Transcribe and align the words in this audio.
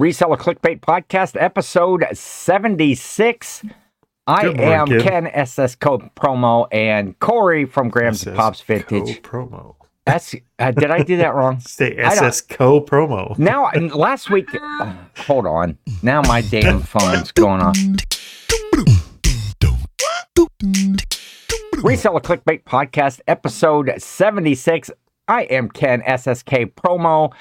Reseller 0.00 0.36
Clickbait 0.36 0.80
Podcast, 0.80 1.40
episode 1.40 2.04
76. 2.12 3.62
I 4.26 4.48
am 4.48 4.86
kid. 4.88 5.02
Ken 5.02 5.24
SSK 5.26 6.10
Promo 6.14 6.66
and 6.70 7.18
Corey 7.18 7.64
from 7.64 7.88
Grams 7.88 8.20
SS 8.26 8.36
Pops 8.36 8.60
Vintage. 8.60 9.22
promo. 9.22 9.76
S, 10.06 10.34
uh, 10.58 10.70
did 10.72 10.90
I 10.90 11.02
do 11.02 11.16
that 11.16 11.34
wrong? 11.34 11.60
Say 11.60 11.96
SSK 11.96 12.86
promo. 12.86 13.38
Now, 13.38 13.70
last 13.94 14.28
week, 14.28 14.48
uh, 14.54 14.92
hold 15.16 15.46
on. 15.46 15.78
Now 16.02 16.20
my 16.20 16.42
damn 16.42 16.80
phone's 16.82 17.32
going 17.32 17.62
on. 17.62 17.74
Reseller 21.76 22.20
Clickbait 22.20 22.64
Podcast, 22.64 23.20
episode 23.26 23.94
76. 23.96 24.90
I 25.26 25.44
am 25.44 25.70
Ken 25.70 26.02
SSK 26.02 26.74
Promo. 26.74 27.32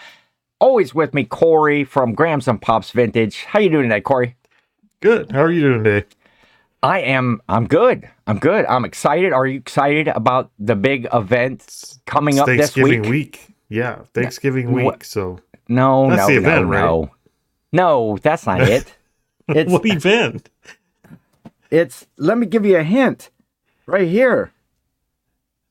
Always 0.60 0.96
with 0.96 1.14
me, 1.14 1.26
Corey 1.26 1.84
from 1.84 2.14
Grams 2.14 2.48
and 2.48 2.62
Pops 2.62 2.92
Vintage. 2.92 3.44
How 3.44 3.60
you 3.60 3.70
doing 3.70 3.84
today, 3.90 4.02
Corey? 4.02 4.36
Good. 5.02 5.32
How 5.32 5.42
are 5.42 5.52
you 5.52 5.62
doing 5.62 5.84
today? 5.84 6.08
I 6.82 7.00
am. 7.02 7.42
I'm 7.50 7.68
good. 7.68 8.10
I'm 8.28 8.40
good. 8.40 8.66
I'm 8.68 8.86
excited. 8.86 9.34
Are 9.34 9.46
you 9.46 9.58
excited 9.58 10.08
about 10.08 10.52
the 10.60 10.76
big 10.76 11.08
event 11.14 11.98
coming 12.06 12.36
It's 12.36 12.42
up 12.42 12.48
this 12.48 12.58
Thanksgiving 12.72 13.02
week? 13.02 13.10
week. 13.10 13.56
Yeah, 13.70 14.04
Thanksgiving 14.14 14.72
What- 14.72 14.86
week. 14.96 15.04
So, 15.04 15.40
No, 15.68 16.10
That's 16.10 16.22
no, 16.22 16.28
the 16.36 16.42
no, 16.42 16.50
event, 16.50 16.68
right? 16.68 16.80
no. 16.82 17.12
No, 17.74 18.18
that's 18.22 18.46
not 18.46 18.62
it. 18.70 18.96
It's 19.50 19.72
what 19.72 19.86
event? 19.86 20.50
it's. 21.70 22.08
Let 22.18 22.38
me 22.38 22.46
give 22.46 22.66
you 22.66 22.78
a 22.78 22.84
hint. 22.84 23.30
Right 23.88 24.08
here. 24.08 24.52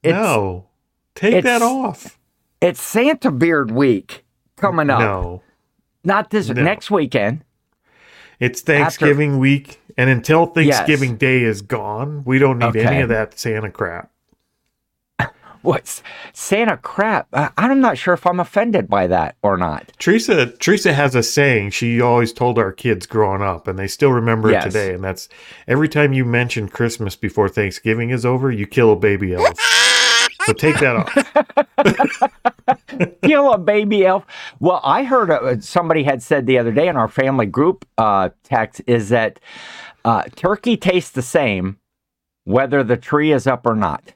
It's 0.03 0.12
no, 0.12 0.66
take 1.14 1.42
that 1.45 1.62
off. 1.62 2.19
it's 2.61 2.80
Santa 2.83 3.30
Beard 3.30 3.70
Week 3.70 4.23
coming 4.64 4.91
up. 4.91 5.00
No, 5.00 5.42
Not 6.04 6.30
this 6.30 6.48
No. 6.48 6.62
next 6.62 6.91
weekend. 6.91 7.45
it's 8.41 8.60
Thanksgiving 8.60 9.38
week, 9.38 9.80
and 9.96 10.10
until 10.10 10.52
Yes. 10.56 10.77
Thanksgiving 10.78 11.16
Day 11.16 11.42
is 11.42 11.62
gone, 11.62 12.22
we 12.25 12.39
don't 12.39 12.58
need 12.58 12.66
Okay. 12.77 12.84
any 12.84 13.00
of 13.00 13.08
that 13.08 13.39
Santa 13.39 13.70
crap. 13.70 14.11
What's 15.62 16.02
Santa 16.34 16.77
crap? 16.77 17.27
I, 17.33 17.48
I'm 17.56 17.80
not 17.80 17.97
sure 17.97 18.12
if 18.12 18.27
I'm 18.27 18.39
offended 18.39 18.86
by 18.89 19.06
that 19.06 19.36
or 19.42 19.56
not. 19.56 19.92
Teresa 19.98 20.47
Teresa 20.58 20.92
has 20.92 21.14
a 21.14 21.22
saying 21.22 21.70
she 21.70 22.02
always 22.02 22.34
told 22.34 22.58
our 22.58 22.70
kids 22.72 23.06
growing 23.06 23.41
up, 23.41 23.67
and 23.67 23.78
they 23.78 23.86
still 23.86 24.12
remember 24.12 24.50
Yes. 24.50 24.67
it 24.67 24.70
today. 24.72 24.94
And 24.94 25.02
that's 25.02 25.28
every 25.67 25.89
time 25.89 26.12
you 26.12 26.27
mention 26.27 26.69
Christmas 26.69 27.17
before 27.17 27.48
Thanksgiving 27.48 28.11
is 28.11 28.27
over, 28.27 28.50
you 28.50 28.67
kill 28.67 28.92
a 28.92 28.96
baby 28.96 29.33
elf. 29.34 29.55
So 30.47 30.53
take 30.53 30.78
that 30.81 30.97
off. 30.97 31.12
Kill 33.23 33.53
a 33.53 33.59
baby 33.59 34.06
elf. 34.06 34.25
Well, 34.61 34.81
I 34.83 35.05
heard 35.05 35.31
uh, 35.31 35.61
somebody 35.61 36.05
had 36.05 36.23
said 36.23 36.47
the 36.47 36.59
other 36.59 36.73
day 36.73 36.89
in 36.89 36.97
our 36.97 37.09
family 37.09 37.47
group 37.47 37.86
uh, 37.98 38.31
text 38.42 38.83
is 38.86 39.09
that 39.11 39.41
uh, 40.05 40.25
turkey 40.36 40.77
tastes 40.77 41.11
the 41.11 41.23
same 41.23 41.78
whether 42.45 42.84
the 42.84 42.97
tree 42.97 43.33
is 43.33 43.47
up 43.47 43.67
or 43.67 43.75
not. 43.75 44.12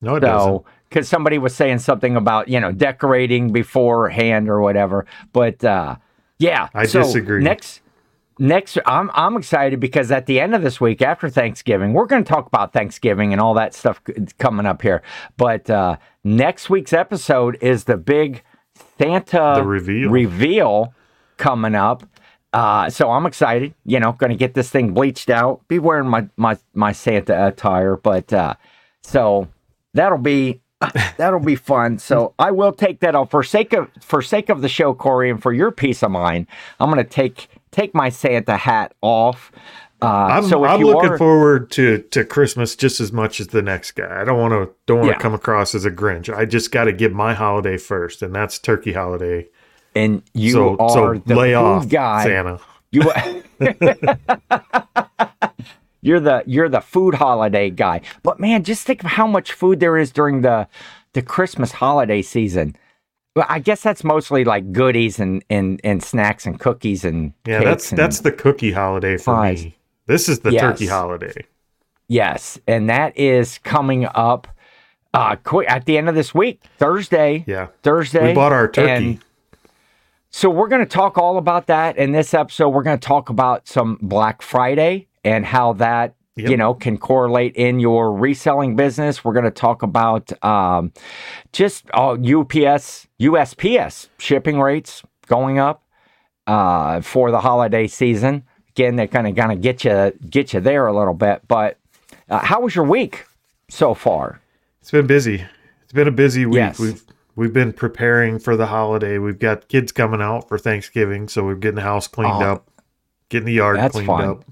No, 0.00 0.16
it 0.16 0.20
doesn't. 0.20 0.62
Because 0.88 1.08
somebody 1.08 1.38
was 1.38 1.54
saying 1.54 1.78
something 1.78 2.16
about 2.16 2.48
you 2.48 2.58
know 2.58 2.72
decorating 2.72 3.52
beforehand 3.52 4.48
or 4.48 4.60
whatever, 4.60 5.06
but 5.32 5.62
uh, 5.64 5.96
yeah, 6.38 6.68
I 6.74 6.86
so 6.86 7.02
disagree. 7.02 7.42
Next, 7.42 7.80
next, 8.40 8.78
I'm 8.86 9.10
I'm 9.14 9.36
excited 9.36 9.78
because 9.78 10.10
at 10.10 10.26
the 10.26 10.40
end 10.40 10.54
of 10.54 10.62
this 10.62 10.80
week, 10.80 11.02
after 11.02 11.28
Thanksgiving, 11.28 11.92
we're 11.92 12.06
going 12.06 12.24
to 12.24 12.28
talk 12.28 12.46
about 12.46 12.72
Thanksgiving 12.72 13.32
and 13.32 13.40
all 13.40 13.54
that 13.54 13.74
stuff 13.74 14.00
coming 14.38 14.66
up 14.66 14.82
here. 14.82 15.02
But 15.36 15.70
uh, 15.70 15.98
next 16.24 16.68
week's 16.68 16.92
episode 16.92 17.58
is 17.60 17.84
the 17.84 17.96
big 17.96 18.42
Santa 18.98 19.52
The 19.56 19.62
reveal. 19.62 20.10
reveal 20.10 20.94
coming 21.36 21.74
up. 21.74 22.04
Uh, 22.52 22.90
so 22.90 23.10
I'm 23.10 23.26
excited. 23.26 23.74
You 23.84 24.00
know, 24.00 24.12
going 24.12 24.30
to 24.30 24.36
get 24.36 24.54
this 24.54 24.70
thing 24.70 24.92
bleached 24.92 25.30
out. 25.30 25.66
Be 25.68 25.78
wearing 25.78 26.08
my 26.08 26.28
my 26.36 26.58
my 26.74 26.92
Santa 26.92 27.46
attire, 27.46 27.96
but 27.96 28.32
uh, 28.32 28.54
so 29.02 29.46
that'll 29.94 30.18
be 30.18 30.60
that'll 31.16 31.40
be 31.40 31.56
fun. 31.56 31.98
So 31.98 32.34
I 32.38 32.50
will 32.50 32.72
take 32.72 33.00
that 33.00 33.14
off 33.14 33.30
for 33.30 33.42
sake 33.42 33.72
of 33.72 33.88
for 34.00 34.22
sake 34.22 34.48
of 34.48 34.62
the 34.62 34.68
show, 34.68 34.94
Corey, 34.94 35.30
and 35.30 35.40
for 35.40 35.52
your 35.52 35.70
peace 35.70 36.02
of 36.02 36.10
mind. 36.10 36.46
I'm 36.80 36.90
going 36.90 37.04
to 37.04 37.08
take 37.08 37.48
take 37.72 37.94
my 37.94 38.08
Santa 38.08 38.56
hat 38.56 38.94
off. 39.02 39.52
Uh, 40.02 40.06
I'm, 40.06 40.44
so 40.46 40.64
if 40.64 40.70
I'm 40.70 40.80
looking 40.80 41.10
are, 41.10 41.18
forward 41.18 41.70
to, 41.72 41.98
to 41.98 42.24
Christmas 42.24 42.74
just 42.74 43.00
as 43.00 43.12
much 43.12 43.38
as 43.38 43.48
the 43.48 43.60
next 43.60 43.92
guy. 43.92 44.20
I 44.20 44.24
don't 44.24 44.38
want 44.38 44.52
to 44.52 44.74
don't 44.86 45.00
want 45.00 45.08
to 45.10 45.14
Yeah. 45.16 45.18
come 45.18 45.34
across 45.34 45.74
as 45.74 45.84
a 45.84 45.90
Grinch. 45.90 46.34
I 46.34 46.46
just 46.46 46.72
got 46.72 46.84
to 46.84 46.92
give 46.92 47.12
my 47.12 47.34
holiday 47.34 47.76
first, 47.76 48.22
and 48.22 48.34
that's 48.34 48.58
Turkey 48.58 48.94
holiday. 48.94 49.48
and 49.94 50.22
you 50.32 50.52
so 50.52 50.76
are 50.78 50.90
so 51.16 51.22
the 51.26 51.34
lay 51.36 51.50
food 51.50 51.56
off, 51.56 51.88
guy. 51.88 52.24
Santa. 52.24 52.60
You 52.92 53.02
You're 56.02 56.20
the 56.20 56.42
you're 56.46 56.70
the 56.70 56.80
food 56.80 57.14
holiday 57.14 57.68
guy. 57.68 58.00
But 58.22 58.40
man, 58.40 58.64
just 58.64 58.86
think 58.86 59.04
of 59.04 59.10
how 59.10 59.26
much 59.26 59.52
food 59.52 59.80
there 59.80 59.98
is 59.98 60.10
during 60.10 60.40
the 60.40 60.66
the 61.12 61.20
Christmas 61.20 61.72
holiday 61.72 62.22
season. 62.22 62.74
Well, 63.36 63.46
I 63.48 63.58
guess 63.60 63.82
that's 63.82 64.02
mostly 64.02 64.44
like 64.44 64.72
goodies 64.72 65.20
and 65.20 65.44
and, 65.50 65.80
and 65.84 66.02
snacks 66.02 66.46
and 66.46 66.58
cookies 66.58 67.04
and 67.04 67.32
Yeah, 67.46 67.62
that's 67.62 67.90
and- 67.90 67.98
that's 67.98 68.20
the 68.20 68.32
cookie 68.32 68.72
holiday 68.72 69.16
for 69.16 69.34
pies. 69.34 69.64
me. 69.64 69.76
This 70.06 70.28
is 70.28 70.40
the 70.40 70.50
Yes. 70.52 70.62
turkey 70.62 70.86
holiday. 70.86 71.44
yes, 72.08 72.58
and 72.66 72.90
that 72.90 73.16
is 73.16 73.58
coming 73.58 74.06
up 74.14 74.48
uh 75.14 75.36
quick 75.36 75.68
at 75.70 75.84
the 75.86 75.96
end 75.98 76.08
of 76.08 76.14
this 76.14 76.34
week, 76.34 76.60
Thursday. 76.78 77.44
Yeah, 77.46 77.68
Thursday. 77.82 78.28
we 78.28 78.34
bought 78.34 78.52
our 78.52 78.68
turkey. 78.68 79.20
So 80.32 80.48
we're 80.48 80.68
going 80.68 80.82
to 80.82 80.86
talk 80.86 81.18
all 81.18 81.38
about 81.38 81.66
that 81.66 81.96
in 81.96 82.12
this 82.12 82.34
episode. 82.34 82.68
We're 82.68 82.84
going 82.84 82.98
to 83.00 83.04
talk 83.06 83.30
about 83.30 83.66
some 83.66 83.98
Black 84.00 84.42
Friday 84.42 85.08
and 85.24 85.44
how 85.44 85.72
that 85.74 86.14
Yep. 86.36 86.50
you 86.50 86.56
know 86.56 86.74
can 86.74 86.96
correlate 86.96 87.56
in 87.56 87.80
your 87.80 88.12
reselling 88.12 88.76
business. 88.76 89.24
We're 89.24 89.32
going 89.32 89.44
to 89.46 89.50
talk 89.50 89.82
about 89.82 90.32
um, 90.44 90.92
just 91.52 91.86
uh, 91.92 92.12
UPS, 92.12 93.08
USPS 93.20 94.08
shipping 94.18 94.60
rates 94.60 95.02
going 95.26 95.58
up 95.58 95.82
uh, 96.46 97.00
for 97.00 97.30
the 97.30 97.40
holiday 97.40 97.86
season. 97.86 98.44
Again, 98.70 98.96
they're 98.96 99.08
kind 99.08 99.26
of 99.26 99.34
going 99.34 99.50
to 99.50 99.56
get 99.56 99.84
you 99.84 100.12
get 100.30 100.52
you 100.54 100.60
there 100.60 100.86
a 100.86 100.96
little 100.96 101.14
bit. 101.14 101.42
But 101.48 101.78
uh, 102.28 102.38
how 102.38 102.60
was 102.60 102.74
your 102.74 102.84
week 102.84 103.26
so 103.68 103.92
far? 103.94 104.40
It's 104.80 104.90
been 104.92 105.06
busy. 105.08 105.44
It's 105.82 105.92
been 105.92 106.08
a 106.08 106.12
busy 106.12 106.46
week. 106.46 106.54
Yes. 106.56 106.78
We've 106.78 107.02
we've 107.34 107.52
been 107.52 107.72
preparing 107.72 108.38
for 108.38 108.56
the 108.56 108.66
holiday. 108.66 109.18
We've 109.18 109.38
got 109.38 109.66
kids 109.68 109.90
coming 109.92 110.22
out 110.22 110.48
for 110.48 110.58
Thanksgiving, 110.58 111.28
so 111.28 111.44
we're 111.44 111.56
getting 111.56 111.74
the 111.76 111.82
house 111.82 112.06
cleaned 112.06 112.42
Oh, 112.42 112.52
up, 112.52 112.70
getting 113.28 113.46
the 113.46 113.52
yard 113.54 113.78
cleaned 113.90 114.06
fun. 114.06 114.28
up. 114.28 114.44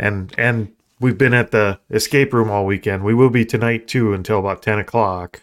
And 0.00 0.34
and 0.38 0.72
we've 0.98 1.18
been 1.18 1.34
at 1.34 1.52
the 1.52 1.78
escape 1.90 2.32
room 2.32 2.50
all 2.50 2.66
weekend. 2.66 3.04
We 3.04 3.14
will 3.14 3.30
be 3.30 3.44
tonight 3.44 3.86
too 3.86 4.12
until 4.14 4.40
about 4.40 4.62
ten 4.62 4.78
o'clock. 4.78 5.42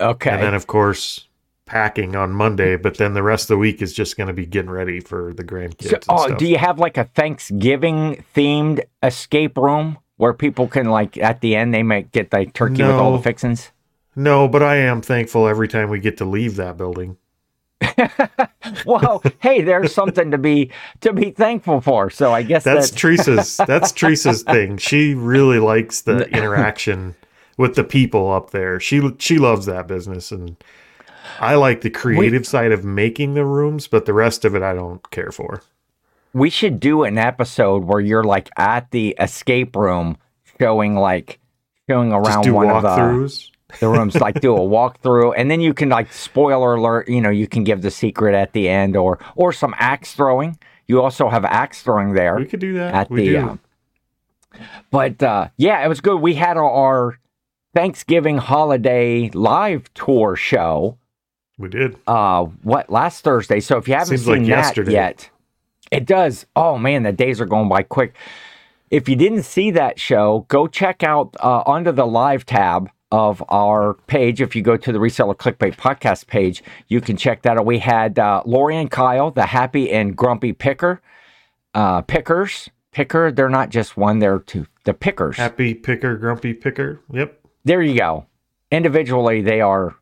Okay. 0.00 0.30
And 0.30 0.42
then 0.42 0.54
of 0.54 0.66
course 0.66 1.26
packing 1.66 2.16
on 2.16 2.32
Monday, 2.32 2.74
but 2.76 2.96
then 2.96 3.14
the 3.14 3.22
rest 3.22 3.44
of 3.44 3.48
the 3.48 3.58
week 3.58 3.80
is 3.80 3.92
just 3.92 4.16
gonna 4.16 4.32
be 4.32 4.44
getting 4.44 4.70
ready 4.70 4.98
for 4.98 5.32
the 5.32 5.44
grandkids. 5.44 5.88
So, 5.88 5.94
and 5.94 6.04
oh, 6.08 6.26
stuff. 6.26 6.38
do 6.38 6.46
you 6.46 6.58
have 6.58 6.80
like 6.80 6.98
a 6.98 7.04
Thanksgiving 7.04 8.24
themed 8.34 8.82
escape 9.04 9.56
room 9.56 9.98
where 10.16 10.34
people 10.34 10.66
can 10.66 10.86
like 10.86 11.16
at 11.16 11.40
the 11.40 11.54
end 11.54 11.72
they 11.72 11.84
might 11.84 12.10
get 12.10 12.32
like 12.32 12.52
turkey 12.52 12.82
with 12.82 12.96
all 12.96 13.16
the 13.16 13.22
fixings? 13.22 13.70
no, 14.16 14.48
but 14.48 14.64
I 14.64 14.76
am 14.76 15.00
thankful 15.00 15.46
every 15.46 15.68
time 15.68 15.88
we 15.88 16.00
get 16.00 16.16
to 16.18 16.24
leave 16.24 16.56
that 16.56 16.76
building. 16.76 17.16
Well, 18.86 19.22
hey, 19.40 19.62
there's 19.62 19.92
something 19.92 20.30
to 20.30 20.38
be 20.38 20.70
to 21.00 21.12
be 21.12 21.30
thankful 21.30 21.80
for. 21.80 22.08
So 22.10 22.32
I 22.32 22.42
guess 22.42 22.62
That's 22.62 22.90
that 22.90 22.96
Teresa's. 22.96 23.56
That's 23.66 23.90
Teresa's 23.90 24.42
thing. 24.42 24.76
She 24.76 25.14
really 25.14 25.58
likes 25.58 26.02
the 26.02 26.28
interaction 26.36 27.16
with 27.56 27.74
the 27.74 27.84
people 27.84 28.30
up 28.30 28.50
there. 28.50 28.78
She 28.80 29.00
she 29.18 29.38
loves 29.38 29.66
that 29.66 29.86
business, 29.86 30.30
and 30.30 30.56
I 31.40 31.56
like 31.56 31.80
the 31.80 31.90
creative 31.90 32.46
side 32.46 32.70
of 32.72 32.84
making 32.84 33.34
the 33.34 33.44
rooms, 33.44 33.86
but 33.86 34.06
the 34.06 34.14
rest 34.14 34.44
of 34.44 34.54
it 34.54 34.62
I 34.62 34.72
don't 34.74 35.08
care 35.10 35.32
for. 35.32 35.62
we 36.32 36.48
should 36.50 36.78
do 36.80 37.02
an 37.04 37.18
episode 37.18 37.84
where 37.84 38.00
you're 38.00 38.24
like 38.24 38.50
at 38.56 38.90
the 38.92 39.16
escape 39.18 39.74
room 39.74 40.16
showing 40.60 40.94
like 40.94 41.40
showing 41.88 42.12
around 42.12 42.52
one 42.52 42.70
of 42.70 42.82
the. 42.82 43.49
The 43.78 43.88
rooms, 43.88 44.16
like 44.16 44.40
do 44.40 44.54
a 44.56 44.60
walkthrough, 44.60 45.34
and 45.36 45.50
then 45.50 45.60
you 45.60 45.72
can 45.74 45.88
like 45.88 46.12
spoiler 46.12 46.74
alert. 46.74 47.08
You 47.08 47.20
know, 47.20 47.30
you 47.30 47.46
can 47.46 47.62
give 47.64 47.82
the 47.82 47.90
secret 47.90 48.34
at 48.34 48.52
the 48.52 48.68
end, 48.68 48.96
or 48.96 49.18
or 49.36 49.52
some 49.52 49.74
axe 49.78 50.14
throwing. 50.14 50.58
You 50.88 51.00
also 51.00 51.28
have 51.28 51.44
axe 51.44 51.82
throwing 51.82 52.14
there. 52.14 52.36
We 52.36 52.46
could 52.46 52.60
do 52.60 52.74
that. 52.74 52.94
at 52.94 53.10
we 53.10 53.20
the 53.20 53.26
do. 53.28 53.38
uh, 53.38 53.56
but 54.90 55.22
uh 55.22 55.48
yeah 55.56 55.84
it 55.84 55.88
was 55.88 56.00
good 56.00 56.16
we 56.20 56.34
had 56.34 56.56
our 56.56 57.18
thanksgiving 57.74 58.36
holiday 58.38 59.30
live 59.30 59.92
tour 59.94 60.34
show 60.34 60.98
we 61.56 61.68
did. 61.68 61.96
uh 62.08 62.42
what 62.62 62.90
last 62.90 63.22
thursday 63.22 63.60
so 63.60 63.76
if 63.78 63.86
you 63.86 63.94
haven't 63.94 64.18
Seems 64.18 64.24
seen 64.24 64.32
like 64.38 64.42
that 64.42 64.48
yesterday. 64.48 64.92
yet 64.92 65.30
it 65.92 66.04
does 66.04 66.46
oh 66.56 66.76
man 66.78 67.04
the 67.04 67.12
days 67.12 67.40
are 67.40 67.46
going 67.46 67.68
by 67.68 67.82
quick 67.84 68.14
if 68.90 69.08
you 69.08 69.14
didn't 69.14 69.44
see 69.44 69.70
that 69.70 70.00
show 70.00 70.44
go 70.48 70.66
check 70.66 71.04
out 71.04 71.36
uh 71.38 71.62
under 71.66 71.92
the 71.92 72.06
live 72.06 72.44
tab 72.44 72.90
of 73.10 73.42
our 73.48 73.94
page. 74.06 74.40
If 74.40 74.54
you 74.54 74.62
go 74.62 74.76
to 74.76 74.92
the 74.92 74.98
Reseller 74.98 75.36
Clickbait 75.36 75.76
podcast 75.76 76.26
page, 76.26 76.62
you 76.88 77.00
can 77.00 77.16
check 77.16 77.42
that 77.42 77.56
out. 77.58 77.66
We 77.66 77.78
had 77.78 78.18
uh, 78.18 78.42
Lori 78.46 78.76
and 78.76 78.90
Kyle, 78.90 79.30
the 79.30 79.46
happy 79.46 79.90
and 79.90 80.16
grumpy 80.16 80.52
picker, 80.52 81.00
uh, 81.74 82.02
pickers, 82.02 82.68
picker. 82.92 83.32
They're 83.32 83.48
not 83.48 83.70
just 83.70 83.96
one; 83.96 84.18
they're 84.18 84.38
two. 84.40 84.66
The 84.84 84.94
pickers. 84.94 85.36
Happy 85.36 85.74
picker, 85.74 86.16
grumpy 86.16 86.54
picker. 86.54 87.00
Yep. 87.12 87.38
There 87.64 87.82
you 87.82 87.98
go. 87.98 88.26
Individually, 88.70 89.42
they 89.42 89.60
are 89.60 89.94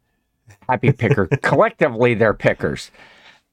happy 0.68 0.92
picker. 0.92 1.26
Collectively, 1.42 2.14
they're 2.14 2.34
pickers. 2.34 2.90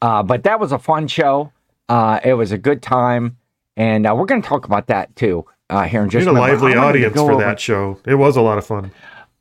Uh, 0.01 0.21
but 0.21 0.43
that 0.43 0.59
was 0.59 0.71
a 0.71 0.77
fun 0.79 1.07
show. 1.07 1.51
Uh, 1.87 2.19
it 2.23 2.33
was 2.33 2.51
a 2.51 2.57
good 2.57 2.81
time, 2.81 3.37
and 3.77 4.05
uh, 4.05 4.13
we're 4.15 4.25
going 4.25 4.41
to 4.41 4.47
talk 4.47 4.65
about 4.65 4.87
that 4.87 5.15
too 5.15 5.45
uh, 5.69 5.83
here 5.83 6.03
in 6.03 6.09
just 6.09 6.27
a 6.27 6.33
minute. 6.33 6.47
lively 6.47 6.75
audience 6.75 7.13
go 7.15 7.25
for 7.25 7.33
over- 7.33 7.43
that 7.43 7.59
show. 7.59 7.99
It 8.05 8.15
was 8.15 8.35
a 8.35 8.41
lot 8.41 8.57
of 8.57 8.65
fun. 8.65 8.91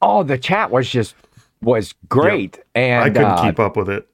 Oh, 0.07 0.23
the 0.23 0.37
chat 0.37 0.71
was 0.71 0.89
just 0.91 1.15
was 1.63 1.95
great, 2.11 2.63
and 2.75 3.03
I 3.05 3.09
couldn't 3.09 3.25
uh, 3.39 3.43
keep 3.43 3.59
up 3.59 3.75
with 3.77 3.89
it. 3.89 4.07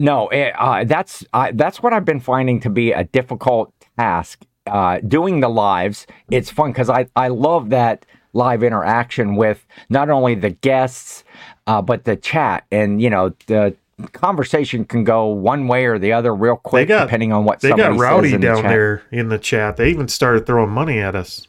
No, 0.00 0.28
it, 0.30 0.54
uh, 0.58 0.84
that's 0.84 1.24
uh, 1.34 1.52
that's 1.54 1.82
what 1.82 1.92
I've 1.92 2.06
been 2.06 2.20
finding 2.20 2.60
to 2.60 2.70
be 2.70 2.92
a 2.92 3.04
difficult 3.04 3.72
task. 3.98 4.40
Uh, 4.66 4.98
doing 5.06 5.40
the 5.40 5.48
lives, 5.48 6.06
it's 6.30 6.50
fun 6.50 6.70
because 6.72 6.88
I 6.88 7.08
I 7.14 7.28
love 7.28 7.68
that 7.70 8.06
live 8.32 8.62
interaction 8.62 9.36
with 9.36 9.66
not 9.90 10.08
only 10.08 10.34
the 10.34 10.50
guests, 10.50 11.24
uh, 11.66 11.82
but 11.82 12.04
the 12.04 12.16
chat, 12.16 12.64
and 12.72 13.02
you 13.02 13.10
know 13.10 13.34
the 13.48 13.76
conversation 14.12 14.84
can 14.84 15.04
go 15.04 15.26
one 15.26 15.68
way 15.68 15.84
or 15.84 15.98
the 15.98 16.12
other 16.12 16.34
real 16.34 16.56
quick 16.56 16.88
got- 16.88 17.04
depending 17.04 17.32
on 17.32 17.44
what 17.44 17.60
They 17.60 17.70
got 17.70 17.98
rowdy 17.98 18.30
the 18.30 18.38
down 18.38 18.62
chat. 18.62 18.70
there 18.70 19.02
in 19.10 19.28
the 19.28 19.38
chat. 19.38 19.76
They 19.76 19.90
even 19.90 20.08
started 20.08 20.46
throwing 20.46 20.70
money 20.70 20.98
at 20.98 21.14
us. 21.14 21.46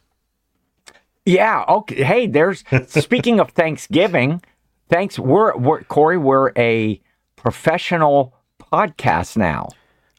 Yeah. 1.25 1.63
Okay. 1.67 2.03
Hey, 2.03 2.27
there's 2.27 2.63
speaking 2.87 3.39
of 3.39 3.51
Thanksgiving. 3.51 4.41
Thanks. 4.89 5.17
We're, 5.17 5.55
we're 5.57 5.83
Corey. 5.83 6.17
We're 6.17 6.51
a 6.57 7.01
professional 7.35 8.33
podcast 8.59 9.37
now. 9.37 9.69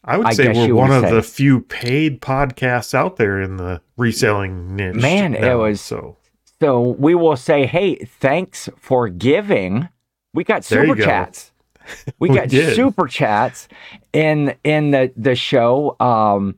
I 0.07 0.19
would 0.19 0.27
I 0.27 0.33
say 0.35 0.49
we're 0.53 0.75
one 0.75 0.91
of 0.93 1.03
say. 1.05 1.11
the 1.13 1.23
few 1.23 1.61
paid 1.61 2.21
podcasts 2.21 2.93
out 2.95 3.17
there 3.17 3.41
in 3.41 3.57
the 3.57 3.81
reselling 3.97 4.77
niche. 4.77 4.97
Man, 4.97 5.35
it 5.35 5.55
was- 5.55 5.81
so. 5.81 6.17
So 6.61 6.81
we 6.99 7.15
will 7.15 7.37
say, 7.37 7.67
hey, 7.67 7.97
thanks 7.97 8.69
for 8.79 9.09
giving. 9.09 9.89
We 10.33 10.45
got 10.45 10.65
super 10.65 10.95
go. 10.95 11.05
chats. 11.05 11.51
We, 12.19 12.31
We 12.31 12.37
got 12.37 12.49
did. 12.49 12.75
super 12.77 13.07
chats 13.07 13.69
in 14.15 14.55
in 14.65 14.91
the 14.93 15.13
the 15.17 15.35
show, 15.35 15.97
um, 16.01 16.55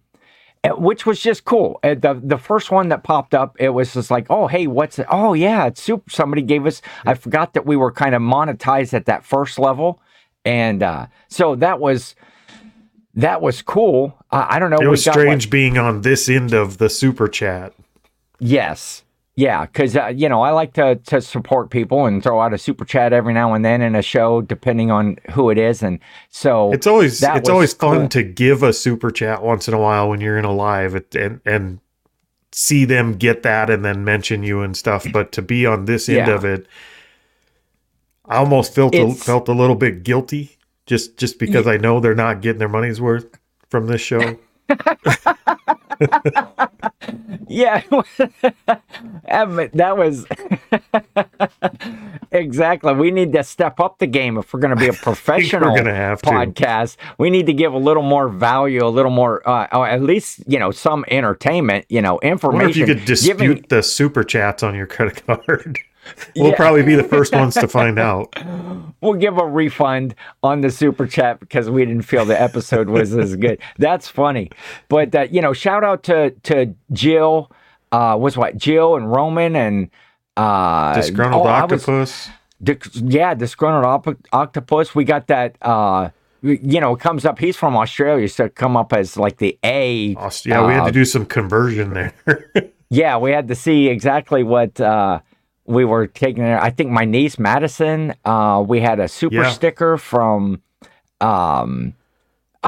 which 0.70 1.06
was 1.06 1.20
just 1.20 1.44
cool. 1.44 1.78
Uh, 1.82 1.94
the 1.94 2.20
the 2.22 2.38
first 2.38 2.70
one 2.70 2.88
that 2.88 3.02
popped 3.02 3.34
up, 3.34 3.56
it 3.58 3.70
was 3.70 3.94
just 3.94 4.10
like, 4.10 4.26
oh, 4.30 4.46
hey, 4.46 4.66
what's 4.66 4.98
it? 4.98 5.06
Oh, 5.10 5.34
yeah, 5.34 5.66
it's 5.66 5.82
super. 5.82 6.08
Somebody 6.10 6.42
gave 6.42 6.66
us. 6.66 6.82
I 7.04 7.14
forgot 7.14 7.54
that 7.54 7.66
we 7.66 7.76
were 7.76 7.92
kind 7.92 8.14
of 8.14 8.22
monetized 8.22 8.94
at 8.94 9.06
that 9.06 9.24
first 9.24 9.58
level, 9.58 10.00
and 10.44 10.82
uh, 10.82 11.06
so 11.28 11.54
that 11.56 11.80
was 11.80 12.14
that 13.14 13.40
was 13.40 13.62
cool. 13.62 14.16
Uh, 14.30 14.46
I 14.48 14.58
don't 14.58 14.70
know. 14.70 14.78
It 14.80 14.88
was 14.88 15.06
like, 15.06 15.14
strange 15.14 15.50
being 15.50 15.78
on 15.78 16.02
this 16.02 16.28
end 16.28 16.52
of 16.52 16.78
the 16.78 16.88
super 16.88 17.28
chat. 17.28 17.72
Yes. 18.38 19.02
Yeah, 19.38 19.66
because 19.66 19.94
uh, 19.94 20.06
you 20.06 20.30
know 20.30 20.40
I 20.40 20.50
like 20.50 20.72
to 20.74 20.96
to 20.96 21.20
support 21.20 21.68
people 21.68 22.06
and 22.06 22.22
throw 22.22 22.40
out 22.40 22.54
a 22.54 22.58
super 22.58 22.86
chat 22.86 23.12
every 23.12 23.34
now 23.34 23.52
and 23.52 23.62
then 23.62 23.82
in 23.82 23.94
a 23.94 24.00
show, 24.00 24.40
depending 24.40 24.90
on 24.90 25.18
who 25.32 25.50
it 25.50 25.58
is, 25.58 25.82
and 25.82 25.98
so 26.30 26.72
It's 26.72 26.86
always 26.86 27.22
it's 27.22 27.48
always 27.50 27.74
fun 27.74 27.98
cool. 27.98 28.08
to 28.08 28.22
give 28.22 28.62
a 28.62 28.72
super 28.72 29.10
chat 29.10 29.42
once 29.42 29.68
in 29.68 29.74
a 29.74 29.78
while 29.78 30.08
when 30.08 30.22
you're 30.22 30.38
in 30.38 30.46
a 30.46 30.52
live 30.54 30.94
and 31.14 31.40
and 31.44 31.80
see 32.52 32.86
them 32.86 33.12
get 33.12 33.42
that 33.42 33.68
and 33.68 33.84
then 33.84 34.02
mention 34.04 34.42
you 34.42 34.62
and 34.62 34.74
stuff. 34.74 35.06
But 35.12 35.32
to 35.32 35.42
be 35.42 35.66
on 35.66 35.84
this 35.84 36.08
end 36.08 36.28
Yeah. 36.28 36.34
of 36.34 36.46
it, 36.46 36.66
I 38.24 38.36
almost 38.38 38.74
felt 38.74 38.94
a, 38.94 39.12
felt 39.12 39.48
a 39.48 39.52
little 39.52 39.76
bit 39.76 40.02
guilty 40.02 40.56
just 40.86 41.18
just 41.18 41.38
because 41.38 41.66
I 41.66 41.76
know 41.76 42.00
they're 42.00 42.14
not 42.14 42.40
getting 42.40 42.58
their 42.58 42.70
money's 42.70 43.02
worth 43.02 43.26
from 43.68 43.86
this 43.86 44.00
show. 44.00 44.38
yeah, 47.48 47.82
that 49.74 49.94
was 49.96 50.26
exactly. 52.32 52.94
We 52.94 53.10
need 53.10 53.32
to 53.32 53.44
step 53.44 53.80
up 53.80 53.98
the 53.98 54.06
game 54.06 54.36
if 54.38 54.52
we're 54.52 54.60
going 54.60 54.74
to 54.74 54.80
be 54.80 54.88
a 54.88 54.92
professional 55.02 55.76
have 55.76 56.22
to. 56.22 56.30
podcast. 56.30 56.96
We 57.18 57.30
need 57.30 57.46
to 57.46 57.52
give 57.52 57.72
a 57.72 57.78
little 57.78 58.02
more 58.02 58.28
value, 58.28 58.84
a 58.84 58.88
little 58.88 59.10
more, 59.10 59.46
uh, 59.48 59.66
or 59.72 59.88
at 59.88 60.02
least 60.02 60.40
you 60.46 60.58
know 60.58 60.70
some 60.70 61.04
entertainment, 61.08 61.86
you 61.88 62.02
know, 62.02 62.18
information. 62.20 62.70
if 62.70 62.76
you 62.76 62.86
could 62.86 63.04
dispute 63.04 63.38
giving- 63.38 63.64
the 63.68 63.82
super 63.82 64.24
chats 64.24 64.62
on 64.62 64.74
your 64.74 64.86
credit 64.86 65.24
card. 65.26 65.78
we'll 66.36 66.50
Yeah. 66.50 66.56
probably 66.56 66.82
be 66.82 66.94
the 66.94 67.04
first 67.04 67.32
ones 67.34 67.54
to 67.54 67.68
find 67.78 67.98
out. 67.98 68.34
we'll 69.00 69.14
give 69.14 69.38
a 69.38 69.46
refund 69.46 70.14
on 70.42 70.60
the 70.60 70.70
super 70.70 71.06
chat 71.06 71.40
because 71.40 71.68
we 71.70 71.84
didn't 71.84 72.02
feel 72.02 72.24
the 72.24 72.40
episode 72.40 72.88
was 72.88 73.14
as 73.16 73.36
good. 73.36 73.58
That's 73.78 74.08
funny, 74.08 74.50
but 74.88 75.14
uh, 75.14 75.26
you 75.30 75.40
know, 75.40 75.52
shout 75.52 75.84
out 75.84 76.02
to 76.04 76.30
to 76.44 76.74
Jill. 76.92 77.50
Uh, 77.92 78.16
was 78.18 78.36
what 78.36 78.56
Jill 78.56 78.96
and 78.96 79.10
Roman 79.10 79.54
and 79.54 79.90
uh, 80.36 80.92
Disgruntled 80.94 81.42
oh, 81.46 81.50
was- 81.50 81.62
octopus. 81.72 82.28
Dic- 82.62 82.86
yeah, 82.94 83.34
disgruntled 83.34 83.84
op- 83.84 84.16
octopus. 84.32 84.94
We 84.94 85.04
got 85.04 85.26
that. 85.28 85.56
Uh, 85.62 86.08
you 86.42 86.80
know, 86.80 86.94
it 86.94 87.00
comes 87.00 87.24
up. 87.24 87.38
He's 87.38 87.56
from 87.56 87.76
Australia, 87.76 88.28
so 88.28 88.46
it 88.46 88.54
come 88.54 88.76
up 88.76 88.92
as 88.92 89.16
like 89.16 89.36
the 89.38 89.58
A. 89.62 90.14
Aust- 90.16 90.46
yeah, 90.46 90.66
we 90.66 90.72
had 90.72 90.82
uh, 90.82 90.86
to 90.86 90.92
do 90.92 91.04
some 91.04 91.26
conversion 91.26 91.92
there. 91.94 92.14
Yeah, 92.88 93.18
we 93.18 93.30
had 93.30 93.48
to 93.48 93.54
see 93.54 93.88
exactly 93.88 94.42
what 94.42 94.80
uh, 94.80 95.20
we 95.66 95.84
were 95.84 96.06
taking 96.06 96.42
there. 96.44 96.60
I 96.60 96.70
think 96.70 96.90
my 96.90 97.04
niece 97.04 97.38
Madison, 97.38 98.14
uh, 98.24 98.64
we 98.66 98.80
had 98.80 99.00
a 99.00 99.08
super 99.08 99.36
Yeah. 99.36 99.50
sticker 99.50 99.96
from. 99.98 100.62
Um, 101.20 101.94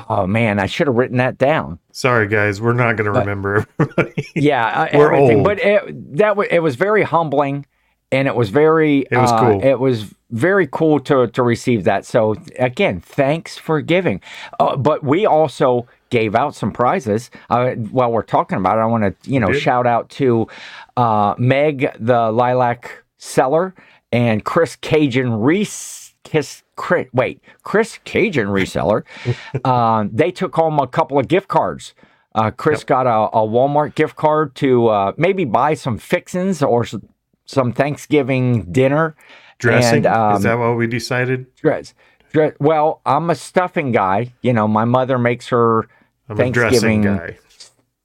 oh 0.09 0.27
man, 0.27 0.59
I 0.59 0.67
should 0.67 0.87
have 0.87 0.97
written 0.97 1.19
that 1.19 1.39
down. 1.39 1.79
Sorry, 1.93 2.27
guys, 2.29 2.61
we're 2.61 2.73
not 2.73 2.97
going 2.97 3.12
to 3.12 3.19
remember 3.19 3.67
everybody. 3.79 4.27
Yeah, 4.35 4.67
uh, 4.67 4.89
We're 4.99 5.12
everything. 5.12 5.37
old. 5.39 5.45
But 5.45 5.59
it, 5.61 6.17
that 6.17 6.37
was 6.37 6.47
it 6.50 6.61
was 6.61 6.77
very 6.77 7.03
humbling, 7.03 7.67
and 8.12 8.27
it 8.29 8.35
was 8.35 8.50
very. 8.50 9.00
It 9.11 9.17
was 9.17 9.33
uh, 9.33 9.41
cool. 9.41 9.62
It 9.65 9.79
was 9.81 10.15
very 10.31 10.67
cool 10.71 11.00
to 11.00 11.27
to 11.29 11.43
receive 11.43 11.85
that. 11.85 12.05
So 12.06 12.37
again, 12.59 13.00
thanks 13.00 13.56
for 13.59 13.81
giving. 13.81 14.21
Uh, 14.61 14.77
but 14.77 15.03
we 15.05 15.27
also 15.27 15.87
gave 16.11 16.35
out 16.35 16.55
some 16.55 16.73
prizes. 16.73 17.31
Uh, 17.51 17.71
while 17.75 18.11
we're 18.11 18.23
talking 18.23 18.59
about 18.59 18.79
it, 18.79 18.83
I 18.83 18.87
want 18.87 19.05
to 19.23 19.31
you 19.31 19.41
know 19.41 19.53
shout 19.53 19.87
out 19.87 20.09
to 20.11 20.47
uh, 20.97 21.35
Meg 21.39 21.91
the 21.99 22.31
lilac 22.31 23.05
seller 23.19 23.75
and 24.13 24.45
Chris 24.45 24.77
Cajun 24.77 25.33
Reese. 25.33 26.05
Kiss, 26.25 26.63
Chris, 26.77 27.07
wait, 27.15 27.41
Chris 27.63 28.01
Cajun 28.05 28.49
reseller. 28.49 29.05
um, 29.65 30.11
they 30.13 30.31
took 30.31 30.55
home 30.55 30.79
a 30.79 30.87
couple 30.87 31.19
of 31.19 31.27
gift 31.27 31.49
cards. 31.49 31.95
Uh, 32.35 32.51
Chris 32.51 32.85
got 32.85 33.07
a, 33.07 33.35
a 33.37 33.49
Walmart 33.49 33.95
gift 33.95 34.17
card 34.17 34.55
to 34.57 34.88
uh, 34.88 35.12
maybe 35.17 35.47
buy 35.47 35.73
some 35.73 35.97
fixins 35.97 36.62
or 36.62 36.87
some 37.47 37.73
Thanksgiving 37.73 38.71
dinner. 38.71 39.17
Dressing 39.59 40.05
And, 40.05 40.07
um, 40.07 40.37
is 40.37 40.43
that 40.45 40.59
what 40.59 40.77
we 40.77 40.87
decided? 40.87 41.53
Dress. 41.57 41.95
Well, 42.61 43.00
I'm 43.06 43.30
a 43.30 43.35
stuffing 43.35 43.92
guy. 43.92 44.35
You 44.42 44.52
know, 44.52 44.68
my 44.68 44.85
mother 44.85 45.18
makes 45.18 45.49
her 45.49 45.88
I'm 46.28 46.38
a 46.40 46.50
dressing 46.50 47.02
Thanksgiving- 47.02 47.02
guy. 47.02 47.38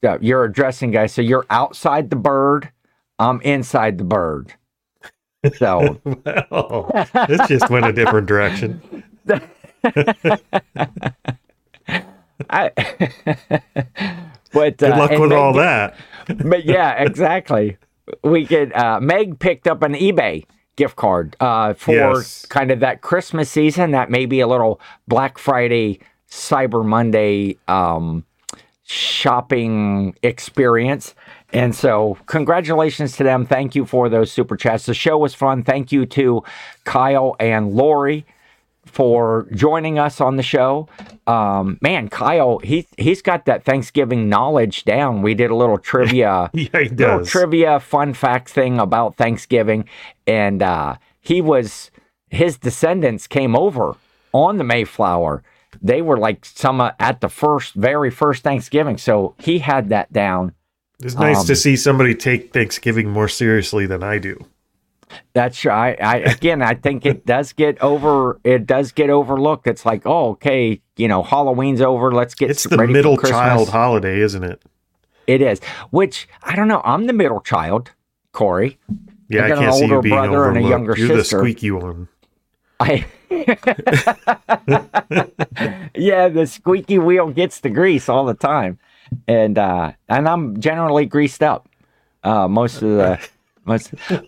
Yeah, 0.01 0.17
you're 0.19 0.43
a 0.43 0.51
dressing 0.51 0.91
guy, 0.91 1.05
so 1.05 1.21
you're 1.21 1.45
outside 1.49 2.09
the 2.09 2.17
bird. 2.17 2.69
I'm 3.19 3.39
inside 3.41 3.97
the 3.97 4.03
bird. 4.03 4.53
So 5.57 6.01
Well, 6.51 6.91
this 7.27 7.47
just 7.47 7.69
went 7.69 7.85
a 7.85 7.93
different 7.93 8.27
direction. 8.27 8.81
I. 12.49 12.71
but 14.53 14.77
Good 14.77 14.91
uh, 14.91 14.97
luck 14.97 15.11
and 15.11 15.21
with 15.21 15.29
Meg- 15.29 15.39
all 15.39 15.53
that. 15.53 15.95
but 16.27 16.65
yeah, 16.65 17.01
exactly. 17.03 17.77
We 18.23 18.45
could. 18.45 18.73
Uh, 18.73 18.99
Meg 18.99 19.39
picked 19.39 19.67
up 19.67 19.83
an 19.83 19.93
eBay 19.93 20.43
gift 20.75 20.95
card 20.95 21.35
uh, 21.39 21.73
for 21.73 21.91
Yes. 21.93 22.45
kind 22.47 22.71
of 22.71 22.79
that 22.81 23.01
Christmas 23.01 23.49
season. 23.49 23.91
That 23.91 24.09
may 24.09 24.25
be 24.25 24.39
a 24.39 24.47
little 24.47 24.79
Black 25.07 25.37
Friday, 25.37 25.99
Cyber 26.29 26.83
Monday 26.85 27.57
um, 27.67 28.25
shopping 28.83 30.15
experience. 30.23 31.15
And 31.51 31.75
so, 31.75 32.17
congratulations 32.25 33.15
to 33.17 33.23
them. 33.23 33.45
Thank 33.45 33.75
you 33.75 33.85
for 33.85 34.09
those 34.09 34.31
super 34.31 34.57
chats. 34.57 34.87
The 34.87 34.95
show 34.95 35.19
was 35.19 35.35
fun. 35.35 35.63
Thank 35.63 35.91
you 35.91 36.05
to 36.07 36.43
Kyle 36.83 37.35
and 37.39 37.73
Lori 37.73 38.25
for 38.93 39.47
joining 39.51 39.97
us 39.97 40.21
on 40.21 40.35
the 40.35 40.43
show. 40.43 40.87
Um, 41.25 41.79
man, 41.81 42.09
Kyle, 42.09 42.59
he 42.59 42.87
he's 42.95 43.23
got 43.23 43.45
that 43.45 43.63
Thanksgiving 43.63 44.29
knowledge 44.29 44.83
down. 44.83 45.23
We 45.23 45.33
did 45.33 45.49
a 45.49 45.55
little 45.55 45.77
trivia, 45.91 46.51
Yeah, 46.53 46.67
he 46.73 46.89
little 46.89 46.95
does. 47.19 47.29
trivia 47.29 47.79
fun 47.79 48.13
fact 48.13 48.49
thing 48.49 48.79
about 48.79 49.15
Thanksgiving, 49.15 49.89
and 50.27 50.61
uh, 50.61 50.97
he 51.21 51.41
was 51.41 51.89
his 52.29 52.57
descendants 52.57 53.25
came 53.25 53.55
over 53.55 53.95
on 54.31 54.57
the 54.57 54.63
Mayflower. 54.63 55.43
They 55.81 56.03
were 56.03 56.17
like 56.17 56.45
some 56.45 56.79
uh, 56.79 56.91
at 56.99 57.19
the 57.21 57.29
first, 57.29 57.73
very 57.73 58.11
first 58.11 58.43
Thanksgiving, 58.43 58.99
so 58.99 59.33
he 59.39 59.57
had 59.57 59.89
that 59.89 60.13
down. 60.13 60.53
It's 60.99 61.15
nice 61.15 61.39
um, 61.39 61.45
to 61.47 61.55
see 61.55 61.75
somebody 61.75 62.13
take 62.13 62.53
Thanksgiving 62.53 63.09
more 63.09 63.27
seriously 63.27 63.87
than 63.87 64.03
I 64.03 64.19
do. 64.19 64.37
That's 65.33 65.63
right. 65.65 66.01
I 66.01 66.17
again, 66.17 66.61
I 66.61 66.75
think 66.75 67.05
it 67.05 67.25
does 67.25 67.53
get 67.53 67.81
over. 67.81 68.39
It 68.43 68.65
does 68.65 68.91
get 68.91 69.09
overlooked. 69.09 69.67
It's 69.67 69.85
like, 69.85 70.03
oh, 70.05 70.31
okay, 70.31 70.81
you 70.97 71.07
know, 71.07 71.23
Halloween's 71.23 71.81
over. 71.81 72.11
Let's 72.11 72.35
get 72.35 72.49
It's 72.49 72.63
the 72.63 72.77
ready 72.77 72.93
middle 72.93 73.17
child 73.17 73.69
holiday, 73.69 74.19
isn't 74.19 74.43
it? 74.43 74.61
It 75.27 75.41
is. 75.41 75.59
Which 75.91 76.27
I 76.43 76.55
don't 76.55 76.67
know. 76.67 76.81
I'm 76.83 77.07
the 77.07 77.13
middle 77.13 77.41
child, 77.41 77.91
Corey. 78.31 78.77
Yeah, 79.29 79.43
I 79.43 79.45
I, 79.45 79.49
got 79.49 79.57
an 79.57 79.63
can't 79.63 79.75
see 79.75 79.85
you 79.85 79.95
older 79.95 80.01
being 80.01 80.15
brother 80.15 80.49
and 80.49 80.57
a 80.57 80.59
overlooked. 80.59 80.69
younger 80.69 80.97
You're 80.97 81.07
sister. 81.19 81.37
the 81.37 81.41
squeaky 81.43 81.71
one. 81.71 82.07
I. 82.79 83.05
yeah, 85.95 86.29
the 86.29 86.45
squeaky 86.47 86.99
wheel 86.99 87.29
gets 87.29 87.59
the 87.61 87.69
grease 87.69 88.09
all 88.09 88.25
the 88.25 88.33
time, 88.33 88.79
and 89.27 89.57
uh, 89.57 89.93
and 90.09 90.27
I'm 90.27 90.59
generally 90.59 91.05
greased 91.05 91.41
up. 91.41 91.69
Uh, 92.23 92.47
most 92.47 92.75
of 92.75 92.81
the. 92.89 93.19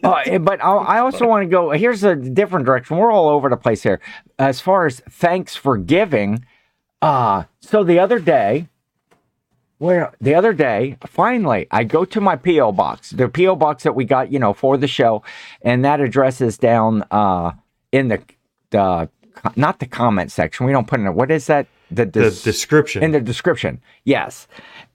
Uh, 0.03 0.39
but 0.39 0.63
I, 0.63 0.71
I 0.71 0.99
also 0.99 1.27
want 1.27 1.43
to 1.43 1.49
go. 1.49 1.71
Here's 1.71 2.03
a 2.03 2.15
different 2.15 2.65
direction. 2.65 2.97
We're 2.97 3.11
all 3.11 3.29
over 3.29 3.49
the 3.49 3.57
place 3.57 3.83
here. 3.83 3.99
As 4.39 4.61
far 4.61 4.85
as 4.85 5.01
thanks 5.09 5.55
for 5.55 5.77
giving, 5.77 6.45
uh, 7.01 7.43
so 7.59 7.83
the 7.83 7.99
other 7.99 8.19
day, 8.19 8.67
where 9.77 10.13
the 10.21 10.35
other 10.35 10.53
day, 10.53 10.97
finally, 11.05 11.67
I 11.69 11.83
go 11.83 12.05
to 12.05 12.21
my 12.21 12.35
PO 12.35 12.71
box, 12.71 13.11
the 13.11 13.27
PO 13.27 13.57
box 13.57 13.83
that 13.83 13.93
we 13.93 14.05
got, 14.05 14.31
you 14.31 14.39
know, 14.39 14.53
for 14.53 14.77
the 14.77 14.87
show, 14.87 15.23
and 15.61 15.83
that 15.83 15.99
address 15.99 16.39
is 16.41 16.57
down 16.57 17.03
uh, 17.11 17.51
in 17.91 18.07
the 18.07 18.21
the 18.69 19.09
not 19.55 19.79
the 19.79 19.85
comment 19.85 20.31
section. 20.31 20.65
We 20.65 20.71
don't 20.71 20.87
put 20.87 20.99
in 20.99 21.07
it. 21.07 21.13
What 21.13 21.29
is 21.31 21.47
that? 21.47 21.67
The, 21.91 22.05
The 22.05 22.31
description. 22.31 23.03
in 23.03 23.11
the 23.11 23.21
description. 23.21 23.81
Yes. 24.03 24.47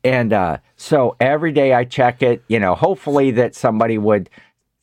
And 0.03 0.33
uh, 0.33 0.59
so 0.77 1.17
every 1.21 1.53
day 1.53 1.73
I 1.73 1.85
check 1.85 2.23
it, 2.23 2.43
you 2.49 2.59
know, 2.59 2.75
hopefully 2.75 3.31
that 3.33 3.55
somebody 3.55 3.99
would, 3.99 4.29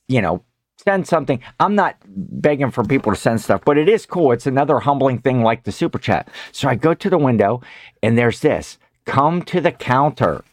you 0.08 0.22
know, 0.22 0.44
send 0.78 1.08
something. 1.08 1.42
I'm 1.60 1.76
not 1.76 1.98
begging 2.06 2.72
for 2.72 2.84
people 2.84 3.12
to 3.12 3.18
send 3.18 3.42
stuff, 3.42 3.62
but 3.66 3.78
it 3.78 3.90
is 3.90 4.06
cool. 4.06 4.32
It's 4.32 4.48
another 4.48 4.80
humbling 4.80 5.20
thing 5.20 5.42
like 5.42 5.64
the 5.64 5.72
super 5.72 6.00
chat. 6.00 6.30
So 6.52 6.70
I 6.70 6.76
go 6.76 6.94
to 6.94 7.10
the 7.10 7.18
window 7.18 7.62
and 8.02 8.18
there's 8.18 8.40
this 8.40 8.78
come 9.06 9.42
to 9.42 9.60
the 9.60 9.72
counter. 9.72 10.44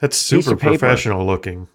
That's 0.00 0.16
super 0.16 0.56
professional 0.56 1.24
looking. 1.24 1.68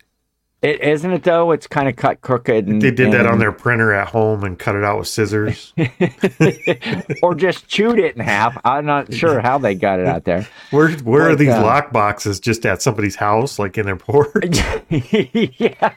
It 0.64 0.82
isn't 0.82 1.12
it 1.12 1.24
though? 1.24 1.52
It's 1.52 1.68
kind 1.68 1.88
of 1.88 1.96
cut 1.96 2.22
crooked. 2.22 2.68
And, 2.68 2.82
They 2.82 2.90
did 2.90 3.14
that 3.14 3.28
on 3.28 3.38
their 3.38 3.52
printer 3.52 3.94
at 3.94 4.08
home 4.08 4.44
and 4.44 4.58
cut 4.58 4.76
it 4.76 4.84
out 4.84 4.98
with 4.98 5.08
scissors. 5.08 5.72
or 7.22 7.36
just 7.36 7.68
chewed 7.68 8.00
it 8.00 8.16
in 8.16 8.22
half. 8.22 8.58
I'm 8.66 8.86
not 8.86 9.14
sure 9.14 9.40
how 9.40 9.60
they 9.60 9.76
got 9.76 10.00
it 10.00 10.08
out 10.08 10.24
there. 10.24 10.48
Where 10.72 10.90
where 11.00 11.30
are 11.30 11.36
these 11.36 11.50
uh, 11.50 11.62
lock 11.62 11.94
boxes? 11.94 12.40
Just 12.40 12.66
at 12.66 12.82
somebody's 12.82 13.16
house, 13.16 13.60
like 13.60 13.78
in 13.78 13.86
their 13.86 13.98
porch? 13.98 14.58
yeah. 14.90 15.94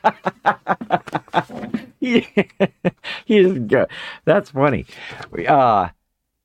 He's 3.24 3.58
good. 3.60 3.86
That's 4.26 4.50
funny. 4.50 4.84
Uh, 5.48 5.88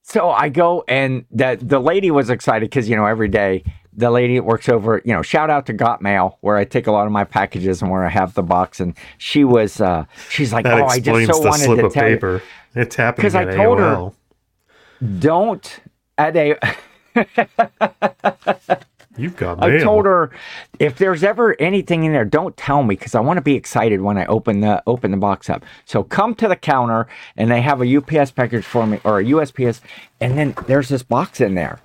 so 0.04 0.30
I 0.30 0.48
go 0.48 0.86
and 0.88 1.26
the 1.32 1.58
the 1.62 1.80
lady 1.80 2.12
was 2.12 2.30
excited 2.30 2.70
because 2.70 2.88
you 2.88 2.96
know 2.96 3.06
every 3.06 3.28
day 3.28 3.66
the 3.98 4.12
lady 4.12 4.36
that 4.36 4.44
works 4.44 4.68
over 4.70 5.02
you 5.06 5.14
know 5.14 5.22
shout 5.22 5.50
out 5.50 5.66
to 5.68 5.74
Got 5.74 6.02
Mail 6.02 6.38
where 6.42 6.58
I 6.58 6.66
take 6.66 6.88
a 6.88 6.92
lot 6.92 7.06
of 7.06 7.12
my 7.12 7.24
packages 7.24 7.82
and 7.82 7.90
where 7.90 8.06
I 8.06 8.10
have 8.10 8.34
the 8.34 8.44
box 8.44 8.80
and 8.80 8.94
she 9.18 9.44
was 9.44 9.80
uh 9.82 10.06
she's 10.30 10.52
like 10.54 10.64
That 10.66 10.82
oh 10.82 10.86
I 10.86 11.00
just 11.00 11.32
so 11.32 11.40
wanted 11.40 11.64
slip 11.66 11.80
to 11.80 11.86
of 11.88 11.94
tell 11.94 12.10
you 12.10 12.16
paper. 12.16 12.42
It's 12.76 12.96
happening 12.96 13.22
'Cause 13.24 13.36
I 13.36 13.46
told 13.56 13.80
her- 13.80 14.12
don't 15.20 15.80
at 16.18 16.36
a 16.36 16.58
You've 19.18 19.38
got 19.38 19.60
Mail. 19.60 19.80
I 19.80 19.82
told 19.82 20.06
her 20.06 20.32
if 20.78 20.98
there's 20.98 21.24
ever 21.24 21.56
anything 21.58 22.04
in 22.04 22.12
there, 22.12 22.26
don't 22.26 22.56
tell 22.58 22.84
me 22.84 22.96
because 22.96 23.16
I 23.16 23.22
want 23.22 23.38
to 23.38 23.42
be 23.42 23.56
excited 23.56 24.02
when 24.02 24.18
I 24.18 24.26
open 24.26 24.60
the 24.60 24.84
open 24.88 25.12
the 25.12 25.18
box 25.18 25.50
up. 25.50 25.64
So 25.86 26.04
come 26.04 26.36
to 26.36 26.50
the 26.50 26.56
counter 26.58 27.08
and 27.38 27.50
they 27.50 27.62
have 27.62 27.82
a 27.82 27.98
UPS 27.98 28.32
package 28.32 28.66
for 28.66 28.86
me 28.86 29.00
or 29.06 29.20
a 29.20 29.24
USPS, 29.24 29.80
and 30.20 30.38
then 30.38 30.54
there's 30.68 30.90
this 30.90 31.02
box 31.04 31.40
in 31.40 31.56
there. 31.56 31.80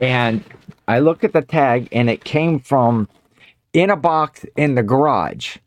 And 0.00 0.44
I 0.86 1.00
look 1.00 1.24
at 1.24 1.32
the 1.32 1.42
tag 1.42 1.88
and 1.92 2.08
it 2.08 2.24
came 2.24 2.60
from 2.60 3.08
in 3.72 3.90
a 3.90 3.96
box 3.96 4.44
in 4.56 4.74
the 4.74 4.82
garage. 4.82 5.58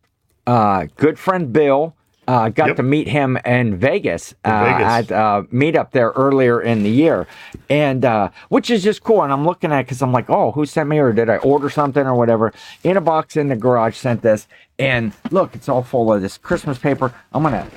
Uh, 0.47 0.87
good 0.97 1.19
friend 1.19 1.51
Bill. 1.53 1.95
Uh, 2.27 2.47
got 2.49 2.67
Yep. 2.67 2.75
to 2.77 2.83
meet 2.83 3.07
him 3.09 3.35
in 3.45 3.75
Vegas, 3.75 4.33
uh, 4.45 4.63
Vegas. 4.63 4.87
at 4.87 5.11
uh, 5.11 5.41
meetup 5.51 5.91
there 5.91 6.11
earlier 6.11 6.61
in 6.61 6.83
the 6.83 6.89
year, 6.89 7.27
and 7.69 8.05
uh, 8.05 8.29
which 8.49 8.69
is 8.69 8.83
just 8.83 9.03
cool. 9.03 9.23
And 9.23 9.33
I'm 9.33 9.43
looking 9.43 9.71
at 9.71 9.79
it 9.79 9.85
because 9.87 10.01
I'm 10.01 10.13
like, 10.13 10.29
oh, 10.29 10.51
who 10.51 10.65
sent 10.65 10.87
me, 10.87 10.99
or 10.99 11.11
did 11.11 11.29
I 11.29 11.37
order 11.37 11.69
something 11.69 12.05
or 12.05 12.13
whatever? 12.15 12.53
In 12.83 12.95
a 12.95 13.01
box 13.01 13.35
in 13.35 13.49
the 13.49 13.55
garage, 13.55 13.97
sent 13.97 14.21
this, 14.21 14.47
and 14.79 15.11
look, 15.31 15.55
it's 15.55 15.67
all 15.67 15.81
full 15.83 16.13
of 16.13 16.21
this 16.21 16.37
Christmas 16.37 16.77
paper. 16.77 17.13
I'm 17.33 17.43
gonna 17.43 17.67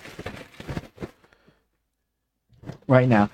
right 2.86 3.08
now. 3.08 3.30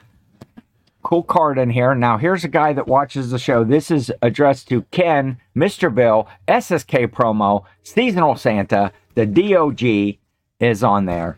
Cool 1.10 1.24
card 1.24 1.58
in 1.58 1.70
here. 1.70 1.92
Now, 1.96 2.18
here's 2.18 2.44
a 2.44 2.48
guy 2.48 2.72
that 2.72 2.86
watches 2.86 3.32
the 3.32 3.38
show. 3.40 3.64
This 3.64 3.90
is 3.90 4.12
addressed 4.22 4.68
to 4.68 4.82
Ken, 4.92 5.40
Mr. 5.56 5.92
Bill, 5.92 6.28
SSK 6.46 7.08
promo, 7.08 7.64
Seasonal 7.82 8.36
Santa, 8.36 8.92
the 9.16 9.26
DOG 9.26 10.20
is 10.60 10.84
on 10.84 11.06
there. 11.06 11.36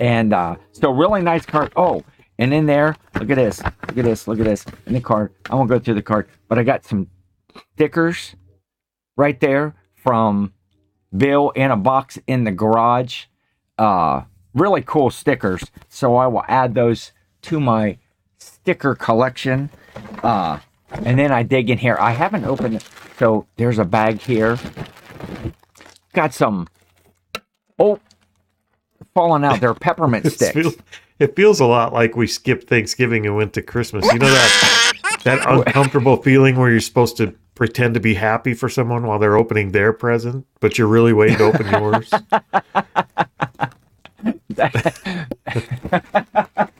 And 0.00 0.32
uh, 0.32 0.56
so, 0.72 0.90
really 0.90 1.20
nice 1.20 1.44
card. 1.44 1.74
Oh, 1.76 2.04
and 2.38 2.54
in 2.54 2.64
there, 2.64 2.96
look 3.20 3.28
at 3.28 3.36
this. 3.36 3.62
Look 3.62 3.98
at 3.98 4.04
this. 4.06 4.26
Look 4.26 4.38
at 4.38 4.46
this. 4.46 4.64
In 4.86 4.94
the 4.94 5.00
card. 5.02 5.34
I 5.50 5.56
won't 5.56 5.68
go 5.68 5.78
through 5.78 5.96
the 5.96 6.02
card, 6.02 6.26
but 6.48 6.58
I 6.58 6.62
got 6.62 6.86
some 6.86 7.08
stickers 7.74 8.34
right 9.14 9.38
there 9.40 9.74
from 9.94 10.54
Bill 11.14 11.50
in 11.50 11.70
a 11.70 11.76
box 11.76 12.18
in 12.26 12.44
the 12.44 12.52
garage. 12.52 13.26
Uh, 13.76 14.22
really 14.54 14.80
cool 14.80 15.10
stickers. 15.10 15.70
So 15.90 16.16
I 16.16 16.28
will 16.28 16.44
add 16.48 16.74
those 16.74 17.12
to 17.42 17.60
my 17.60 17.98
sticker 18.64 18.94
collection. 18.94 19.68
Uh, 20.22 20.58
and 21.04 21.18
then 21.18 21.30
I 21.30 21.42
dig 21.42 21.68
in 21.68 21.76
here. 21.76 21.98
I 22.00 22.12
haven't 22.12 22.46
opened 22.46 22.76
it. 22.76 22.88
So 23.18 23.46
there's 23.56 23.78
a 23.78 23.84
bag 23.84 24.22
here. 24.22 24.58
Got 26.14 26.32
some. 26.32 26.66
Oh, 27.78 28.00
falling 29.12 29.44
out. 29.44 29.60
They're 29.60 29.74
peppermint 29.74 30.26
sticks. 30.32 30.54
feels, 30.54 30.76
it 31.18 31.36
feels 31.36 31.60
a 31.60 31.66
lot 31.66 31.92
like 31.92 32.16
we 32.16 32.26
skipped 32.26 32.66
Thanksgiving 32.68 33.26
and 33.26 33.36
went 33.36 33.52
to 33.52 33.60
Christmas. 33.62 34.10
You 34.10 34.18
know 34.18 34.30
that 34.30 34.92
that 35.24 35.46
uncomfortable 35.46 36.22
feeling 36.22 36.56
where 36.56 36.70
you're 36.70 36.80
supposed 36.80 37.18
to 37.18 37.34
pretend 37.54 37.92
to 37.94 38.00
be 38.00 38.14
happy 38.14 38.54
for 38.54 38.70
someone 38.70 39.06
while 39.06 39.18
they're 39.18 39.36
opening 39.36 39.72
their 39.72 39.92
present, 39.92 40.46
but 40.60 40.78
you're 40.78 40.88
really 40.88 41.12
waiting 41.12 41.36
to 41.36 41.44
open 41.44 41.66
yours. 41.70 42.10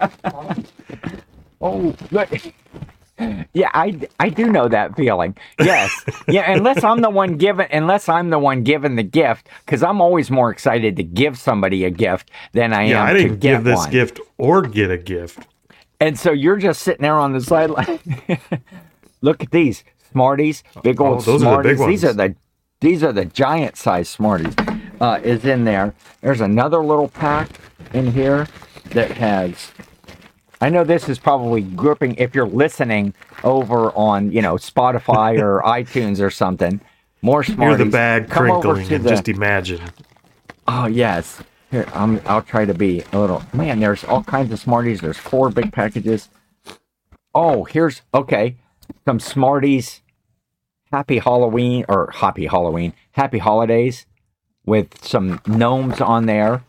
Oh, 1.65 1.95
good. 2.11 2.53
Yeah, 3.55 3.71
I, 3.75 4.01
I 4.21 4.29
do 4.29 4.51
know 4.51 4.69
that 4.69 4.97
feeling. 4.97 5.37
Yes. 5.61 6.05
Yeah, 6.29 6.51
unless 6.53 6.83
I'm 6.85 7.01
the 7.01 7.11
one 7.11 7.37
giving 7.39 7.69
unless 7.73 8.09
I'm 8.09 8.31
the 8.31 8.41
one 8.41 8.65
giving 8.65 8.97
the 8.97 9.05
gift 9.05 9.49
cuz 9.69 9.85
I'm 9.85 10.01
always 10.01 10.33
more 10.33 10.51
excited 10.51 10.97
to 10.97 11.05
give 11.05 11.39
somebody 11.39 11.85
a 11.85 11.91
gift 11.91 12.33
than 12.55 12.73
I 12.73 12.89
Yeah, 12.89 13.03
am 13.03 13.07
I 13.11 13.13
to 13.15 13.19
didn't 13.23 13.41
give 13.41 13.65
this 13.65 13.79
one. 13.79 13.91
gift 13.93 14.21
or 14.37 14.63
get 14.63 14.91
a 14.91 14.99
gift. 14.99 15.47
And 16.01 16.19
so 16.19 16.33
you're 16.33 16.57
just 16.59 16.83
sitting 16.83 17.03
there 17.03 17.15
on 17.21 17.33
the 17.35 17.41
sideline. 17.41 18.01
Look 19.23 19.45
at 19.45 19.53
these 19.53 19.85
Smarties, 20.13 20.65
big 20.83 21.01
old 21.01 21.19
Oh, 21.19 21.23
those 21.23 21.45
are 21.45 21.63
the 21.63 21.77
Smarties. 21.77 21.79
big 21.79 21.89
these 21.89 22.05
are 22.05 22.13
the 22.15 22.35
these 22.81 23.05
are 23.05 23.13
the 23.13 23.27
giant 23.27 23.77
size 23.77 24.09
Smarties. 24.09 24.55
Uh, 25.01 25.21
is 25.23 25.45
in 25.45 25.65
there. 25.65 25.95
There's 26.21 26.41
another 26.41 26.79
little 26.85 27.09
pack 27.09 27.49
in 27.93 28.11
here 28.13 28.49
that 28.91 29.13
has. 29.13 29.71
I 30.65 30.71
know 30.71 30.83
this 30.83 31.11
is 31.11 31.19
probably 31.19 31.61
gripping 31.61 32.15
if 32.15 32.35
you're 32.35 32.47
listening 32.47 33.13
over 33.43 33.93
on 33.93 34.33
you 34.33 34.41
know 34.41 34.55
Spotify 34.55 35.39
or 35.47 35.61
iTunes 35.61 36.25
or 36.25 36.31
something. 36.31 36.81
More 37.21 37.43
Hear 37.43 37.55
Smarties. 37.55 37.79
the 37.85 37.91
bag 37.91 38.31
Come 38.31 38.47
crinkling 38.47 38.91
and 38.91 39.05
the- 39.05 39.11
just 39.11 39.29
imagine. 39.29 39.83
Oh 40.67 40.87
yes. 40.87 41.43
Here, 41.71 41.87
I'm, 41.93 42.19
I'll 42.25 42.41
try 42.41 42.65
to 42.65 42.73
be 42.73 43.03
a 43.13 43.19
little. 43.19 43.43
Man, 43.53 43.81
there's 43.81 44.05
all 44.05 44.23
kinds 44.23 44.53
of 44.53 44.59
Smarties. 44.59 45.03
There's 45.03 45.19
four 45.19 45.51
big 45.51 45.71
packages. 45.71 46.31
Oh, 47.35 47.65
here's 47.65 48.01
okay. 48.15 48.57
Some 49.05 49.21
Smarties. 49.21 50.01
Happy 50.91 51.19
Halloween 51.19 51.85
or 51.91 52.11
Happy 52.11 52.47
Halloween. 52.47 52.95
Happy 53.13 53.39
Holidays, 53.39 54.07
with 54.65 55.05
some 55.05 55.41
gnomes 55.47 56.01
on 56.01 56.25
there. 56.25 56.63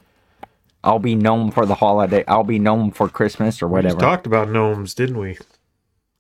I'll 0.86 1.00
be 1.00 1.16
gnome 1.16 1.52
for 1.52 1.66
the 1.66 1.76
holiday. 1.76 2.24
I'll 2.28 2.44
be 2.44 2.60
gnome 2.60 2.92
for 2.92 3.10
Christmas 3.10 3.62
or 3.62 3.68
whatever. 3.68 3.96
We 3.96 4.02
talked 4.02 4.26
about 4.28 4.50
gnomes, 4.50 4.94
didn't 4.94 5.18
we? 5.18 5.38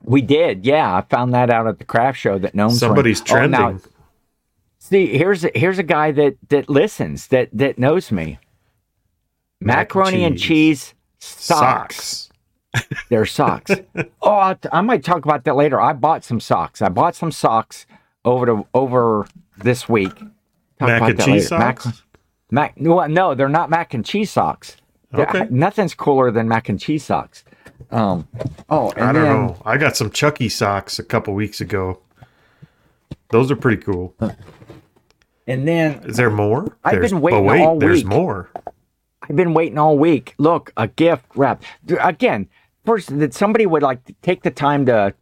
we 0.03 0.21
did, 0.21 0.65
yeah. 0.65 0.95
I 0.95 1.01
found 1.01 1.33
that 1.33 1.49
out 1.49 1.67
at 1.67 1.77
the 1.79 1.85
craft 1.85 2.19
show 2.19 2.37
that 2.39 2.53
gnomes. 2.55 2.79
Somebody's 2.79 3.21
Oh, 3.21 3.25
trending. 3.25 3.51
now, 3.59 3.79
see, 4.79 5.17
here's 5.17 5.45
a, 5.45 5.51
here's 5.55 5.79
a 5.79 5.83
guy 5.83 6.11
that 6.11 6.35
that 6.49 6.69
listens 6.69 7.27
that 7.27 7.49
that 7.53 7.77
knows 7.79 8.11
me. 8.11 8.39
Mac 9.61 9.77
and 9.93 10.01
Macaroni 10.01 10.23
and 10.25 10.37
cheese. 10.37 10.87
cheese 10.89 10.93
socks. 11.19 12.29
Socks. 12.73 12.89
They're 13.09 13.25
socks. 13.25 13.71
oh, 14.21 14.31
I, 14.31 14.57
I 14.71 14.81
might 14.81 15.03
talk 15.03 15.23
about 15.25 15.43
that 15.45 15.55
later. 15.55 15.79
I 15.79 15.93
bought 15.93 16.23
some 16.23 16.39
socks. 16.39 16.81
I 16.81 16.89
bought 16.89 17.15
some 17.15 17.31
socks 17.31 17.85
over 18.25 18.45
to 18.45 18.67
over 18.73 19.27
this 19.57 19.87
week. 19.87 20.13
Talk 20.15 20.29
Mac 20.89 20.97
about 20.97 21.09
and 21.11 21.19
that 21.19 21.25
cheese 21.25 21.51
later. 21.51 21.61
Socks. 21.63 21.85
Mac. 21.85 21.95
Mac, 22.55 22.73
well, 22.77 23.07
no, 23.09 23.35
they're 23.35 23.49
not 23.49 23.69
mac 23.69 23.93
and 23.93 24.05
cheese 24.05 24.31
socks. 24.31 24.77
They're- 25.11 25.25
Okay. 25.27 25.47
nothing's 25.49 25.93
cooler 25.93 26.31
than 26.31 26.47
mac 26.47 26.69
and 26.69 26.79
cheese 26.79 27.03
socks. 27.03 27.43
Um. 27.91 28.27
Oh, 28.69 28.91
and 28.91 29.03
I 29.03 29.11
don't 29.11 29.23
then, 29.23 29.33
know. 29.47 29.57
I 29.65 29.75
got 29.77 29.97
some 29.97 30.09
Chucky 30.09 30.47
socks 30.47 30.97
a 30.97 31.03
couple 31.03 31.33
weeks 31.33 31.59
ago. 31.59 31.99
Those 33.29 33.51
are 33.51 33.57
pretty 33.57 33.81
cool. 33.83 34.15
And 35.47 35.67
then 35.67 36.01
Is 36.05 36.15
there 36.15 36.29
more? 36.31 36.77
I've 36.85 36.93
There's- 36.93 37.11
been 37.11 37.19
waiting 37.21 37.45
wait, 37.45 37.61
all 37.61 37.77
there's 37.77 38.03
week. 38.05 38.07
more. 38.07 38.49
I've 39.29 39.35
been 39.35 39.53
waiting 39.53 39.77
all 39.77 39.97
week. 39.97 40.33
Look, 40.37 40.71
a 40.77 40.87
gift 40.87 41.25
wrap. 41.35 41.61
Again, 42.01 42.47
first 42.85 43.17
that 43.19 43.33
somebody 43.33 43.65
would 43.65 43.83
like 43.83 44.03
to 44.05 44.13
take 44.21 44.43
the 44.43 44.51
time 44.51 44.85
to, 44.85 45.13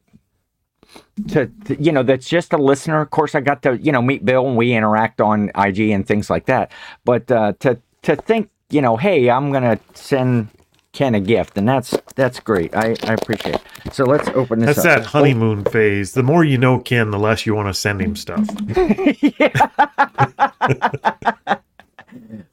to, 1.30 1.48
to, 1.66 1.82
you 1.82 1.92
know, 1.92 2.04
that's 2.04 2.28
just 2.28 2.54
a 2.54 2.58
listener. 2.58 3.02
Of 3.02 3.10
course, 3.12 3.36
I 3.36 3.42
got 3.42 3.62
to, 3.64 3.78
you 3.78 3.92
know, 3.92 4.02
meet 4.02 4.26
Bill 4.26 4.48
and 4.48 4.58
we 4.58 4.74
interact 4.74 5.22
on 5.22 5.52
IG 5.56 5.80
and 5.92 6.06
things 6.08 6.30
like 6.30 6.46
that. 6.48 6.72
But 7.06 7.30
uh, 7.32 7.54
to 7.60 7.80
to 8.04 8.16
think, 8.16 8.50
you 8.70 8.82
know, 8.82 8.98
hey, 8.98 9.30
I'm 9.30 9.52
gonna 9.52 9.80
send 9.94 10.50
Ken 10.92 11.16
a 11.16 11.20
gift, 11.20 11.58
and 11.58 11.68
that's 11.68 11.96
that's 12.16 12.40
great. 12.40 12.76
I, 12.76 12.96
I 13.04 13.14
appreciate 13.14 13.56
it. 13.56 13.94
So 13.94 14.04
let's 14.06 14.28
open 14.30 14.60
this 14.60 14.78
That's 14.78 14.80
up. 14.80 14.84
that 15.04 15.06
honeymoon 15.08 15.64
phase. 15.66 16.14
The 16.14 16.24
more 16.24 16.44
you 16.44 16.58
know 16.58 16.80
Ken, 16.80 17.12
the 17.12 17.20
less 17.20 17.46
you 17.46 17.56
want 17.56 17.70
to 17.70 17.74
send 17.74 18.02
him 18.02 18.16
stuff. 18.16 18.48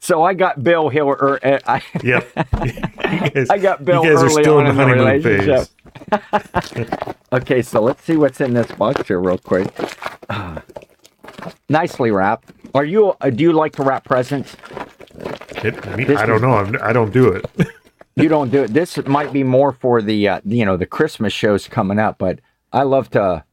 So 0.03 0.23
I 0.23 0.33
got 0.35 0.65
Bill 0.65 0.89
Hill, 0.89 1.07
or 1.09 1.39
uh, 1.47 1.59
I, 1.67 1.83
Yep. 2.03 2.27
I 3.51 3.59
got 3.61 3.85
Bill 3.85 4.03
You 4.05 4.15
guys 4.15 4.23
are 4.23 4.27
early 4.27 4.43
still 4.43 4.57
on 4.59 4.67
in 4.67 4.75
the 4.75 4.83
honeymoon 4.83 5.07
relationship. 5.07 5.59
phase. 5.59 5.71
Okay, 7.33 7.63
so 7.63 7.81
let's 7.81 8.03
see 8.03 8.17
what's 8.17 8.41
in 8.41 8.55
this 8.55 8.73
box 8.73 9.07
here, 9.07 9.21
real 9.21 9.39
quick. 9.39 9.73
Ah. 10.29 10.61
nicely 11.69 12.11
wrapped. 12.11 12.51
Are 12.75 12.85
you? 12.85 13.15
Uh, 13.21 13.31
do 13.31 13.45
you 13.45 13.53
like 13.53 13.73
to 13.77 13.85
wrap 13.85 14.05
presents? 14.05 14.57
It- 15.65 15.97
me- 15.97 16.05
This 16.05 16.19
I 16.19 16.27
don't 16.27 16.43
know. 16.43 16.55
I'm, 16.55 16.77
I 16.83 16.93
don't 16.93 17.13
do 17.13 17.29
it. 17.33 17.47
You 18.17 18.29
don't 18.29 18.51
do 18.51 18.65
it. 18.65 18.75
This 18.75 18.99
might 19.07 19.33
be 19.33 19.45
more 19.45 19.73
for 19.73 20.03
the 20.03 20.29
uh, 20.29 20.41
you 20.45 20.67
know 20.67 20.77
the 20.77 20.85
Christmas 20.85 21.33
shows 21.33 21.67
coming 21.69 21.99
up, 21.99 22.19
but 22.19 22.41
I 22.71 22.83
love 22.83 23.09
to 23.13 23.45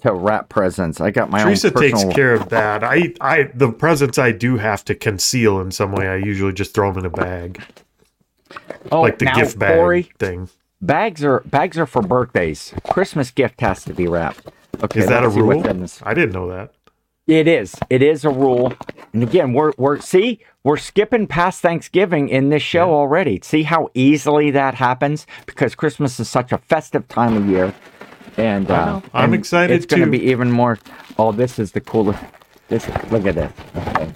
to 0.00 0.12
wrap 0.12 0.48
presents. 0.48 1.00
I 1.00 1.10
got 1.12 1.30
my 1.30 1.44
Teresa 1.44 1.68
own 1.68 1.74
personal. 1.74 2.02
takes 2.04 2.14
care 2.16 2.34
of 2.34 2.48
that. 2.48 2.82
I, 2.82 3.12
I, 3.20 3.50
the 3.54 3.70
presents 3.70 4.18
I 4.18 4.32
do 4.32 4.56
have 4.56 4.84
to 4.86 4.94
conceal 4.96 5.60
in 5.60 5.70
some 5.70 5.92
way. 5.92 6.08
I 6.08 6.16
usually 6.16 6.52
just 6.54 6.74
throw 6.74 6.90
them 6.90 7.04
in 7.04 7.06
a 7.06 7.10
bag, 7.10 7.62
oh, 8.90 9.02
like 9.02 9.18
the 9.18 9.26
gift 9.26 9.58
bag 9.58 9.76
Corey, 9.76 10.02
thing. 10.18 10.48
Bags 10.80 11.24
are 11.24 11.40
bags 11.40 11.78
are 11.78 11.86
for 11.86 12.02
birthdays. 12.02 12.74
Christmas 12.90 13.30
gift 13.30 13.60
has 13.60 13.84
to 13.84 13.94
be 13.94 14.06
wrapped. 14.06 14.50
Okay, 14.82 15.00
Is 15.00 15.08
that 15.08 15.22
a 15.22 15.26
let's 15.26 15.34
see 15.34 15.42
what's 15.42 16.00
rule? 16.00 16.08
I 16.08 16.14
didn't 16.14 16.32
know 16.32 16.48
that. 16.48 16.72
It 17.26 17.46
is. 17.46 17.76
It 17.90 18.02
is 18.02 18.24
a 18.24 18.30
rule. 18.30 18.72
And 19.12 19.22
again, 19.22 19.52
we're 19.52 19.72
we're 19.76 20.00
see, 20.00 20.40
we're 20.64 20.76
skipping 20.78 21.26
past 21.26 21.60
Thanksgiving 21.60 22.28
in 22.28 22.48
this 22.48 22.62
show 22.62 22.92
already. 22.92 23.40
See 23.42 23.62
how 23.62 23.90
easily 23.94 24.50
that 24.52 24.74
happens 24.74 25.26
because 25.46 25.74
Christmas 25.74 26.18
is 26.18 26.28
such 26.28 26.52
a 26.52 26.58
festive 26.58 27.06
time 27.08 27.36
of 27.36 27.46
year. 27.46 27.74
And 28.36 28.70
uh. 28.70 29.00
I'm 29.12 29.32
and 29.32 29.34
excited 29.34 29.74
It's 29.74 29.86
going 29.86 30.02
to 30.02 30.10
be 30.10 30.30
even 30.30 30.50
more. 30.50 30.78
Oh, 31.18 31.32
this 31.32 31.58
is 31.58 31.72
the 31.72 31.80
coolest. 31.80 32.22
This 32.68 32.88
look 33.10 33.26
at 33.26 33.34
this. 33.34 33.52
Okay. 33.76 34.12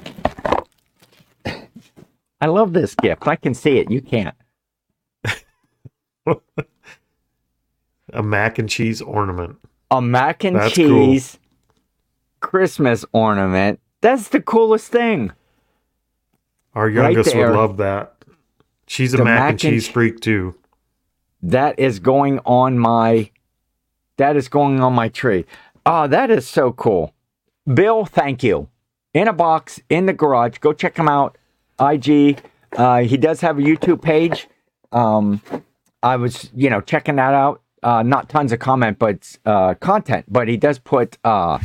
I 2.40 2.46
love 2.46 2.72
this 2.72 2.94
gift. 2.94 3.26
I 3.26 3.36
can 3.36 3.54
see 3.54 3.78
it. 3.78 3.90
You 3.90 4.00
can't. 4.00 4.34
A 8.12 8.22
mac 8.22 8.58
and 8.58 8.68
cheese 8.68 9.00
ornament. 9.02 9.56
A 9.90 10.00
mac 10.00 10.44
and 10.44 10.56
That's 10.56 10.74
cool. 10.74 10.86
cheese 10.86 11.38
Christmas 12.40 13.04
ornament. 13.12 13.80
That's 14.00 14.28
the 14.28 14.40
coolest 14.40 14.88
thing. 14.92 15.32
Our 16.74 16.88
youngest 16.88 17.32
there. 17.32 17.48
would 17.50 17.56
love 17.56 17.76
that. 17.78 18.14
She's 18.86 19.14
a 19.14 19.18
mac, 19.18 19.24
mac 19.24 19.40
and 19.40 19.50
and 19.50 19.60
cheese 19.60 19.86
che- 19.86 19.92
freak 19.92 20.20
too. 20.20 20.54
that 21.42 21.78
is 21.78 21.98
going 21.98 22.38
on 22.44 22.78
my 22.78 23.30
that 24.18 24.36
is 24.36 24.48
going 24.48 24.80
on 24.80 24.92
my 24.92 25.08
tree 25.08 25.44
oh 25.86 26.06
that 26.06 26.30
is 26.30 26.46
so 26.48 26.72
cool 26.72 27.12
bill 27.72 28.04
thank 28.06 28.42
you 28.42 28.68
in 29.12 29.26
a 29.28 29.32
box 29.32 29.80
in 29.88 30.06
the 30.06 30.12
garage 30.12 30.58
go 30.58 30.72
check 30.72 30.96
him 30.96 31.08
out 31.08 31.36
ig 31.80 32.38
uh, 32.76 33.00
he 33.02 33.16
does 33.16 33.40
have 33.40 33.58
a 33.58 33.62
youtube 33.62 34.00
page 34.02 34.48
um, 34.92 35.40
i 36.04 36.14
was 36.16 36.50
you 36.54 36.70
know 36.70 36.80
checking 36.80 37.16
that 37.16 37.34
out 37.34 37.60
uh, 37.82 38.02
not 38.02 38.28
tons 38.30 38.52
of 38.52 38.58
comment 38.60 38.98
but 38.98 39.36
uh, 39.44 39.74
content 39.74 40.24
but 40.28 40.48
he 40.48 40.56
does 40.56 40.78
put 40.78 41.18
uh, 41.24 41.58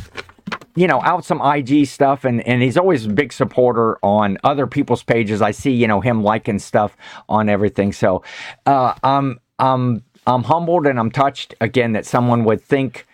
you 0.76 0.86
know, 0.86 1.00
out 1.02 1.24
some 1.24 1.40
IG 1.42 1.86
stuff, 1.86 2.24
and 2.24 2.46
and 2.46 2.62
he's 2.62 2.76
always 2.76 3.06
a 3.06 3.10
big 3.10 3.32
supporter 3.32 3.98
on 4.02 4.38
other 4.44 4.66
people's 4.66 5.02
pages. 5.02 5.42
I 5.42 5.50
see, 5.50 5.72
you 5.72 5.86
know, 5.86 6.00
him 6.00 6.22
liking 6.22 6.58
stuff 6.58 6.96
on 7.28 7.48
everything. 7.48 7.92
So, 7.92 8.22
uh, 8.66 8.94
I'm 9.02 9.40
I'm 9.58 10.04
I'm 10.26 10.44
humbled 10.44 10.86
and 10.86 10.98
I'm 10.98 11.10
touched 11.10 11.54
again 11.60 11.92
that 11.92 12.06
someone 12.06 12.44
would 12.44 12.62
think 12.62 13.06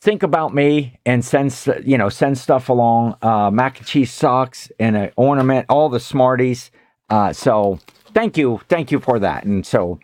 think 0.00 0.22
about 0.22 0.54
me 0.54 0.98
and 1.04 1.24
send 1.24 1.54
you 1.84 1.98
know 1.98 2.08
send 2.08 2.38
stuff 2.38 2.68
along. 2.68 3.16
Uh, 3.20 3.50
mac 3.50 3.78
and 3.78 3.86
cheese 3.86 4.12
socks 4.12 4.70
and 4.78 4.96
an 4.96 5.10
ornament, 5.16 5.66
all 5.68 5.88
the 5.88 6.00
Smarties. 6.00 6.70
Uh, 7.08 7.32
so 7.32 7.80
thank 8.14 8.38
you, 8.38 8.60
thank 8.68 8.92
you 8.92 9.00
for 9.00 9.18
that. 9.18 9.44
And 9.44 9.66
so 9.66 9.98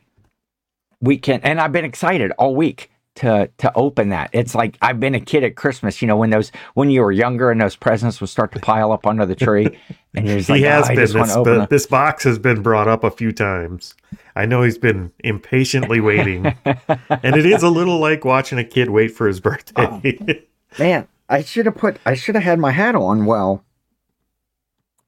we 1.00 1.18
can 1.18 1.40
and 1.42 1.60
I've 1.60 1.72
been 1.72 1.84
excited 1.84 2.30
all 2.38 2.54
week 2.54 2.90
to 3.16 3.48
to 3.58 3.72
open 3.74 4.10
that. 4.10 4.28
It's 4.32 4.54
like 4.54 4.76
I've 4.82 5.00
been 5.00 5.14
a 5.14 5.20
kid 5.20 5.42
at 5.44 5.56
Christmas, 5.56 6.02
you 6.02 6.08
know, 6.08 6.16
when 6.16 6.30
those 6.30 6.52
when 6.74 6.90
you 6.90 7.00
were 7.00 7.12
younger 7.12 7.50
and 7.50 7.60
those 7.60 7.74
presents 7.76 8.20
would 8.20 8.28
start 8.30 8.52
to 8.52 8.60
pile 8.60 8.92
up 8.92 9.06
under 9.06 9.24
the 9.24 9.34
tree 9.34 9.66
and 10.14 10.26
you're 10.26 10.36
just 10.38 10.48
He 10.48 10.54
like, 10.54 10.64
has 10.64 10.84
"Oh, 10.84 10.88
been. 10.88 10.96
This, 10.96 11.12
the- 11.12 11.66
this 11.70 11.86
box 11.86 12.24
has 12.24 12.38
been 12.38 12.62
brought 12.62 12.88
up 12.88 13.04
a 13.04 13.10
few 13.10 13.32
times. 13.32 13.94
I 14.34 14.44
know 14.44 14.62
he's 14.62 14.76
been 14.78 15.12
impatiently 15.24 15.98
waiting, 16.00 16.44
and 16.66 17.36
it 17.36 17.46
is 17.46 17.62
a 17.62 17.70
little 17.70 17.98
like 17.98 18.24
watching 18.24 18.58
a 18.58 18.64
kid 18.64 18.90
wait 18.90 19.08
for 19.08 19.26
his 19.26 19.40
birthday. 19.40 20.44
Man, 20.78 21.08
I 21.30 21.42
should 21.42 21.64
have 21.64 21.76
put 21.76 21.98
I 22.04 22.14
should 22.14 22.34
have 22.34 22.44
had 22.44 22.58
my 22.58 22.70
hat 22.72 22.94
on 22.94 23.24
well 23.24 23.64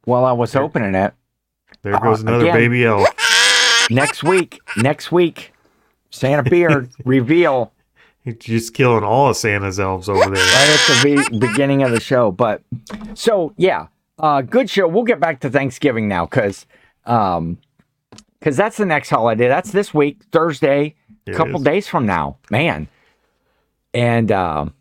while 0.05 0.25
I 0.25 0.33
was 0.33 0.57
opening 0.57 0.95
it. 0.95 1.13
there 1.83 1.99
goes 2.01 2.21
Uh, 2.25 2.29
another 2.29 2.45
again. 2.47 2.55
baby 2.57 2.85
elf. 2.87 3.07
Next 3.91 4.23
week, 4.23 4.61
next 4.77 5.13
week, 5.13 5.53
Santa 6.19 6.49
Beard 6.49 6.91
reveal 7.05 7.73
He's 8.25 8.37
just 8.37 8.75
killing 8.75 9.05
all 9.05 9.31
of 9.31 9.37
Santa's 9.37 9.81
elves 9.81 10.09
over 10.09 10.21
there. 10.21 10.31
right 10.35 10.35
at 10.37 11.03
the 11.03 11.29
be- 11.31 11.39
beginning 11.39 11.83
of 11.83 11.91
the 11.93 12.01
show. 12.01 12.31
But 12.31 12.63
so 13.15 13.55
yeah, 13.57 13.87
uh, 14.19 14.43
good 14.43 14.69
show. 14.69 14.87
We'll 14.89 15.05
get 15.05 15.21
back 15.21 15.41
to 15.41 15.51
Thanksgiving 15.51 16.09
now 16.09 16.27
because 16.27 16.67
um, 17.07 17.59
because 18.39 18.57
that's 18.57 18.77
the 18.77 18.87
next 18.87 19.11
holiday. 19.11 19.49
That's 19.49 19.73
this 19.73 19.95
week, 19.95 20.23
Thursday, 20.31 20.95
a 21.27 21.33
couple 21.33 21.57
is. 21.57 21.63
days 21.63 21.89
from 21.89 22.07
now, 22.07 22.37
man. 22.51 22.89
And 23.95 24.31
um, 24.31 24.75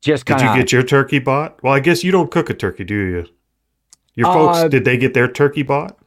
just 0.00 0.26
Did 0.26 0.40
you 0.40 0.54
get 0.54 0.72
your 0.72 0.82
turkey 0.82 1.18
bought? 1.18 1.62
Well, 1.62 1.72
I 1.72 1.80
guess 1.80 2.04
you 2.04 2.12
don't 2.12 2.30
cook 2.30 2.50
a 2.50 2.54
turkey, 2.54 2.84
do 2.84 2.94
you? 2.94 3.26
Your 4.14 4.28
Uh, 4.28 4.32
folks, 4.32 4.70
did 4.70 4.84
they 4.84 4.96
get 4.96 5.14
their 5.14 5.28
turkey 5.28 5.62
bought? 5.62 5.98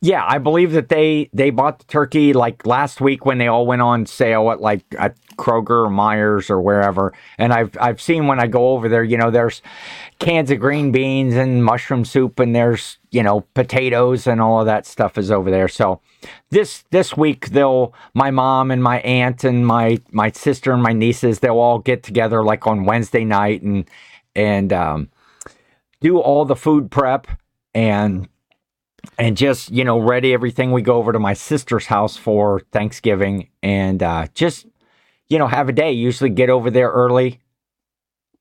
Yeah, 0.00 0.24
I 0.24 0.38
believe 0.38 0.72
that 0.72 0.88
they 0.90 1.28
they 1.32 1.50
bought 1.50 1.80
the 1.80 1.84
turkey 1.86 2.32
like 2.32 2.64
last 2.64 3.00
week 3.00 3.26
when 3.26 3.38
they 3.38 3.48
all 3.48 3.66
went 3.66 3.82
on 3.82 4.06
sale 4.06 4.52
at 4.52 4.60
like 4.60 4.84
at 4.96 5.16
Kroger 5.36 5.86
or 5.86 5.90
Meijer's 5.90 6.50
or 6.50 6.60
wherever. 6.60 7.12
And 7.36 7.52
I've 7.52 7.76
I've 7.80 8.00
seen 8.00 8.28
when 8.28 8.38
I 8.38 8.46
go 8.46 8.70
over 8.70 8.88
there, 8.88 9.02
you 9.02 9.16
know, 9.18 9.32
there's 9.32 9.60
cans 10.20 10.52
of 10.52 10.60
green 10.60 10.92
beans 10.92 11.34
and 11.34 11.64
mushroom 11.64 12.04
soup 12.04 12.38
and 12.38 12.54
there's, 12.54 12.98
you 13.10 13.24
know, 13.24 13.40
potatoes 13.54 14.28
and 14.28 14.40
all 14.40 14.60
of 14.60 14.66
that 14.66 14.86
stuff 14.86 15.18
is 15.18 15.32
over 15.32 15.50
there. 15.50 15.66
So 15.66 16.00
this 16.50 16.84
this 16.92 17.16
week 17.16 17.48
they'll 17.48 17.92
my 18.14 18.30
mom 18.30 18.70
and 18.70 18.82
my 18.82 19.00
aunt 19.00 19.42
and 19.42 19.66
my 19.66 19.98
my 20.12 20.30
sister 20.30 20.72
and 20.72 20.82
my 20.82 20.92
nieces, 20.92 21.40
they'll 21.40 21.58
all 21.58 21.80
get 21.80 22.04
together 22.04 22.44
like 22.44 22.68
on 22.68 22.84
Wednesday 22.84 23.24
night 23.24 23.62
and 23.62 23.90
and 24.36 24.72
um 24.72 25.08
do 26.00 26.20
all 26.20 26.44
the 26.44 26.54
food 26.54 26.88
prep 26.88 27.26
and 27.74 28.28
and 29.16 29.36
just 29.36 29.70
you 29.70 29.84
know 29.84 29.98
ready 29.98 30.32
everything 30.32 30.72
we 30.72 30.82
go 30.82 30.96
over 30.96 31.12
to 31.12 31.18
my 31.18 31.34
sister's 31.34 31.86
house 31.86 32.16
for 32.16 32.60
thanksgiving 32.72 33.48
and 33.62 34.02
uh, 34.02 34.26
just 34.34 34.66
you 35.28 35.38
know 35.38 35.46
have 35.46 35.68
a 35.68 35.72
day 35.72 35.92
usually 35.92 36.30
get 36.30 36.50
over 36.50 36.70
there 36.70 36.90
early 36.90 37.40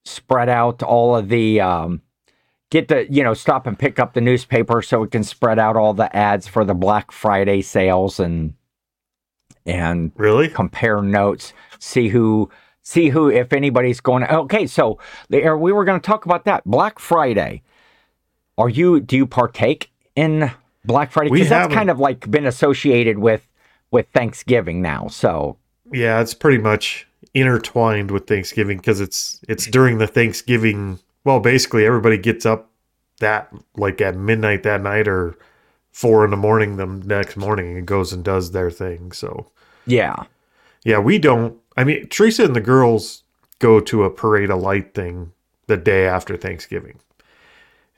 spread 0.05 0.49
out 0.49 0.81
all 0.83 1.15
of 1.15 1.29
the 1.29 1.61
um, 1.61 2.01
get 2.71 2.87
the 2.87 3.11
you 3.11 3.23
know 3.23 3.33
stop 3.33 3.67
and 3.67 3.77
pick 3.79 3.99
up 3.99 4.13
the 4.13 4.21
newspaper 4.21 4.81
so 4.81 5.01
we 5.01 5.07
can 5.07 5.23
spread 5.23 5.59
out 5.59 5.75
all 5.75 5.93
the 5.93 6.13
ads 6.15 6.47
for 6.47 6.63
the 6.65 6.75
black 6.75 7.11
friday 7.11 7.61
sales 7.61 8.19
and 8.19 8.53
and 9.67 10.11
Really? 10.15 10.47
compare 10.47 11.01
notes, 11.01 11.53
see 11.79 12.07
who 12.07 12.49
see 12.81 13.09
who 13.09 13.29
if 13.29 13.51
anybody's 13.53 13.99
going. 13.99 14.23
Okay, 14.23 14.65
so 14.65 14.97
the 15.29 15.53
we 15.55 15.71
were 15.73 15.85
going 15.85 15.99
to 15.99 16.05
talk 16.05 16.25
about 16.25 16.45
that 16.45 16.63
Black 16.65 16.99
Friday. 16.99 17.61
Are 18.57 18.69
you 18.69 18.99
do 19.01 19.17
you 19.17 19.27
partake 19.27 19.91
in 20.17 20.51
Black 20.83 21.11
Friday? 21.11 21.29
Because 21.29 21.47
that's 21.47 21.73
kind 21.73 21.89
of 21.89 21.99
like 21.99 22.29
been 22.29 22.45
associated 22.45 23.19
with 23.19 23.47
with 23.91 24.07
Thanksgiving 24.13 24.81
now. 24.81 25.07
So 25.07 25.57
Yeah, 25.93 26.19
it's 26.19 26.33
pretty 26.33 26.57
much 26.57 27.07
intertwined 27.33 28.11
with 28.11 28.27
Thanksgiving 28.27 28.77
because 28.77 28.99
it's 28.99 29.39
it's 29.47 29.65
during 29.67 29.99
the 29.99 30.07
Thanksgiving. 30.07 30.99
Well, 31.23 31.39
basically, 31.39 31.85
everybody 31.85 32.17
gets 32.17 32.45
up 32.45 32.69
that 33.19 33.53
like 33.77 34.01
at 34.01 34.17
midnight 34.17 34.63
that 34.63 34.81
night 34.81 35.07
or 35.07 35.37
four 35.91 36.25
in 36.25 36.31
the 36.31 36.37
morning 36.37 36.77
the 36.77 36.85
next 36.85 37.37
morning 37.37 37.77
and 37.77 37.87
goes 37.87 38.11
and 38.11 38.23
does 38.23 38.51
their 38.51 38.69
thing. 38.69 39.11
So 39.11 39.51
Yeah. 39.85 40.23
yeah, 40.83 40.99
we 40.99 41.17
don't. 41.19 41.57
I 41.75 41.83
mean, 41.83 42.07
Teresa 42.07 42.43
and 42.43 42.55
the 42.55 42.61
girls 42.61 43.23
go 43.59 43.79
to 43.79 44.03
a 44.03 44.09
parade 44.09 44.49
of 44.49 44.61
light 44.61 44.93
thing 44.93 45.31
the 45.67 45.77
day 45.77 46.07
after 46.07 46.37
Thanksgiving. 46.37 46.99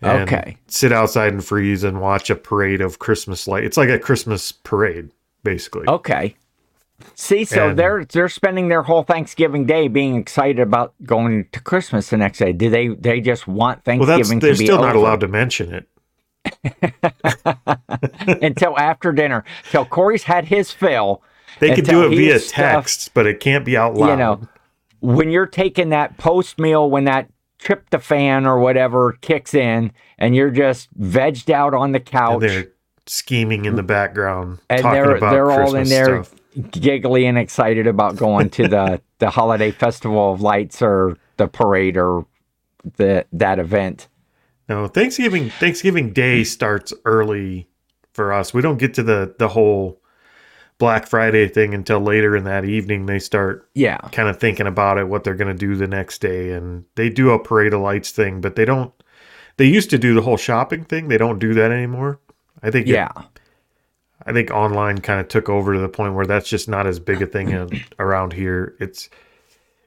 Okay. 0.03 0.57
Sit 0.67 0.91
outside 0.93 1.33
and 1.33 1.43
freeze 1.43 1.83
and 1.83 1.99
watch 1.99 2.29
a 2.29 2.35
parade 2.35 2.81
of 2.81 2.99
Christmas 2.99 3.47
light. 3.47 3.63
It's 3.65 3.77
like 3.77 3.89
a 3.89 3.99
Christmas 3.99 4.51
parade, 4.51 5.11
basically. 5.43 5.87
Okay. 5.87 6.35
See, 7.15 7.45
so 7.45 7.69
And- 7.69 7.79
they're 7.79 8.05
they're 8.05 8.29
spending 8.29 8.67
their 8.69 8.83
whole 8.83 9.03
Thanksgiving 9.03 9.65
day 9.65 9.87
being 9.87 10.15
excited 10.15 10.59
about 10.59 10.93
going 11.05 11.47
to 11.51 11.59
Christmas 11.61 12.09
the 12.09 12.17
next 12.17 12.39
day. 12.39 12.51
Do 12.53 12.69
they 12.69 12.89
they 12.89 13.21
just 13.21 13.47
want 13.47 13.77
well, 13.85 13.97
Thanksgiving 13.97 14.39
that's 14.39 14.41
they're 14.41 14.53
to 14.53 14.59
be 14.59 14.65
still 14.65 14.81
not 14.81 14.95
allowed 14.95 15.19
to 15.21 15.27
mention 15.27 15.73
it. 15.73 15.87
until 18.41 18.77
after 18.77 19.11
dinner? 19.11 19.43
Till 19.71 19.85
Corey's 19.85 20.23
had 20.23 20.45
his 20.45 20.71
fill. 20.71 21.21
They 21.59 21.75
could 21.75 21.85
do 21.85 22.05
it 22.05 22.09
via 22.09 22.33
he's 22.33 22.47
stuffed- 22.49 22.55
text, 22.55 23.13
but 23.13 23.25
it 23.27 23.39
can't 23.39 23.65
be 23.65 23.75
out 23.75 23.95
loud. 23.95 24.09
You 24.11 24.15
know, 24.15 24.41
when 25.01 25.29
you're 25.29 25.45
taking 25.45 25.89
that 25.89 26.17
post 26.17 26.57
meal, 26.59 26.89
when 26.89 27.05
that 27.05 27.29
tryptophan 27.59 28.45
or 28.45 28.59
whatever 28.59 29.13
kicks 29.21 29.53
in, 29.53 29.91
and 30.17 30.35
you're 30.35 30.51
just 30.51 30.89
vegged 30.99 31.49
out 31.49 31.73
on 31.73 31.91
the 31.91 31.99
and 31.99 32.05
couch, 32.05 32.41
they're 32.41 32.71
scheming 33.05 33.65
in 33.65 33.75
the 33.75 33.83
background, 33.83 34.59
and 34.69 34.81
talking 34.81 34.93
they're 34.93 35.15
about 35.15 35.31
they're 35.31 35.51
all 35.51 35.75
in 35.75 35.87
there 35.87 36.23
stuff. 36.23 36.39
giggly 36.71 37.25
and 37.25 37.37
excited 37.37 37.87
about 37.87 38.15
going 38.15 38.49
to 38.51 38.67
the 38.67 39.01
the 39.19 39.29
holiday 39.29 39.71
festival 39.71 40.33
of 40.33 40.41
lights 40.41 40.81
or 40.81 41.17
the 41.37 41.47
parade 41.47 41.97
or 41.97 42.25
the 42.97 43.25
that 43.33 43.59
event. 43.59 44.07
No, 44.67 44.87
Thanksgiving 44.87 45.49
Thanksgiving 45.49 46.13
Day 46.13 46.43
starts 46.43 46.93
early 47.05 47.67
for 48.13 48.31
us. 48.31 48.53
We 48.53 48.61
don't 48.61 48.77
get 48.77 48.93
to 48.95 49.03
the 49.03 49.35
the 49.37 49.49
whole 49.49 50.01
Black 50.79 51.05
Friday 51.07 51.47
thing 51.47 51.73
until 51.75 51.99
later 51.99 52.35
in 52.35 52.45
that 52.45 52.65
evening. 52.65 53.05
They 53.05 53.19
start 53.19 53.69
Yeah, 53.75 53.97
kind 54.11 54.27
of 54.29 54.39
thinking 54.39 54.65
about 54.67 54.97
it, 54.97 55.07
what 55.07 55.23
they're 55.23 55.35
going 55.35 55.55
to 55.55 55.59
do 55.67 55.75
the 55.75 55.87
next 55.87 56.19
day, 56.19 56.51
and 56.53 56.85
they 56.95 57.09
do 57.09 57.29
a 57.31 57.37
parade 57.39 57.73
of 57.73 57.81
lights 57.81 58.11
thing, 58.11 58.41
but 58.41 58.55
they 58.55 58.65
don't. 58.65 58.91
They 59.57 59.65
used 59.65 59.89
to 59.91 59.97
do 59.97 60.13
the 60.15 60.21
whole 60.21 60.37
shopping 60.37 60.85
thing. 60.85 61.09
They 61.09 61.17
don't 61.17 61.37
do 61.37 61.53
that 61.53 61.71
anymore. 61.71 62.19
I 62.63 62.71
think. 62.71 62.87
it- 62.87 62.93
yeah, 62.93 63.11
I 64.25 64.33
think 64.33 64.51
online 64.51 64.99
kind 64.99 65.19
of 65.19 65.27
took 65.27 65.49
over 65.49 65.73
to 65.73 65.79
the 65.79 65.89
point 65.89 66.13
where 66.13 66.25
that's 66.25 66.49
just 66.49 66.67
not 66.69 66.87
as 66.87 66.99
big 66.99 67.21
a 67.21 67.25
thing 67.25 67.49
in, 67.49 67.69
around 67.99 68.33
here. 68.33 68.75
It's 68.79 69.09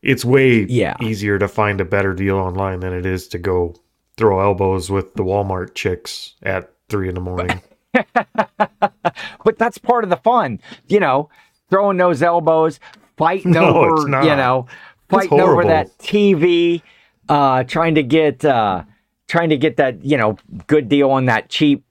it's 0.03 0.25
way 0.25 0.65
Yeah. 0.65 0.97
easier 1.01 1.39
to 1.39 1.49
find 1.49 1.81
a 1.81 1.85
better 1.85 2.13
deal 2.13 2.37
online 2.37 2.81
than 2.81 2.93
it 2.93 3.07
is 3.07 3.29
to 3.29 3.39
go 3.39 3.75
throw 4.17 4.41
elbows 4.41 4.91
with 4.91 5.15
the 5.15 5.23
Walmart 5.25 5.75
chicks 5.75 6.35
at 6.43 6.73
three 6.89 7.09
in 7.09 7.15
the 7.15 7.21
morning. 7.21 7.63
but 9.45 9.59
that's 9.59 9.79
part 9.79 10.05
of 10.05 10.11
the 10.11 10.17
fun, 10.17 10.61
you 10.89 11.01
know, 11.01 11.29
throwing 11.71 11.97
those 11.97 12.23
elbows, 12.23 12.81
fighting 13.17 13.53
No, 13.53 13.75
over, 13.75 14.09
you 14.25 14.37
know, 14.37 14.67
fighting 15.09 15.41
over 15.41 15.65
that 15.65 15.97
TV, 15.99 16.83
uh, 17.29 17.65
trying 17.65 17.95
to 17.95 18.03
get 18.03 18.45
uh, 18.45 18.85
trying 19.29 19.51
to 19.51 19.57
get 19.57 19.77
that 19.77 20.05
you 20.05 20.17
know 20.17 20.37
good 20.67 20.89
deal 20.89 21.11
on 21.11 21.27
that 21.27 21.49
cheap, 21.49 21.85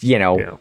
you 0.00 0.18
know, 0.18 0.38
Yeah. 0.38 0.56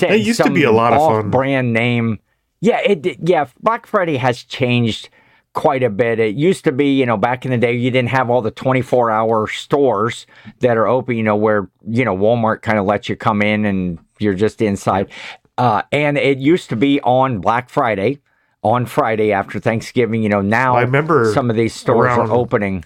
It 0.00 0.22
used 0.22 0.42
to 0.42 0.50
be 0.50 0.64
a 0.64 0.72
lot 0.72 0.94
of 0.94 1.00
fun. 1.00 1.30
Brand 1.30 1.72
name, 1.74 2.18
yeah, 2.60 2.80
it 2.80 3.18
yeah. 3.28 3.46
Black 3.60 3.86
Friday 3.86 4.16
has 4.16 4.42
changed 4.42 5.10
quite 5.52 5.82
a 5.82 5.90
bit. 5.90 6.18
It 6.18 6.34
used 6.34 6.64
to 6.64 6.72
be, 6.72 6.94
you 6.94 7.06
know, 7.06 7.16
back 7.16 7.44
in 7.44 7.50
the 7.50 7.58
day, 7.58 7.74
you 7.74 7.90
didn't 7.90 8.08
have 8.08 8.30
all 8.30 8.40
the 8.40 8.50
24 8.50 9.10
hour 9.10 9.46
stores 9.48 10.26
that 10.60 10.76
are 10.76 10.86
open, 10.86 11.16
you 11.16 11.22
know, 11.22 11.36
where, 11.36 11.68
you 11.86 12.04
know, 12.04 12.16
Walmart 12.16 12.62
kind 12.62 12.78
of 12.78 12.86
lets 12.86 13.08
you 13.08 13.16
come 13.16 13.42
in 13.42 13.64
and 13.64 13.98
you're 14.22 14.34
just 14.34 14.62
inside. 14.62 15.10
Uh, 15.58 15.82
and 15.92 16.16
it 16.16 16.38
used 16.38 16.70
to 16.70 16.76
be 16.76 17.00
on 17.02 17.40
Black 17.40 17.68
Friday, 17.68 18.20
on 18.62 18.86
Friday 18.86 19.32
after 19.32 19.58
Thanksgiving. 19.58 20.22
You 20.22 20.28
know, 20.30 20.40
now 20.40 20.76
I 20.76 20.82
remember 20.82 21.32
some 21.34 21.50
of 21.50 21.56
these 21.56 21.74
stores 21.74 22.06
around- 22.06 22.30
are 22.30 22.32
opening. 22.32 22.84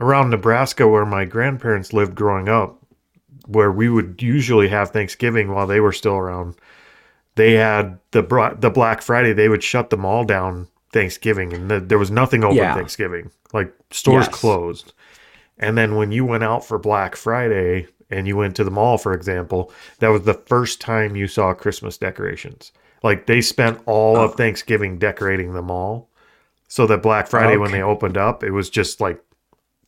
Around 0.00 0.30
Nebraska, 0.30 0.88
where 0.88 1.06
my 1.06 1.24
grandparents 1.24 1.92
lived 1.92 2.14
growing 2.16 2.48
up, 2.48 2.78
where 3.46 3.70
we 3.70 3.88
would 3.88 4.20
usually 4.20 4.68
have 4.68 4.90
Thanksgiving 4.90 5.52
while 5.54 5.66
they 5.68 5.78
were 5.80 5.92
still 5.92 6.16
around, 6.16 6.56
they 7.36 7.52
had 7.52 7.98
the 8.10 8.22
the 8.58 8.70
Black 8.70 9.02
Friday. 9.02 9.32
They 9.32 9.48
would 9.48 9.62
shut 9.62 9.90
them 9.90 10.04
all 10.04 10.24
down 10.24 10.66
Thanksgiving, 10.92 11.52
and 11.52 11.70
the, 11.70 11.80
there 11.80 11.98
was 11.98 12.10
nothing 12.10 12.42
open 12.44 12.56
Yeah. 12.56 12.74
Thanksgiving. 12.74 13.30
Like 13.52 13.72
stores 13.92 14.26
Yes. 14.26 14.34
closed. 14.34 14.92
And 15.58 15.78
then 15.78 15.94
when 15.94 16.10
you 16.10 16.24
went 16.24 16.42
out 16.42 16.64
for 16.64 16.76
Black 16.78 17.14
Friday 17.14 17.86
and 18.10 18.26
you 18.26 18.36
went 18.36 18.54
to 18.56 18.64
the 18.64 18.70
mall, 18.70 18.98
for 18.98 19.12
example, 19.14 19.72
that 19.98 20.08
was 20.08 20.22
the 20.22 20.34
first 20.34 20.80
time 20.80 21.16
you 21.16 21.26
saw 21.26 21.52
Christmas 21.54 21.98
decorations. 21.98 22.72
Like 23.02 23.26
they 23.26 23.40
spent 23.40 23.80
all 23.86 24.16
Oh. 24.16 24.24
of 24.24 24.34
Thanksgiving 24.34 24.98
decorating 24.98 25.52
the 25.54 25.62
mall. 25.62 26.08
So 26.68 26.86
that 26.86 27.02
Black 27.02 27.28
Friday 27.28 27.56
when 27.56 27.70
they 27.70 27.82
opened 27.82 28.16
up, 28.16 28.42
it 28.42 28.50
was 28.50 28.68
just 28.70 29.00
like 29.00 29.22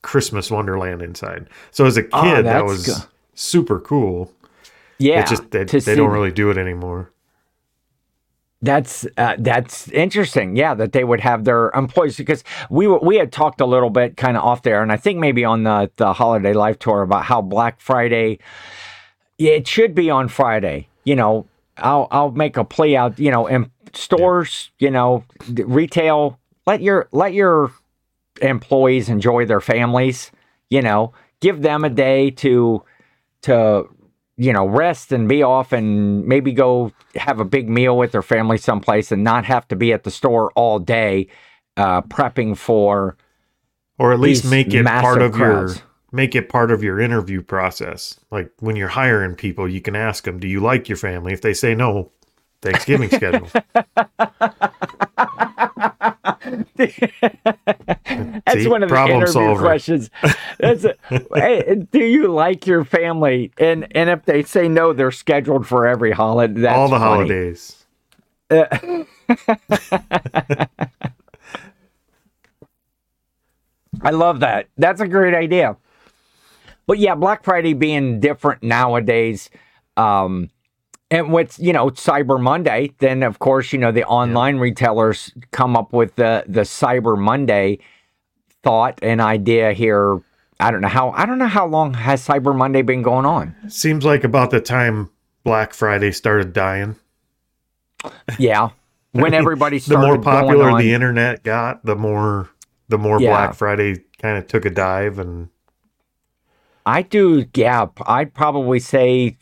Christmas 0.02 0.50
Wonderland 0.50 1.02
inside. 1.02 1.48
So 1.72 1.84
as 1.86 1.96
a 1.96 2.02
kid, 2.02 2.10
Oh, 2.12 2.42
that 2.42 2.64
was 2.64 2.86
go- 2.86 2.94
super 3.34 3.80
cool. 3.80 4.32
Yeah. 4.98 5.20
It's 5.20 5.30
just 5.30 5.50
they, 5.50 5.64
they 5.64 5.94
don't 5.96 6.10
really 6.12 6.30
do 6.30 6.50
it 6.50 6.58
anymore. 6.58 7.10
That's 8.62 9.06
uh, 9.18 9.36
that's 9.38 9.88
interesting. 9.88 10.56
Yeah, 10.56 10.74
that 10.74 10.92
they 10.92 11.04
would 11.04 11.20
have 11.20 11.44
their 11.44 11.70
employees 11.74 12.16
because 12.16 12.42
we 12.70 12.86
were, 12.86 12.98
we 12.98 13.16
had 13.16 13.30
talked 13.30 13.60
a 13.60 13.66
little 13.66 13.90
bit 13.90 14.16
kind 14.16 14.36
of 14.36 14.42
off 14.42 14.62
there, 14.62 14.82
and 14.82 14.90
I 14.90 14.96
think 14.96 15.18
maybe 15.18 15.44
on 15.44 15.64
the 15.64 15.90
the 15.96 16.14
holiday 16.14 16.54
life 16.54 16.78
tour 16.78 17.02
about 17.02 17.24
how 17.24 17.42
Black 17.42 17.80
Friday. 17.80 18.38
Yeah, 19.38 19.52
it 19.52 19.68
should 19.68 19.94
be 19.94 20.08
on 20.08 20.28
Friday. 20.28 20.88
You 21.04 21.16
know, 21.16 21.46
I'll 21.76 22.08
I'll 22.10 22.30
make 22.30 22.56
a 22.56 22.64
plea 22.64 22.96
out. 22.96 23.18
You 23.18 23.30
know, 23.30 23.46
in 23.46 23.70
stores, 23.92 24.70
you 24.78 24.90
know, 24.90 25.24
retail. 25.48 26.38
Let 26.66 26.80
your 26.80 27.08
let 27.12 27.34
your 27.34 27.72
employees 28.40 29.10
enjoy 29.10 29.44
their 29.44 29.60
families. 29.60 30.32
You 30.70 30.80
know, 30.80 31.12
give 31.40 31.60
them 31.60 31.84
a 31.84 31.90
day 31.90 32.30
to 32.30 32.82
to 33.42 33.88
you 34.36 34.52
know 34.52 34.66
rest 34.66 35.12
and 35.12 35.28
be 35.28 35.42
off 35.42 35.72
and 35.72 36.26
maybe 36.26 36.52
go 36.52 36.92
have 37.14 37.40
a 37.40 37.44
big 37.44 37.68
meal 37.68 37.96
with 37.96 38.12
their 38.12 38.22
family 38.22 38.58
someplace 38.58 39.10
and 39.10 39.24
not 39.24 39.44
have 39.44 39.66
to 39.68 39.76
be 39.76 39.92
at 39.92 40.04
the 40.04 40.10
store 40.10 40.52
all 40.52 40.78
day 40.78 41.26
uh, 41.76 42.02
prepping 42.02 42.56
for 42.56 43.16
or 43.98 44.12
at 44.12 44.20
least 44.20 44.44
make 44.44 44.72
it 44.74 44.84
part 44.84 45.22
of 45.22 45.32
crowds. 45.32 45.76
your 45.76 45.84
make 46.12 46.34
it 46.34 46.48
part 46.48 46.70
of 46.70 46.82
your 46.82 47.00
interview 47.00 47.42
process. 47.42 48.18
Like 48.30 48.50
when 48.60 48.76
you're 48.76 48.88
hiring 48.88 49.34
people 49.34 49.68
you 49.68 49.80
can 49.80 49.96
ask 49.96 50.24
them 50.24 50.38
do 50.38 50.48
you 50.48 50.60
like 50.60 50.88
your 50.88 50.98
family? 50.98 51.32
If 51.32 51.40
they 51.40 51.54
say 51.54 51.74
no 51.74 52.12
thanksgiving 52.62 53.10
schedule 53.10 53.48
that's 55.76 56.00
one 58.66 58.82
of 58.82 58.88
the 58.88 59.04
interview 59.06 59.26
solver. 59.26 59.60
questions 59.60 60.08
that's 60.58 60.84
a, 60.84 60.94
hey, 61.34 61.86
do 61.90 61.98
you 61.98 62.28
like 62.28 62.66
your 62.66 62.82
family 62.84 63.52
and 63.58 63.86
and 63.94 64.08
if 64.08 64.24
they 64.24 64.42
say 64.42 64.68
no 64.68 64.94
they're 64.94 65.10
scheduled 65.10 65.66
for 65.66 65.86
every 65.86 66.12
holiday 66.12 66.62
that's 66.62 66.76
all 66.76 66.88
the 66.88 66.98
funny. 66.98 67.04
holidays 67.04 67.84
I 74.02 74.10
love 74.10 74.40
that. 74.40 74.68
That's 74.76 75.00
a 75.00 75.08
great 75.08 75.34
idea. 75.34 75.76
But 76.86 76.98
yeah, 76.98 77.14
Black 77.14 77.44
Friday 77.44 77.72
being 77.72 78.20
different 78.20 78.62
nowadays, 78.62 79.50
um, 79.96 80.50
and 81.10 81.32
with 81.32 81.58
you 81.58 81.72
know 81.72 81.90
Cyber 81.90 82.40
Monday, 82.40 82.92
then 82.98 83.22
of 83.22 83.38
course 83.38 83.72
you 83.72 83.78
know 83.78 83.92
the 83.92 84.04
online 84.04 84.56
retailers 84.58 85.32
come 85.52 85.76
up 85.76 85.92
with 85.92 86.16
the 86.16 86.44
the 86.48 86.62
Cyber 86.62 87.16
Monday 87.18 87.78
thought 88.62 88.98
and 89.02 89.20
idea 89.20 89.72
here. 89.72 90.20
I 90.58 90.70
don't 90.70 90.80
know 90.80 90.88
how 90.88 91.10
I 91.10 91.26
don't 91.26 91.38
know 91.38 91.46
how 91.46 91.66
long 91.66 91.94
has 91.94 92.26
Cyber 92.26 92.56
Monday 92.56 92.82
been 92.82 93.02
going 93.02 93.26
on. 93.26 93.54
seems 93.68 94.04
like 94.04 94.24
about 94.24 94.50
the 94.50 94.60
time 94.60 95.10
black 95.44 95.72
friday 95.72 96.10
started 96.10 96.52
dying 96.52 96.96
Yeah, 98.38 98.70
when 99.12 99.32
everybody 99.32 99.78
the 99.78 99.84
started 99.84 100.06
more 100.06 100.16
going 100.16 100.22
popular 100.24 100.70
on, 100.70 100.80
the 100.80 100.92
internet 100.92 101.44
got 101.44 101.84
the 101.84 101.94
more 101.94 102.48
the 102.88 102.98
more 102.98 103.20
Yeah. 103.20 103.30
black 103.30 103.54
friday 103.54 104.02
kind 104.20 104.38
of 104.38 104.48
took 104.48 104.64
a 104.64 104.70
dive 104.70 105.18
and 105.20 105.50
I 106.84 107.02
do, 107.02 107.44
yeah. 107.54 107.86
I'd 108.06 108.32
probably 108.34 108.78
say 108.80 109.36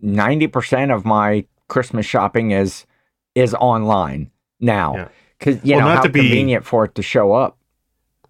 ninety 0.00 0.46
percent 0.46 0.90
of 0.90 1.04
my 1.04 1.44
Christmas 1.68 2.06
shopping 2.06 2.50
is 2.52 2.86
is 3.34 3.54
online 3.54 4.30
now 4.60 4.94
Yeah. 4.96 5.08
because 5.38 5.64
you 5.64 5.72
Well, 5.76 5.80
know 5.80 5.86
not 5.88 5.96
how 5.96 6.02
to 6.04 6.08
be- 6.08 6.20
convenient 6.20 6.64
for 6.64 6.84
it 6.84 6.94
to 6.94 7.02
show 7.02 7.32
up. 7.32 7.58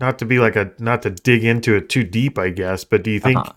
not 0.00 0.18
to 0.18 0.24
be 0.24 0.38
like 0.38 0.56
a 0.56 0.72
not 0.78 1.02
to 1.02 1.10
dig 1.10 1.44
into 1.44 1.74
it 1.76 1.88
too 1.88 2.04
deep 2.04 2.38
i 2.38 2.50
guess 2.50 2.84
but 2.84 3.02
do 3.02 3.10
you 3.10 3.20
think 3.20 3.38
Uh-huh. 3.38 3.52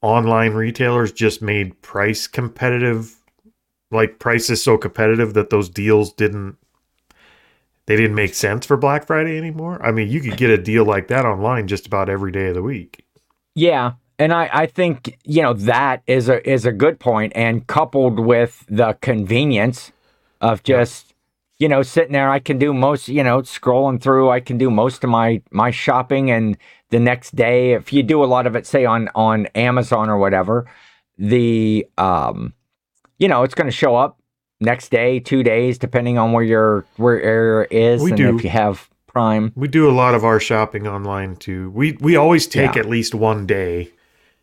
online 0.00 0.54
retailers 0.54 1.12
just 1.12 1.42
made 1.42 1.80
price 1.82 2.26
competitive 2.26 3.14
like 3.90 4.18
prices 4.18 4.62
so 4.62 4.78
competitive 4.78 5.34
that 5.34 5.50
those 5.50 5.68
deals 5.68 6.12
didn't 6.12 6.56
they 7.86 7.96
didn't 7.96 8.14
make 8.14 8.34
sense 8.34 8.64
for 8.66 8.76
black 8.76 9.06
friday 9.06 9.36
anymore 9.36 9.78
i 9.84 9.90
mean 9.90 10.08
you 10.08 10.20
could 10.20 10.36
get 10.36 10.50
a 10.50 10.56
deal 10.58 10.84
like 10.84 11.08
that 11.08 11.24
online 11.26 11.66
just 11.66 11.86
about 11.86 12.08
every 12.08 12.30
day 12.32 12.48
of 12.48 12.54
the 12.54 12.62
week 12.62 13.04
Yeah, 13.54 13.92
and 14.18 14.32
I, 14.32 14.50
I 14.52 14.66
think 14.66 15.18
you 15.24 15.42
know 15.42 15.52
that 15.54 16.02
is 16.06 16.28
a 16.28 16.48
is 16.48 16.66
a 16.66 16.72
good 16.72 16.98
point, 16.98 17.32
and 17.34 17.66
coupled 17.66 18.18
with 18.20 18.64
the 18.68 18.94
convenience 19.00 19.92
of 20.40 20.62
just 20.62 21.14
you 21.58 21.68
know 21.68 21.82
sitting 21.82 22.12
there, 22.12 22.30
I 22.30 22.38
can 22.38 22.58
do 22.58 22.72
most 22.72 23.08
you 23.08 23.22
know 23.22 23.42
scrolling 23.42 24.00
through. 24.00 24.30
I 24.30 24.40
can 24.40 24.58
do 24.58 24.70
most 24.70 25.04
of 25.04 25.10
my 25.10 25.42
my 25.50 25.70
shopping, 25.70 26.30
and 26.30 26.56
the 26.90 26.98
next 27.00 27.36
day, 27.36 27.72
if 27.72 27.92
you 27.92 28.02
do 28.02 28.22
a 28.22 28.26
lot 28.26 28.46
of 28.46 28.56
it, 28.56 28.66
say 28.66 28.84
on 28.84 29.08
on 29.14 29.46
Amazon 29.54 30.08
or 30.08 30.18
whatever, 30.18 30.66
the 31.16 31.86
um, 31.98 32.54
you 33.18 33.28
know, 33.28 33.42
it's 33.42 33.54
going 33.54 33.66
to 33.66 33.72
show 33.72 33.96
up 33.96 34.18
next 34.60 34.90
day, 34.90 35.20
two 35.20 35.42
days, 35.42 35.78
depending 35.78 36.18
on 36.18 36.32
where 36.32 36.44
your 36.44 36.84
where 36.96 37.20
area 37.20 37.66
is, 37.70 38.02
We 38.02 38.10
and 38.10 38.16
do. 38.16 38.36
if 38.36 38.44
you 38.44 38.50
have 38.50 38.88
Prime. 39.06 39.52
We 39.56 39.68
do 39.68 39.88
a 39.88 39.90
lot 39.90 40.14
of 40.14 40.24
our 40.24 40.38
shopping 40.38 40.86
online 40.86 41.36
too. 41.36 41.70
We 41.70 41.92
we 42.00 42.14
always 42.16 42.46
take 42.46 42.74
Yeah. 42.74 42.80
at 42.80 42.86
least 42.88 43.14
one 43.14 43.46
day, 43.46 43.90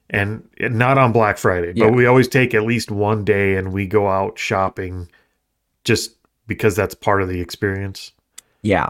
and 0.09 0.47
not 0.59 0.97
on 0.97 1.11
Black 1.11 1.37
Friday, 1.37 1.73
Yeah. 1.75 1.85
but 1.85 1.93
we 1.95 2.05
always 2.05 2.27
take 2.27 2.53
at 2.53 2.63
least 2.63 2.91
one 2.91 3.23
day 3.25 3.55
and 3.55 3.73
we 3.73 3.87
go 3.87 4.07
out 4.07 4.37
shopping, 4.37 5.09
just 5.83 6.15
because 6.47 6.75
that's 6.75 6.93
part 6.95 7.21
of 7.21 7.29
the 7.29 7.41
experience. 7.41 8.11
Yeah, 8.61 8.89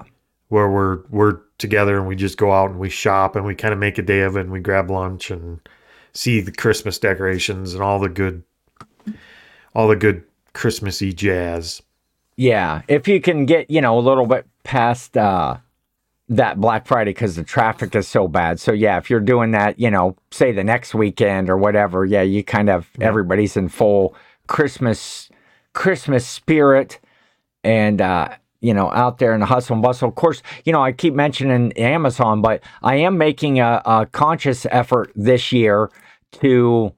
Where 0.49 0.69
we're 0.69 0.99
we're 1.09 1.39
together 1.57 1.97
and 1.97 2.07
we 2.07 2.15
just 2.15 2.37
go 2.37 2.51
out 2.51 2.69
and 2.69 2.79
we 2.79 2.89
shop 2.89 3.35
and 3.35 3.45
we 3.45 3.55
kind 3.55 3.73
of 3.73 3.79
make 3.79 3.97
a 3.97 4.01
day 4.01 4.21
of 4.21 4.35
it 4.35 4.41
and 4.41 4.51
we 4.51 4.59
grab 4.59 4.89
lunch 4.89 5.31
and 5.31 5.59
see 6.13 6.39
the 6.41 6.51
Christmas 6.51 6.99
decorations 6.99 7.73
and 7.73 7.81
all 7.83 7.99
the 7.99 8.09
good, 8.09 8.43
all 9.73 9.87
the 9.87 9.95
good 9.95 10.23
Christmassy 10.53 11.11
jazz. 11.13 11.81
yeah. 12.37 12.81
If 12.87 13.07
you 13.07 13.19
can 13.21 13.45
get 13.45 13.69
you 13.69 13.81
know 13.81 13.97
a 13.97 14.01
little 14.01 14.25
bit 14.25 14.45
past 14.63 15.15
uh, 15.17 15.57
that 16.27 16.59
Black 16.59 16.87
Friday 16.87 17.11
because 17.11 17.35
the 17.35 17.43
traffic 17.43 17.95
is 17.95 18.07
so 18.07 18.27
bad. 18.27 18.59
So 18.59 18.71
yeah, 18.71 18.97
if 18.97 19.09
you're 19.09 19.19
doing 19.19 19.51
that, 19.51 19.79
you 19.79 19.91
know, 19.91 20.15
say 20.31 20.51
the 20.51 20.63
next 20.63 20.95
weekend 20.95 21.49
or 21.49 21.57
whatever, 21.57 22.05
yeah, 22.05 22.23
you 22.23 22.43
kind 22.43 22.69
of 22.69 22.89
everybody's 22.99 23.55
in 23.55 23.69
full 23.69 24.15
Christmas 24.47 25.29
Christmas 25.73 26.25
spirit 26.25 26.99
and 27.63 27.99
uh 27.99 28.29
you 28.61 28.73
know 28.73 28.89
out 28.91 29.17
there 29.17 29.33
in 29.33 29.39
the 29.41 29.45
hustle 29.45 29.73
and 29.73 29.83
bustle 29.83 30.07
of 30.07 30.15
course 30.15 30.41
you 30.63 30.71
know 30.71 30.81
i 30.81 30.91
keep 30.91 31.13
mentioning 31.13 31.73
amazon 31.73 32.41
but 32.41 32.63
i 32.83 32.95
am 32.95 33.17
making 33.17 33.59
a, 33.59 33.81
a 33.85 34.05
conscious 34.11 34.65
effort 34.71 35.11
this 35.15 35.51
year 35.51 35.89
to 36.31 36.93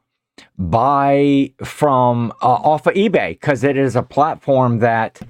buy 0.60 1.52
from 1.64 2.32
uh, 2.42 2.46
off 2.46 2.86
of 2.86 2.94
ebay 2.94 3.30
because 3.30 3.64
it 3.64 3.78
is 3.78 3.96
a 3.96 4.04
platform 4.04 4.80
that 4.80 5.22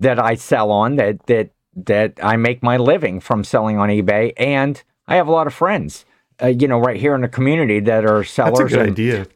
that 0.00 0.18
i 0.18 0.34
sell 0.34 0.70
on 0.72 0.96
that 0.96 1.24
that 1.26 1.50
that 1.74 2.12
i 2.22 2.36
make 2.36 2.62
my 2.62 2.76
living 2.76 3.20
from 3.20 3.44
selling 3.44 3.78
on 3.78 3.88
ebay 3.88 4.32
and 4.36 4.82
i 5.08 5.16
have 5.16 5.28
a 5.28 5.32
lot 5.32 5.46
of 5.46 5.54
friends 5.54 6.04
uh, 6.42 6.46
you 6.46 6.66
know 6.66 6.78
right 6.78 7.00
here 7.00 7.14
in 7.14 7.20
the 7.20 7.28
community 7.28 7.80
that 7.80 8.04
are 8.04 8.24
sellers 8.24 8.58
That's 8.58 8.72
a 8.72 8.76
good 8.76 8.80
and 8.80 8.90
idea. 8.92 9.26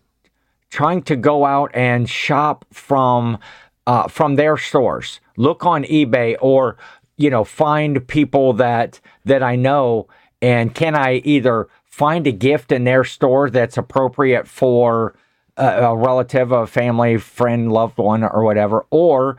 trying 0.70 1.02
to 1.02 1.16
go 1.16 1.44
out 1.44 1.70
and 1.74 2.08
shop 2.08 2.64
from 2.72 3.38
uh, 3.86 4.08
from 4.08 4.36
their 4.36 4.56
stores. 4.56 5.20
Look 5.36 5.66
on 5.66 5.84
eBay 5.84 6.36
or 6.40 6.76
you 7.16 7.30
know 7.30 7.44
find 7.44 8.06
people 8.08 8.54
that 8.54 9.00
that 9.24 9.42
I 9.42 9.56
know 9.56 10.08
and 10.40 10.74
can 10.74 10.94
I 10.94 11.16
either 11.24 11.68
find 11.84 12.26
a 12.26 12.32
gift 12.32 12.72
in 12.72 12.84
their 12.84 13.04
store 13.04 13.50
that's 13.50 13.76
appropriate 13.76 14.48
for 14.48 15.14
a, 15.56 15.66
a 15.84 15.96
relative, 15.96 16.50
a 16.50 16.66
family, 16.66 17.18
friend, 17.18 17.70
loved 17.72 17.98
one, 17.98 18.24
or 18.24 18.42
whatever, 18.42 18.86
or 18.90 19.36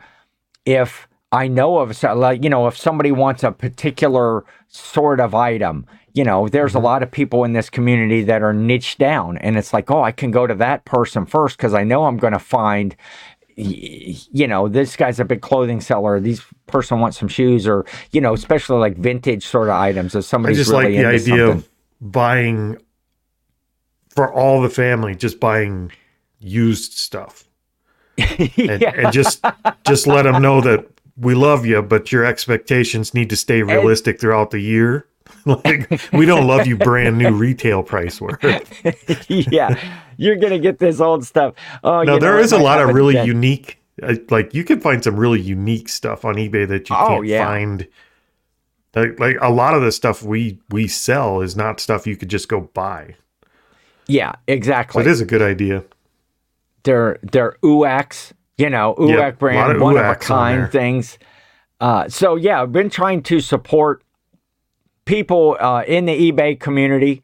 if 0.64 1.06
I 1.36 1.48
know 1.48 1.78
of 1.78 2.02
like 2.02 2.42
you 2.42 2.50
know 2.50 2.66
if 2.66 2.76
somebody 2.76 3.12
wants 3.12 3.44
a 3.44 3.52
particular 3.52 4.44
sort 4.68 5.20
of 5.20 5.34
item, 5.34 5.86
you 6.14 6.24
know, 6.24 6.48
there's 6.48 6.74
a 6.74 6.78
mm-hmm. 6.78 6.86
lot 6.86 7.02
of 7.02 7.10
people 7.10 7.44
in 7.44 7.52
this 7.52 7.68
community 7.68 8.22
that 8.22 8.42
are 8.42 8.54
niched 8.54 8.98
down, 8.98 9.36
and 9.38 9.58
it's 9.58 9.74
like, 9.74 9.90
oh, 9.90 10.02
I 10.02 10.12
can 10.12 10.30
go 10.30 10.46
to 10.46 10.54
that 10.54 10.86
person 10.86 11.26
first 11.26 11.58
because 11.58 11.74
I 11.74 11.84
know 11.84 12.06
I'm 12.06 12.16
going 12.16 12.32
to 12.32 12.38
find, 12.38 12.96
you 13.54 14.46
know, 14.46 14.66
this 14.66 14.96
guy's 14.96 15.20
a 15.20 15.26
big 15.26 15.42
clothing 15.42 15.82
seller. 15.82 16.18
This 16.18 16.40
person 16.66 17.00
wants 17.00 17.18
some 17.18 17.28
shoes, 17.28 17.66
or 17.66 17.84
you 18.12 18.22
know, 18.22 18.32
especially 18.32 18.78
like 18.78 18.96
vintage 18.96 19.46
sort 19.46 19.68
of 19.68 19.74
items. 19.74 20.14
If 20.14 20.20
I 20.20 20.22
somebody's 20.22 20.56
just 20.56 20.72
like 20.72 20.88
really 20.88 20.96
the 20.96 21.10
into 21.10 21.14
idea 21.14 21.46
something. 21.48 21.58
of 21.58 21.68
buying 22.00 22.78
for 24.08 24.32
all 24.32 24.62
the 24.62 24.70
family, 24.70 25.14
just 25.14 25.38
buying 25.38 25.92
used 26.38 26.94
stuff. 26.94 27.44
and, 28.18 28.80
yeah. 28.80 28.92
and 28.96 29.12
just 29.12 29.44
just 29.84 30.06
let 30.06 30.22
them 30.22 30.40
know 30.40 30.62
that 30.62 30.95
we 31.16 31.34
love 31.34 31.64
you, 31.66 31.82
but 31.82 32.12
your 32.12 32.24
expectations 32.24 33.14
need 33.14 33.30
to 33.30 33.36
stay 33.36 33.62
realistic 33.62 34.20
throughout 34.20 34.50
the 34.50 34.60
year. 34.60 35.06
like 35.44 35.90
we 36.12 36.24
don't 36.26 36.46
love 36.46 36.66
you 36.66 36.76
brand 36.76 37.18
new 37.18 37.32
retail 37.32 37.82
price 37.82 38.20
worth. 38.20 38.38
yeah, 39.28 39.76
you're 40.16 40.36
gonna 40.36 40.58
get 40.58 40.78
this 40.78 41.00
old 41.00 41.24
stuff. 41.24 41.54
Oh, 41.82 42.02
No, 42.02 42.18
there 42.18 42.34
know, 42.34 42.38
is 42.40 42.52
a 42.52 42.58
lot 42.58 42.80
of 42.80 42.94
really 42.94 43.18
unique. 43.24 43.78
uh, 44.02 44.14
Like 44.30 44.54
you 44.54 44.62
can 44.64 44.80
find 44.80 45.02
some 45.02 45.16
really 45.16 45.40
unique 45.40 45.88
stuff 45.88 46.24
on 46.24 46.34
eBay 46.36 46.66
that 46.68 46.88
you 46.90 46.96
Oh, 46.96 47.08
can't 47.08 47.26
yeah. 47.26 47.46
find. 47.46 47.86
Like, 48.94 49.20
like 49.20 49.36
a 49.40 49.50
lot 49.50 49.74
of 49.74 49.82
the 49.82 49.92
stuff 49.92 50.22
we 50.22 50.58
we 50.70 50.86
sell 50.88 51.40
is 51.42 51.54
not 51.56 51.80
stuff 51.80 52.06
you 52.06 52.16
could 52.16 52.28
just 52.30 52.48
go 52.48 52.60
buy. 52.72 53.14
Yeah, 54.06 54.32
So 54.32 54.38
exactly. 54.46 55.00
it 55.02 55.06
is 55.08 55.20
a 55.20 55.26
good 55.26 55.42
idea. 55.42 55.84
they're 56.84 57.18
they're 57.22 57.56
UX, 57.64 58.32
you 58.58 58.70
know, 58.70 58.94
UX 58.94 59.10
Yep, 59.10 59.38
brand, 59.38 59.72
of 59.72 59.82
one 59.82 59.96
of 59.96 60.04
a 60.04 60.10
UX 60.10 60.30
on 60.30 60.54
kind 60.54 60.72
things. 60.72 61.18
Uh, 61.80 62.08
so 62.08 62.36
yeah, 62.36 62.62
I've 62.62 62.72
been 62.72 62.90
trying 62.90 63.22
to 63.24 63.40
support 63.40 64.02
people 65.04 65.56
uh, 65.60 65.82
in 65.86 66.06
the 66.06 66.32
eBay 66.32 66.58
community 66.58 67.22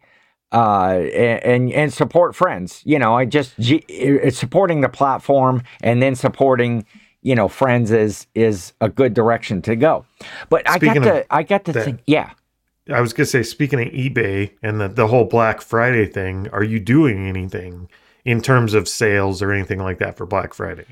uh, 0.52 0.98
and 1.14 1.72
and 1.72 1.92
support 1.92 2.34
friends. 2.34 2.82
You 2.84 2.98
know, 2.98 3.14
I 3.16 3.24
just 3.24 3.54
it's 3.58 4.38
supporting 4.38 4.82
the 4.82 4.88
platform 4.88 5.62
and 5.82 6.02
then 6.02 6.14
supporting 6.14 6.84
you 7.22 7.34
know 7.34 7.48
friends 7.48 7.90
is 7.90 8.26
is 8.34 8.74
a 8.80 8.88
good 8.88 9.14
direction 9.14 9.62
to 9.62 9.76
go. 9.76 10.04
But 10.50 10.68
I 10.68 10.78
got 10.78 10.94
to 10.94 11.34
I 11.34 11.42
got 11.42 11.64
to 11.66 11.72
that- 11.72 11.84
think, 11.84 12.00
yeah. 12.06 12.30
I 12.92 13.00
was 13.00 13.12
gonna 13.12 13.26
say, 13.26 13.44
speaking 13.44 13.80
of 13.80 13.88
eBay 13.92 14.50
and 14.60 14.80
the, 14.80 14.88
the 14.88 15.06
whole 15.06 15.24
Black 15.24 15.62
Friday 15.62 16.04
thing, 16.04 16.48
are 16.52 16.64
you 16.64 16.80
doing 16.80 17.28
anything 17.28 17.88
in 18.24 18.42
terms 18.42 18.74
of 18.74 18.88
sales 18.88 19.40
or 19.40 19.52
anything 19.52 19.78
like 19.78 19.98
that 19.98 20.16
for 20.16 20.26
Black 20.26 20.52
Friday? 20.52 20.86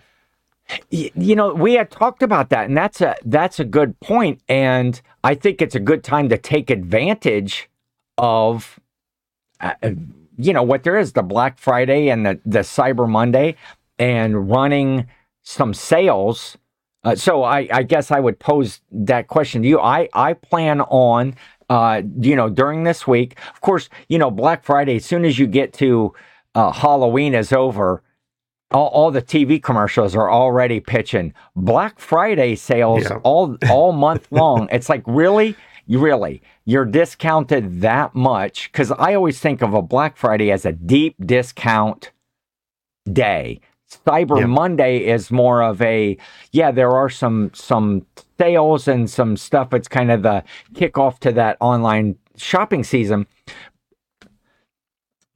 You 0.90 1.36
know 1.36 1.52
we 1.54 1.74
had 1.74 1.90
talked 1.90 2.22
about 2.22 2.50
that 2.50 2.66
and 2.66 2.76
that's 2.76 3.00
a 3.00 3.16
that's 3.24 3.58
a 3.60 3.64
good 3.64 3.98
point 4.00 4.40
and 4.48 5.00
i 5.24 5.34
think 5.34 5.60
it's 5.60 5.74
a 5.74 5.80
good 5.80 6.04
time 6.04 6.28
to 6.28 6.38
take 6.38 6.70
advantage 6.70 7.68
of 8.18 8.78
uh, 9.60 9.74
uh, 9.82 9.90
you 10.36 10.52
know 10.52 10.62
what 10.62 10.84
there 10.84 10.98
is 10.98 11.12
the 11.12 11.22
black 11.22 11.58
friday 11.58 12.08
and 12.08 12.24
the 12.24 12.40
the 12.44 12.60
cyber 12.60 13.08
monday 13.08 13.56
and 13.98 14.50
running 14.50 15.06
some 15.42 15.74
sales. 15.74 16.56
Uh, 17.04 17.14
so 17.14 17.42
I, 17.44 17.66
I 17.72 17.82
guess 17.82 18.10
i 18.10 18.20
would 18.20 18.38
pose 18.38 18.80
that 18.90 19.28
question 19.28 19.62
to 19.62 19.68
you. 19.68 19.80
I 19.80 20.08
i 20.12 20.34
plan 20.34 20.82
on 20.82 21.34
uh 21.70 22.02
you 22.18 22.36
know 22.36 22.50
during 22.50 22.84
this 22.84 23.06
week 23.06 23.38
of 23.54 23.60
course 23.62 23.88
you 24.08 24.18
know 24.18 24.30
black 24.30 24.64
friday 24.64 24.96
as 24.96 25.04
soon 25.04 25.24
as 25.24 25.38
you 25.38 25.46
get 25.46 25.72
to 25.74 26.12
uh, 26.54 26.72
halloween 26.72 27.32
is 27.34 27.52
over 27.52 28.02
all, 28.72 28.88
all 28.88 29.10
the 29.10 29.22
TV 29.22 29.62
commercials 29.62 30.14
are 30.14 30.30
already 30.30 30.80
pitching 30.80 31.32
Black 31.56 31.98
Friday 31.98 32.54
sales 32.54 33.04
Yeah. 33.04 33.18
all 33.24 33.56
all 33.70 33.92
month 33.92 34.28
long. 34.30 34.68
it's 34.70 34.88
like 34.88 35.02
really, 35.06 35.56
you 35.86 35.98
really, 35.98 36.42
you're 36.64 36.84
discounted 36.84 37.80
that 37.80 38.14
much 38.14 38.70
because 38.70 38.92
I 38.92 39.14
always 39.14 39.40
think 39.40 39.62
of 39.62 39.74
a 39.74 39.82
Black 39.82 40.16
Friday 40.16 40.50
as 40.52 40.64
a 40.64 40.72
deep 40.72 41.16
discount 41.24 42.12
day. 43.10 43.60
Cyber 44.06 44.38
Yeah. 44.38 44.46
Monday 44.46 44.98
is 44.98 45.32
more 45.32 45.62
of 45.62 45.82
a 45.82 46.16
yeah. 46.52 46.70
There 46.70 46.92
are 46.92 47.08
some 47.10 47.50
some 47.54 48.06
sales 48.38 48.86
and 48.86 49.10
some 49.10 49.36
stuff. 49.36 49.74
It's 49.74 49.88
kind 49.88 50.12
of 50.12 50.22
the 50.22 50.44
kickoff 50.74 51.18
to 51.20 51.32
that 51.32 51.56
online 51.60 52.16
shopping 52.36 52.84
season. 52.84 53.26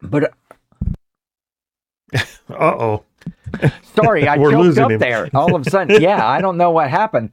But 0.01 0.33
Uh 2.14 2.23
oh. 2.51 3.05
sorry, 3.95 4.29
I 4.29 4.37
choked 4.37 4.79
up 4.79 4.90
him. 4.90 4.99
there. 4.99 5.29
All 5.35 5.55
of 5.55 5.67
a 5.67 5.71
sudden, 5.71 6.01
yeah, 6.03 6.27
I 6.27 6.40
don't 6.40 6.57
know 6.57 6.71
what 6.71 6.90
happened. 6.90 7.31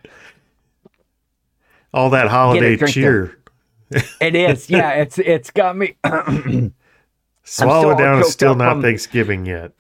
All 1.93 2.09
that 2.11 2.27
holiday 2.29 2.77
cheer. 2.77 3.37
It 4.21 4.35
is, 4.35 4.69
yeah. 4.69 4.91
It's 5.01 5.17
it's 5.19 5.51
got 5.51 5.75
me 5.77 5.95
Swallow 7.43 7.97
down. 7.97 8.19
It's 8.19 8.31
still 8.31 8.55
not 8.55 8.73
from- 8.73 8.81
Thanksgiving 8.83 9.45
yet. 9.45 9.71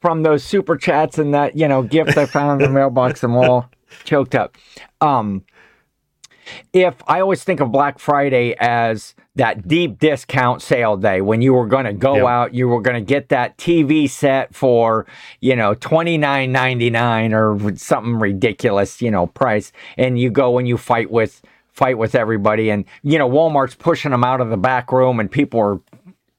from 0.00 0.22
those 0.22 0.44
super 0.44 0.76
chats 0.76 1.18
and 1.18 1.34
that 1.34 1.56
you 1.56 1.66
know 1.66 1.82
gift 1.82 2.16
I 2.16 2.26
found 2.26 2.62
in 2.62 2.68
the 2.68 2.74
mailbox. 2.74 3.22
I'm 3.24 3.34
all 3.36 3.68
choked 4.04 4.34
up. 4.34 4.56
Um, 5.00 5.44
if 6.72 6.94
I 7.08 7.20
always 7.20 7.42
think 7.44 7.60
of 7.60 7.72
Black 7.72 7.98
Friday 7.98 8.54
as 8.60 9.14
that 9.38 9.66
deep 9.66 9.98
discount 9.98 10.60
sale 10.60 10.96
day 10.96 11.20
when 11.20 11.40
you 11.40 11.54
were 11.54 11.66
going 11.66 11.86
to 11.86 11.92
go 11.92 12.16
Yep. 12.16 12.26
out, 12.26 12.54
you 12.54 12.68
were 12.68 12.82
going 12.82 12.96
to 12.96 13.00
get 13.14 13.30
that 13.30 13.56
TV 13.56 14.08
set 14.10 14.54
for 14.54 15.06
you 15.40 15.56
know 15.56 15.74
twenty 15.74 16.18
nine 16.18 16.52
ninety 16.52 16.90
nine 16.90 17.32
or 17.32 17.58
something 17.76 18.18
ridiculous, 18.18 19.00
you 19.00 19.10
know, 19.10 19.26
price, 19.28 19.72
and 19.96 20.18
you 20.18 20.30
go 20.30 20.58
and 20.58 20.68
you 20.68 20.76
fight 20.76 21.10
with 21.10 21.40
fight 21.72 21.96
with 21.96 22.14
everybody, 22.14 22.68
and 22.70 22.84
you 23.02 23.18
know 23.18 23.28
Walmart's 23.28 23.74
pushing 23.76 24.10
them 24.10 24.24
out 24.24 24.40
of 24.40 24.50
the 24.50 24.56
back 24.56 24.92
room, 24.92 25.18
and 25.20 25.30
people 25.30 25.60
are 25.60 25.80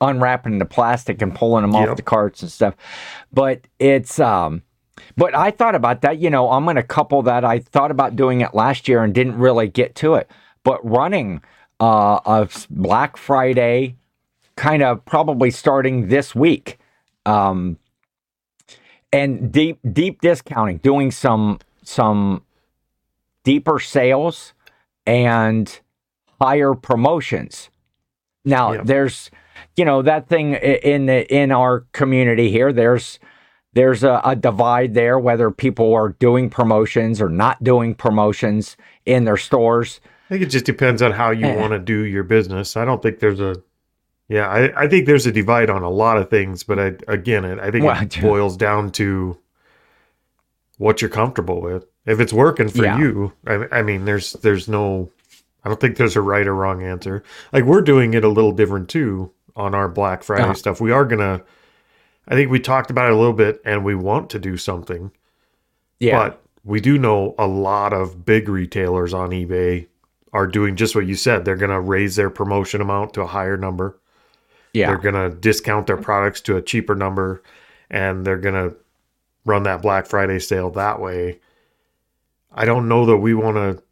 unwrapping 0.01 0.59
the 0.59 0.65
plastic 0.65 1.21
and 1.21 1.33
pulling 1.35 1.61
them 1.63 1.73
Yep. 1.73 1.89
off 1.89 1.95
the 1.97 2.01
carts 2.03 2.41
and 2.41 2.51
stuff. 2.51 2.75
But 3.33 3.61
it's 3.79 4.19
um 4.19 4.61
but 5.15 5.33
I 5.33 5.51
thought 5.51 5.75
about 5.75 6.01
that, 6.01 6.19
you 6.19 6.29
know, 6.29 6.51
I'm 6.51 6.65
going 6.65 6.75
to 6.75 6.83
couple 6.83 7.21
that. 7.23 7.45
I 7.45 7.59
thought 7.59 7.91
about 7.91 8.17
doing 8.17 8.41
it 8.41 8.53
last 8.53 8.87
year 8.89 9.01
and 9.03 9.13
didn't 9.13 9.37
really 9.37 9.67
get 9.69 9.95
to 9.95 10.15
it. 10.15 10.29
But 10.63 10.79
running 10.85 11.41
uh 11.79 12.41
s- 12.49 12.67
Black 12.69 13.17
Friday 13.17 13.95
kind 14.55 14.83
of 14.83 15.03
probably 15.05 15.51
starting 15.51 16.07
this 16.09 16.35
week. 16.35 16.77
Um 17.25 17.77
and 19.11 19.51
deep 19.51 19.79
deep 19.91 20.21
discounting, 20.21 20.77
doing 20.77 21.11
some 21.11 21.59
some 21.83 22.43
deeper 23.43 23.79
sales 23.79 24.53
and 25.05 25.79
higher 26.39 26.73
promotions. 26.73 27.69
Now, 28.45 28.73
Yep. 28.73 28.85
there's 28.85 29.31
you 29.75 29.85
know 29.85 30.01
that 30.01 30.27
thing 30.27 30.53
in 30.55 31.05
the 31.07 31.25
in 31.33 31.51
our 31.51 31.81
community 31.91 32.51
here. 32.51 32.71
There's 32.71 33.19
there's 33.73 34.03
a, 34.03 34.21
a 34.23 34.35
divide 34.35 34.93
there 34.93 35.19
whether 35.19 35.51
people 35.51 35.93
are 35.93 36.09
doing 36.09 36.49
promotions 36.49 37.21
or 37.21 37.29
not 37.29 37.63
doing 37.63 37.95
promotions 37.95 38.77
in 39.05 39.25
their 39.25 39.37
stores. 39.37 40.01
I 40.29 40.33
think 40.33 40.43
it 40.43 40.49
just 40.51 40.65
depends 40.65 41.01
on 41.01 41.11
how 41.11 41.31
you 41.31 41.47
Eh. 41.47 41.55
want 41.55 41.71
to 41.73 41.79
do 41.79 42.03
your 42.05 42.23
business. 42.23 42.77
I 42.77 42.85
don't 42.85 43.01
think 43.01 43.19
there's 43.19 43.39
a, 43.39 43.55
yeah, 44.27 44.47
I, 44.47 44.83
I 44.83 44.87
think 44.87 45.07
there's 45.07 45.25
a 45.25 45.31
divide 45.31 45.69
on 45.71 45.81
a 45.81 45.89
lot 45.89 46.17
of 46.17 46.29
things, 46.29 46.63
but 46.63 46.77
I, 46.79 46.93
again, 47.07 47.45
it, 47.45 47.57
I 47.59 47.71
think 47.71 47.85
Well, 47.85 48.01
it 48.01 48.17
boils 48.21 48.55
down 48.55 48.91
to 48.93 49.37
what 50.77 51.01
you're 51.01 51.09
comfortable 51.09 51.61
with. 51.61 51.85
If 52.05 52.19
it's 52.19 52.33
working 52.33 52.69
for 52.69 52.83
Yeah. 52.85 52.97
you, 52.99 53.33
I, 53.47 53.65
I 53.71 53.81
mean, 53.81 54.05
there's, 54.05 54.33
there's 54.33 54.67
no, 54.67 55.09
I 55.63 55.69
don't 55.69 55.79
think 55.79 55.97
there's 55.97 56.15
a 56.15 56.21
right 56.21 56.45
or 56.47 56.55
wrong 56.55 56.83
answer. 56.83 57.23
Like 57.51 57.65
we're 57.65 57.81
doing 57.81 58.13
it 58.13 58.23
a 58.23 58.29
little 58.29 58.51
different 58.51 58.87
too 58.89 59.31
on 59.55 59.75
our 59.75 59.89
Black 59.89 60.23
Friday 60.23 60.43
Uh-huh. 60.43 60.53
stuff. 60.53 60.79
We 60.79 60.91
are 60.91 61.05
gonna, 61.05 61.41
I 62.27 62.35
think 62.35 62.49
we 62.51 62.59
talked 62.59 62.91
about 62.91 63.07
it 63.07 63.13
a 63.13 63.17
little 63.17 63.33
bit, 63.33 63.59
and 63.65 63.83
we 63.83 63.95
want 63.95 64.29
to 64.29 64.39
do 64.39 64.55
something. 64.55 65.11
Yeah, 65.99 66.17
But 66.29 66.41
we 66.63 66.79
do 66.79 66.97
know 66.99 67.33
a 67.39 67.47
lot 67.47 67.91
of 67.93 68.23
big 68.23 68.47
retailers 68.47 69.13
on 69.13 69.31
eBay 69.31 69.87
are 70.33 70.47
doing 70.47 70.75
just 70.75 70.95
what 70.95 71.05
you 71.07 71.15
said. 71.15 71.43
They're 71.45 71.55
going 71.55 71.71
to 71.71 71.79
raise 71.79 72.15
their 72.15 72.29
promotion 72.29 72.81
amount 72.81 73.13
to 73.15 73.21
a 73.21 73.27
higher 73.27 73.57
number. 73.57 73.99
yeah, 74.73 74.87
They're 74.87 74.97
going 75.11 75.15
to 75.31 75.35
discount 75.35 75.87
their 75.87 75.97
products 75.97 76.41
to 76.41 76.57
a 76.57 76.61
cheaper 76.61 76.95
number 76.95 77.41
and 77.89 78.25
they're 78.25 78.37
going 78.37 78.53
to 78.69 78.75
run 79.45 79.63
that 79.63 79.81
Black 79.81 80.05
Friday 80.05 80.39
sale 80.39 80.69
that 80.71 80.99
way. 81.01 81.39
I 82.51 82.65
don't 82.65 82.87
know 82.87 83.05
that 83.07 83.17
we 83.17 83.33
want 83.33 83.57
to 83.57 83.83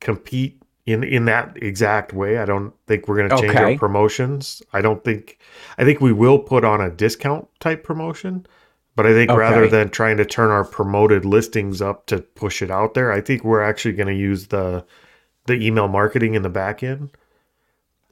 compete 0.00 0.60
in 0.84 1.02
in 1.02 1.24
that 1.24 1.56
exact 1.60 2.12
way. 2.12 2.38
I 2.38 2.44
don't 2.44 2.72
think 2.86 3.08
we're 3.08 3.16
going 3.16 3.30
to 3.30 3.36
change 3.40 3.56
Okay. 3.56 3.72
our 3.72 3.78
promotions. 3.78 4.62
I 4.72 4.80
don't 4.80 5.02
think 5.04 5.38
I 5.78 5.84
think 5.84 6.00
we 6.00 6.12
will 6.12 6.38
put 6.38 6.64
on 6.64 6.80
a 6.80 6.90
discount 6.90 7.48
type 7.60 7.82
promotion, 7.84 8.46
but 8.94 9.06
I 9.06 9.12
think 9.12 9.30
rather 9.32 9.66
than 9.68 9.90
trying 9.90 10.16
to 10.18 10.24
turn 10.24 10.50
our 10.50 10.64
promoted 10.64 11.24
listings 11.24 11.82
up 11.82 12.06
to 12.06 12.18
push 12.18 12.62
it 12.62 12.70
out 12.70 12.94
there, 12.94 13.10
I 13.12 13.20
think 13.20 13.42
we're 13.44 13.62
actually 13.62 13.94
going 13.94 14.08
to 14.08 14.14
use 14.14 14.46
the 14.48 14.84
the 15.46 15.54
email 15.54 15.88
marketing 15.88 16.34
in 16.34 16.42
the 16.42 16.48
back 16.48 16.82
end 16.82 17.10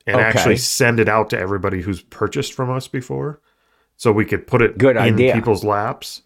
and 0.06 0.16
Okay. 0.16 0.24
actually 0.24 0.56
send 0.56 1.00
it 1.00 1.08
out 1.08 1.30
to 1.30 1.38
everybody 1.38 1.82
who's 1.82 2.02
purchased 2.02 2.52
from 2.52 2.70
us 2.70 2.88
before 2.88 3.40
so 3.96 4.12
we 4.12 4.24
could 4.24 4.46
put 4.46 4.60
it 4.62 4.76
Good 4.78 4.96
in 4.96 5.02
idea. 5.02 5.34
people's 5.34 5.64
laps 5.64 6.22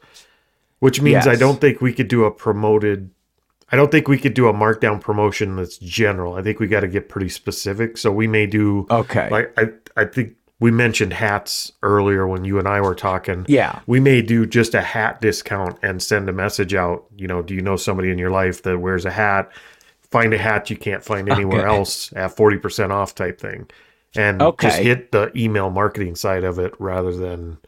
which 0.81 1.01
means 1.03 1.27
i 1.27 1.35
don't 1.37 1.61
think 1.61 1.81
we 1.81 1.93
could 1.93 2.09
do 2.09 2.25
a 2.25 2.31
promoted 2.31 3.11
i 3.71 3.77
don't 3.77 3.91
think 3.91 4.09
we 4.09 4.19
could 4.19 4.35
do 4.35 4.49
a 4.49 4.53
markdown 4.53 5.01
promotion 5.01 5.57
that's 5.57 5.77
general. 5.79 6.35
I 6.35 6.43
think 6.43 6.59
we 6.61 6.67
got 6.69 6.81
to 6.81 6.89
get 6.89 7.09
pretty 7.09 7.29
specific. 7.29 7.99
So 7.99 8.11
we 8.13 8.27
may 8.27 8.47
do 8.47 8.87
okay, 8.91 9.29
like 9.31 9.53
i 9.59 9.69
i 10.01 10.05
think 10.05 10.35
we 10.61 10.71
mentioned 10.73 11.13
hats 11.13 11.71
earlier 11.85 12.27
when 12.27 12.45
you 12.45 12.59
and 12.59 12.67
i 12.67 12.81
were 12.81 12.95
talking. 12.95 13.45
Yeah, 13.49 13.79
we 13.87 14.01
may 14.01 14.23
do 14.23 14.45
just 14.47 14.75
a 14.75 14.81
hat 14.81 15.21
discount 15.21 15.79
and 15.83 16.03
send 16.03 16.29
a 16.29 16.33
message 16.33 16.75
out 16.75 17.05
you 17.17 17.27
know 17.29 17.43
do 17.43 17.55
you 17.55 17.61
know 17.61 17.77
somebody 17.77 18.11
in 18.11 18.19
your 18.19 18.31
life 18.31 18.63
that 18.63 18.79
wears 18.79 19.05
a 19.05 19.11
hat 19.11 19.51
find 20.11 20.33
a 20.33 20.39
hat 20.39 20.71
you 20.71 20.77
can't 20.77 21.05
find 21.05 21.29
anywhere 21.29 21.61
Okay. 21.67 21.77
else 21.77 22.13
at 22.15 22.35
40% 22.35 22.91
off 22.91 23.15
type 23.15 23.41
thing 23.41 23.67
and 24.17 24.41
Okay. 24.41 24.69
just 24.69 24.79
hit 24.81 25.13
the 25.13 25.31
email 25.37 25.71
marketing 25.71 26.15
side 26.15 26.45
of 26.45 26.59
it 26.59 26.75
rather 26.79 27.15
than 27.15 27.59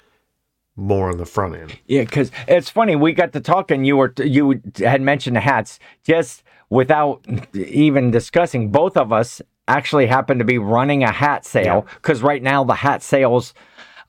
more 0.76 1.10
on 1.10 1.18
the 1.18 1.26
front 1.26 1.54
end 1.54 1.78
Yeah, 1.86 2.04
because 2.04 2.30
it's 2.48 2.70
funny. 2.70 2.96
We 2.96 3.12
got 3.12 3.32
to 3.34 3.40
talking. 3.40 3.84
You 3.84 3.96
were 3.98 4.14
you 4.18 4.62
had 4.78 5.02
mentioned 5.02 5.36
the 5.36 5.40
hats 5.40 5.78
just 6.04 6.42
without 6.70 7.24
even 7.54 8.10
discussing. 8.10 8.70
Both 8.70 8.96
of 8.96 9.12
us 9.12 9.42
actually 9.68 10.06
happen 10.06 10.38
to 10.38 10.44
be 10.44 10.56
running 10.56 11.02
a 11.02 11.12
hat 11.12 11.44
sale 11.44 11.86
because 11.96 12.22
right 12.22 12.42
now 12.42 12.64
the 12.64 12.74
hat 12.76 13.02
sales 13.02 13.52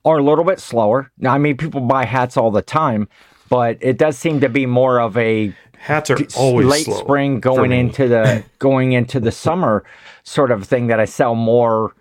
are 0.06 0.18
a 0.20 0.24
little 0.24 0.46
bit 0.46 0.60
slower. 0.60 1.12
Now, 1.18 1.34
I 1.34 1.38
mean, 1.38 1.58
people 1.58 1.82
buy 1.82 2.06
hats 2.06 2.38
all 2.38 2.52
the 2.52 2.62
time, 2.62 3.10
but 3.50 3.78
it 3.82 3.98
does 3.98 4.18
seem 4.18 4.40
to 4.40 4.50
be 4.50 4.66
more 4.66 5.00
of 5.02 5.18
a 5.18 5.54
hats 5.82 6.12
are 6.12 6.18
always 6.38 6.68
late 6.68 6.86
slow 6.86 7.00
spring 7.00 7.40
going 7.40 7.72
into 7.72 8.08
the 8.08 8.44
going 8.60 8.92
into 8.92 9.20
the 9.20 9.32
summer 9.32 9.84
sort 10.24 10.52
of 10.52 10.66
thing 10.66 10.88
that 10.88 11.00
I 11.00 11.06
sell 11.06 11.34
more 11.34 11.96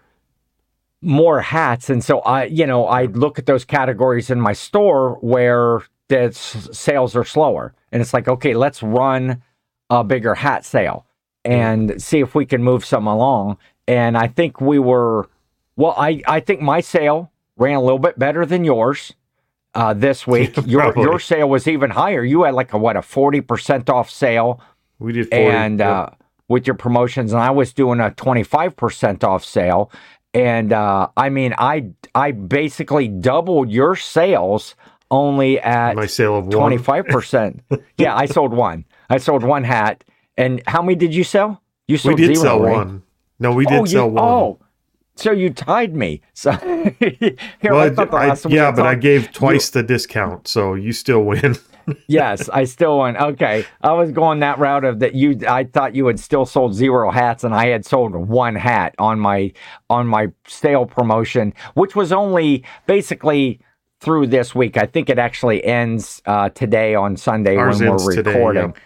more 1.00 1.40
hats. 1.40 1.88
And 1.88 2.04
so 2.04 2.20
I 2.20 2.44
you 2.44 2.66
know 2.66 2.86
I 2.86 3.06
look 3.06 3.38
at 3.38 3.46
those 3.46 3.64
categories 3.64 4.30
in 4.30 4.38
my 4.40 4.52
store 4.52 5.14
where 5.22 5.80
the 6.08 6.24
s- 6.24 6.68
sales 6.72 7.16
are 7.16 7.24
slower. 7.24 7.74
And 7.90 8.02
it's 8.02 8.12
like 8.12 8.28
okay 8.28 8.54
let's 8.54 8.82
run 8.82 9.42
a 9.88 10.04
bigger 10.04 10.34
hat 10.34 10.64
sale 10.64 11.06
and 11.44 12.00
see 12.00 12.20
if 12.20 12.34
we 12.34 12.44
can 12.44 12.62
move 12.62 12.84
some 12.84 13.06
along. 13.06 13.56
And 13.88 14.16
I 14.18 14.26
think 14.28 14.60
we 14.60 14.78
were 14.78 15.28
well 15.76 15.94
I 15.96 16.20
I 16.26 16.40
think 16.40 16.60
my 16.60 16.80
sale 16.80 17.32
ran 17.56 17.76
a 17.76 17.82
little 17.82 17.98
bit 17.98 18.18
better 18.18 18.44
than 18.44 18.64
yours 18.64 19.14
uh, 19.74 19.94
this 19.94 20.26
week. 20.26 20.56
your 20.66 20.92
your 20.96 21.18
sale 21.18 21.48
was 21.48 21.66
even 21.68 21.90
higher. 21.90 22.24
You 22.24 22.44
had 22.44 22.54
like 22.54 22.72
a 22.72 22.78
what 22.78 22.96
a 22.96 23.02
forty 23.02 23.40
percent 23.40 23.90
off 23.90 24.10
sale, 24.10 24.60
we 24.98 25.12
did 25.12 25.30
40 25.30 25.44
and 25.44 25.80
uh, 25.80 26.10
with 26.48 26.66
your 26.66 26.76
promotions, 26.76 27.32
and 27.32 27.42
I 27.42 27.50
was 27.50 27.72
doing 27.72 28.00
a 28.00 28.10
twenty 28.12 28.42
five 28.42 28.76
percent 28.76 29.24
off 29.24 29.44
sale. 29.44 29.90
And 30.32 30.72
uh, 30.72 31.08
I 31.16 31.28
mean, 31.28 31.54
I 31.58 31.90
I 32.14 32.32
basically 32.32 33.08
doubled 33.08 33.70
your 33.70 33.96
sales 33.96 34.74
only 35.10 35.58
at 35.60 35.96
my 35.96 36.06
sale 36.06 36.38
of 36.38 36.50
twenty 36.50 36.78
five 36.78 37.06
percent. 37.06 37.62
Yeah, 37.98 38.16
I 38.16 38.26
sold 38.26 38.54
one. 38.54 38.86
I 39.10 39.18
sold 39.18 39.42
one 39.42 39.64
hat. 39.64 40.04
And 40.38 40.62
how 40.66 40.80
many 40.80 40.94
did 40.94 41.14
you 41.14 41.22
sell? 41.22 41.62
You 41.86 41.98
sold 41.98 42.18
we 42.18 42.26
did 42.26 42.36
zero, 42.36 42.44
sell 42.44 42.60
right? 42.62 42.72
one 42.72 43.02
no 43.40 43.52
we 43.52 43.66
did 43.66 43.80
oh, 43.80 43.84
sell 43.84 44.06
you, 44.06 44.12
one 44.12 44.24
Oh, 44.24 44.58
so 45.20 45.30
you 45.32 45.50
tied 45.50 45.94
me. 45.94 46.20
So 46.34 46.50
here, 46.98 47.36
Well, 47.62 47.76
I 47.76 47.84
I- 47.86 47.90
thought 47.90 48.10
the 48.10 48.16
last 48.16 48.42
time 48.42 48.50
we 48.52 48.56
yeah 48.56 48.70
but 48.70 48.86
i 48.86 48.94
gave 48.94 49.30
twice 49.32 49.70
the 49.70 49.82
discount 49.82 50.48
so 50.48 50.74
you 50.74 50.92
still 50.92 51.22
win 51.24 51.56
yes, 52.06 52.48
I 52.50 52.64
still 52.64 52.98
won. 52.98 53.16
Okay, 53.16 53.64
I 53.82 53.92
was 53.94 54.12
going 54.12 54.40
that 54.40 54.58
route 54.60 54.84
of 54.84 55.00
that. 55.00 55.14
You, 55.16 55.40
I 55.48 55.64
thought 55.64 55.94
you 55.94 56.06
had 56.06 56.20
still 56.20 56.46
sold 56.46 56.72
zero 56.74 57.10
hats, 57.10 57.42
and 57.42 57.52
I 57.52 57.66
had 57.66 57.84
sold 57.84 58.14
one 58.14 58.54
hat 58.54 58.94
on 58.98 59.18
my 59.18 59.52
on 59.88 60.06
my 60.06 60.28
sale 60.46 60.86
promotion, 60.86 61.52
which 61.74 61.96
was 61.96 62.12
only 62.12 62.64
basically 62.86 63.60
through 63.98 64.28
this 64.28 64.54
week. 64.54 64.76
I 64.76 64.86
think 64.86 65.10
it 65.10 65.18
actually 65.18 65.64
ends 65.64 66.22
uh, 66.26 66.50
today 66.50 66.94
on 66.94 67.16
Sunday 67.16 67.56
Ours 67.56 67.80
when 67.80 67.96
we're 67.96 68.14
today, 68.14 68.34
recording. 68.34 68.68
yeah. 68.70 68.80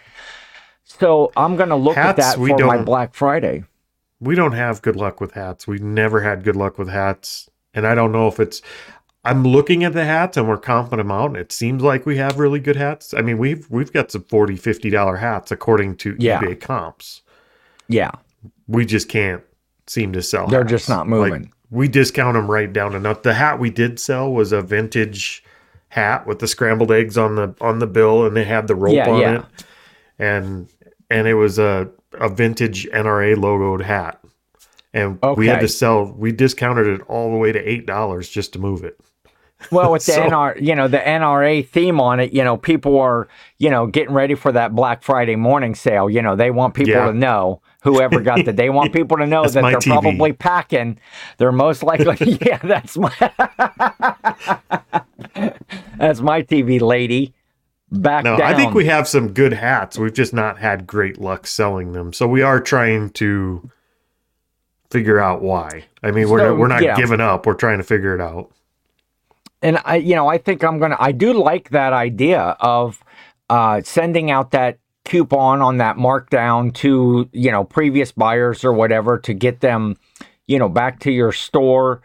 So 0.85 1.31
I'm 1.35 1.57
going 1.57 1.69
to 1.69 1.75
look 1.75 1.95
Hats, 1.95 2.19
at 2.19 2.37
that 2.37 2.37
for 2.37 2.65
my 2.65 2.81
Black 2.81 3.13
Friday. 3.13 3.65
We 4.19 4.35
don't 4.35 4.53
have 4.53 4.81
good 4.81 4.95
luck 4.95 5.19
with 5.21 5.33
hats. 5.33 5.67
We've 5.67 5.81
never 5.83 6.21
had 6.21 6.43
good 6.43 6.55
luck 6.55 6.77
with 6.77 6.89
hats. 6.89 7.49
And 7.73 7.85
I 7.85 7.95
don't 7.95 8.11
know 8.11 8.27
if 8.27 8.39
it's 8.39 8.61
I'm 9.25 9.43
looking 9.43 9.83
at 9.83 9.93
the 9.93 10.05
hats 10.05 10.37
and 10.37 10.47
we're 10.47 10.57
comping 10.59 10.97
them 10.97 11.11
out 11.11 11.27
and 11.31 11.37
it 11.37 11.51
seems 11.51 11.81
like 11.81 12.05
we 12.05 12.15
have 12.17 12.37
really 12.39 12.59
good 12.59 12.75
hats. 12.75 13.13
I 13.13 13.21
mean, 13.21 13.37
we've 13.37 13.69
we've 13.69 13.91
got 13.91 14.11
some 14.11 14.23
40 14.23 14.55
50 14.55 14.89
dollar 14.89 15.17
hats 15.17 15.51
according 15.51 15.95
to 15.97 16.15
Yeah. 16.19 16.39
eBay 16.41 16.59
comps. 16.59 17.21
Yeah, 17.87 18.11
We 18.67 18.85
just 18.85 19.09
can't 19.09 19.43
seem 19.87 20.13
to 20.13 20.21
sell. 20.21 20.47
They're 20.47 20.61
hats. 20.61 20.71
just 20.71 20.89
not 20.89 21.07
Like, 21.09 21.31
moving. 21.31 21.51
we 21.69 21.87
discount 21.87 22.35
them 22.35 22.49
right 22.49 22.71
down 22.71 22.95
enough. 22.95 23.21
The 23.23 23.33
hat 23.35 23.59
we 23.59 23.69
did 23.69 23.99
sell 23.99 24.31
was 24.31 24.51
a 24.51 24.61
vintage 24.61 25.43
hat 25.89 26.25
with 26.25 26.39
the 26.39 26.47
scrambled 26.47 26.91
eggs 26.91 27.17
on 27.17 27.35
the 27.35 27.53
on 27.61 27.79
the 27.79 27.87
bill 27.87 28.25
and 28.25 28.35
they 28.35 28.43
had 28.43 28.67
the 28.67 28.75
rope 28.75 28.93
Yeah, 28.95 29.09
on 29.09 29.19
yeah. 29.21 29.35
it. 29.39 29.45
And 30.19 30.69
and 31.09 31.27
it 31.27 31.35
was 31.35 31.59
a 31.59 31.89
a 32.15 32.29
vintage 32.29 32.87
NRA 32.93 33.35
logoed 33.35 33.83
hat. 33.83 34.19
And 34.93 35.19
we 35.35 35.47
had 35.47 35.59
to 35.59 35.67
sell 35.67 36.05
we 36.05 36.31
discounted 36.31 36.87
it 36.87 37.01
all 37.07 37.29
the 37.31 37.37
way 37.37 37.51
to 37.51 37.59
eight 37.59 37.85
dollars 37.85 38.29
just 38.29 38.53
to 38.53 38.59
move 38.59 38.83
it. 38.83 38.97
Well, 39.71 39.91
with 39.91 40.05
the 40.05 40.13
So- 40.13 40.21
NR, 40.29 40.61
you 40.61 40.73
know, 40.75 40.87
the 40.87 40.99
NRA 40.99 41.67
theme 41.67 41.99
on 41.99 42.19
it, 42.21 42.31
you 42.33 42.43
know, 42.43 42.55
people 42.55 42.97
are, 42.99 43.27
you 43.57 43.69
know, 43.69 43.87
getting 43.87 44.13
ready 44.13 44.35
for 44.35 44.51
that 44.53 44.73
Black 44.75 45.03
Friday 45.03 45.35
morning 45.35 45.75
sale. 45.75 46.09
You 46.09 46.21
know, 46.21 46.35
they 46.37 46.49
want 46.51 46.75
people 46.75 46.93
Yeah. 46.93 47.07
to 47.07 47.13
know 47.13 47.61
whoever 47.83 48.21
got 48.21 48.45
that. 48.45 48.55
They 48.55 48.69
want 48.69 48.93
people 48.99 49.17
to 49.17 49.27
know 49.27 49.43
that 49.43 49.53
they're 49.61 49.79
TV. 49.79 49.91
probably 49.91 50.31
packing. 50.33 50.97
They're 51.37 51.51
most 51.51 51.83
likely. 51.83 52.37
yeah, 52.45 52.57
that's 52.59 52.97
my. 52.97 53.11
that's 55.97 56.21
my 56.21 56.41
TV 56.41 56.79
lady. 56.81 57.33
Back 57.91 58.23
No, 58.23 58.37
down. 58.37 58.53
I 58.53 58.55
think 58.55 58.73
we 58.73 58.85
have 58.85 59.07
some 59.07 59.33
good 59.33 59.53
hats. 59.53 59.97
We've 59.97 60.13
just 60.13 60.33
not 60.33 60.57
had 60.59 60.87
great 60.87 61.19
luck 61.19 61.47
selling 61.47 61.91
them. 61.93 62.13
So 62.13 62.27
we 62.27 62.41
are 62.41 62.59
trying 62.59 63.11
to 63.11 63.69
figure 64.89 65.19
out 65.19 65.41
why. 65.41 65.85
I 66.03 66.11
mean, 66.11 66.29
we're 66.29 66.39
So, 66.39 66.55
we're 66.55 66.67
not 66.67 66.83
yeah. 66.83 66.95
giving 66.95 67.21
up. 67.21 67.45
We're 67.45 67.53
trying 67.53 67.77
to 67.77 67.83
figure 67.83 68.15
it 68.15 68.21
out. 68.21 68.51
and 69.61 69.79
I, 69.85 69.97
you 69.97 70.15
know, 70.15 70.27
I 70.27 70.37
think 70.37 70.63
I'm 70.63 70.79
gonna. 70.79 70.97
I 70.99 71.11
do 71.11 71.33
like 71.33 71.69
that 71.69 71.93
idea 71.93 72.41
of 72.59 73.03
uh, 73.49 73.81
sending 73.83 74.31
out 74.31 74.51
that 74.51 74.79
coupon 75.05 75.61
on 75.61 75.77
that 75.77 75.97
markdown 75.97 76.73
to 76.73 77.29
you 77.31 77.51
know 77.51 77.63
previous 77.63 78.11
buyers 78.11 78.63
or 78.63 78.73
whatever 78.73 79.17
to 79.19 79.33
get 79.33 79.61
them, 79.61 79.97
you 80.47 80.59
know, 80.59 80.69
back 80.69 80.99
to 81.01 81.11
your 81.11 81.31
store. 81.31 82.01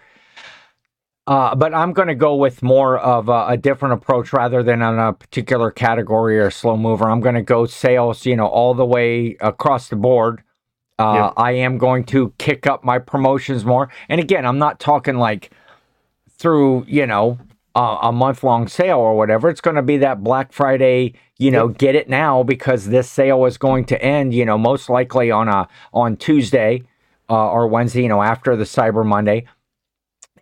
Uh, 1.27 1.55
but 1.55 1.73
I'm 1.75 1.93
going 1.93 2.09
to 2.09 2.15
go 2.15 2.35
with 2.35 2.63
more 2.63 2.99
of 2.99 3.29
a, 3.29 3.49
a 3.49 3.57
different 3.57 3.95
approach 3.95 4.33
rather 4.33 4.63
than 4.63 4.83
on 4.83 4.99
a 4.99 5.13
particular 5.13 5.71
category 5.71 6.41
or 6.41 6.51
slow 6.51 6.77
mover. 6.77 7.09
I'm 7.09 7.21
going 7.21 7.35
to 7.37 7.43
go 7.43 7.67
sales, 7.67 8.27
you 8.27 8.35
know, 8.37 8.47
all 8.47 8.75
the 8.75 8.87
way 8.87 9.37
across 9.41 9.89
the 9.89 9.97
board. 9.97 10.43
Uh, 10.99 11.15
Yep. 11.15 11.33
I 11.37 11.53
am 11.53 11.79
going 11.79 12.05
to 12.07 12.35
kick 12.39 12.67
up 12.67 12.85
my 12.85 12.99
promotions 12.99 13.65
more. 13.65 13.91
And 14.09 14.21
again, 14.21 14.45
I'm 14.45 14.59
not 14.59 14.81
talking 14.81 15.17
like 15.17 15.51
through, 16.29 16.85
you 16.89 17.07
know, 17.07 17.39
uh, 17.75 17.99
a 18.03 18.13
month 18.13 18.43
long 18.43 18.67
sale 18.69 18.99
or 18.99 19.17
whatever. 19.17 19.49
It's 19.49 19.61
going 19.61 19.77
to 19.77 19.83
be 19.83 19.99
that 19.99 20.23
Black 20.25 20.53
Friday, 20.53 21.15
you 21.39 21.51
know, 21.51 21.69
get 21.69 21.95
it 21.95 22.09
now 22.09 22.43
because 22.43 22.87
this 22.87 23.09
sale 23.09 23.45
is 23.47 23.57
going 23.57 23.85
to 23.87 24.03
end, 24.03 24.35
you 24.35 24.45
know, 24.45 24.59
most 24.59 24.91
likely 24.91 25.31
on 25.31 25.49
a 25.49 25.69
on 25.93 26.17
Tuesday 26.17 26.83
uh, 27.31 27.49
or 27.51 27.69
Wednesday, 27.69 28.03
you 28.03 28.09
know, 28.09 28.23
after 28.23 28.57
the 28.57 28.65
Cyber 28.65 29.07
Monday. 29.07 29.47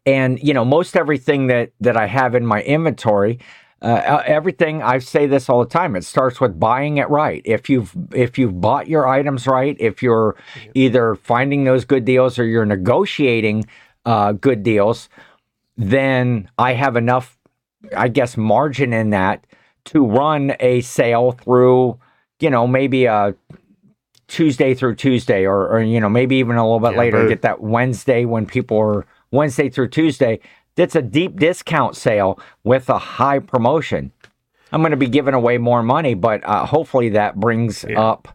And 0.09 0.38
you 0.42 0.54
know, 0.54 0.64
most 0.64 0.96
everything 0.96 1.48
that 1.48 1.72
that 1.80 1.96
I 1.96 2.06
have 2.06 2.34
in 2.34 2.46
my 2.46 2.62
inventory, 2.62 3.38
uh, 3.82 4.22
everything 4.26 4.82
I 4.82 4.98
say 4.98 5.26
this 5.26 5.48
all 5.48 5.61
the 5.64 5.68
time. 5.70 5.96
It 5.96 6.04
starts 6.04 6.40
with 6.40 6.59
buying 6.59 6.96
it 6.96 7.09
right. 7.11 7.42
If 7.44 7.68
you've 7.68 7.94
if 8.14 8.38
you've 8.38 8.61
bought 8.61 8.88
your 8.88 9.06
items 9.06 9.46
right, 9.46 9.76
if 9.78 10.02
you're 10.02 10.34
either 10.74 11.14
finding 11.14 11.64
those 11.64 11.84
good 11.84 12.04
deals 12.04 12.38
or 12.38 12.44
you're 12.46 12.64
negotiating 12.64 13.66
uh, 14.06 14.32
good 14.32 14.62
deals, 14.62 15.09
then 15.76 16.48
I 16.59 16.72
have 16.72 16.96
enough, 16.96 17.36
I 17.96 18.09
guess, 18.09 18.36
margin 18.36 18.92
in 18.92 19.11
that 19.11 19.44
to 19.86 20.06
run 20.06 20.54
a 20.61 20.80
sale 20.80 21.32
through, 21.32 21.98
you 22.40 22.50
know, 22.50 22.66
maybe 22.66 23.04
a 23.04 23.34
Tuesday 24.26 24.74
through 24.74 24.94
Tuesday, 24.96 25.44
or, 25.46 25.68
or 25.68 25.82
you 25.82 26.00
know, 26.00 26.09
maybe 26.09 26.36
even 26.36 26.56
a 26.56 26.62
little 26.64 26.80
bit 26.80 26.92
Yeah, 26.92 26.98
later, 26.98 27.22
but- 27.22 27.28
get 27.28 27.42
that 27.42 27.61
Wednesday 27.61 28.24
when 28.24 28.46
people 28.46 28.78
are 28.78 29.06
Wednesday 29.31 29.68
through 29.68 29.89
Tuesday. 29.89 30.41
That's 30.76 30.95
a 30.95 31.03
deep 31.03 31.39
discount 31.39 31.97
sale 31.97 32.39
with 32.64 32.89
a 32.89 32.99
high 32.99 33.41
promotion. 33.41 34.12
I'm 34.72 34.81
going 34.83 34.91
to 34.93 34.97
be 34.97 35.09
giving 35.09 35.35
away 35.35 35.59
more 35.59 35.83
money, 35.83 36.14
but 36.14 36.45
uh, 36.45 36.66
hopefully 36.66 37.09
that 37.11 37.37
brings 37.41 37.85
Yeah. 37.89 38.01
up 38.01 38.29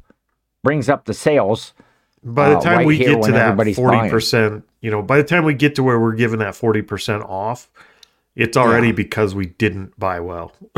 brings 0.63 0.89
up 0.89 1.05
the 1.05 1.13
sales. 1.13 1.73
By 2.23 2.49
the 2.49 2.57
uh, 2.57 2.61
time 2.61 2.77
right 2.79 2.85
we 2.87 2.97
get 2.97 3.21
to 3.23 3.31
that 3.33 3.57
forty 3.75 4.09
percent, 4.09 4.63
you 4.81 4.89
know, 4.91 5.01
by 5.01 5.17
the 5.17 5.23
time 5.23 5.43
we 5.45 5.53
get 5.53 5.75
to 5.75 5.83
where 5.83 5.99
we're 5.99 6.15
giving 6.15 6.39
that 6.39 6.55
forty 6.55 6.81
percent 6.81 7.23
off, 7.23 7.69
it's 8.35 8.57
already 8.57 8.87
Yeah. 8.87 8.93
because 8.93 9.35
we 9.35 9.47
didn't 9.47 9.97
buy 9.99 10.19
well. 10.21 10.53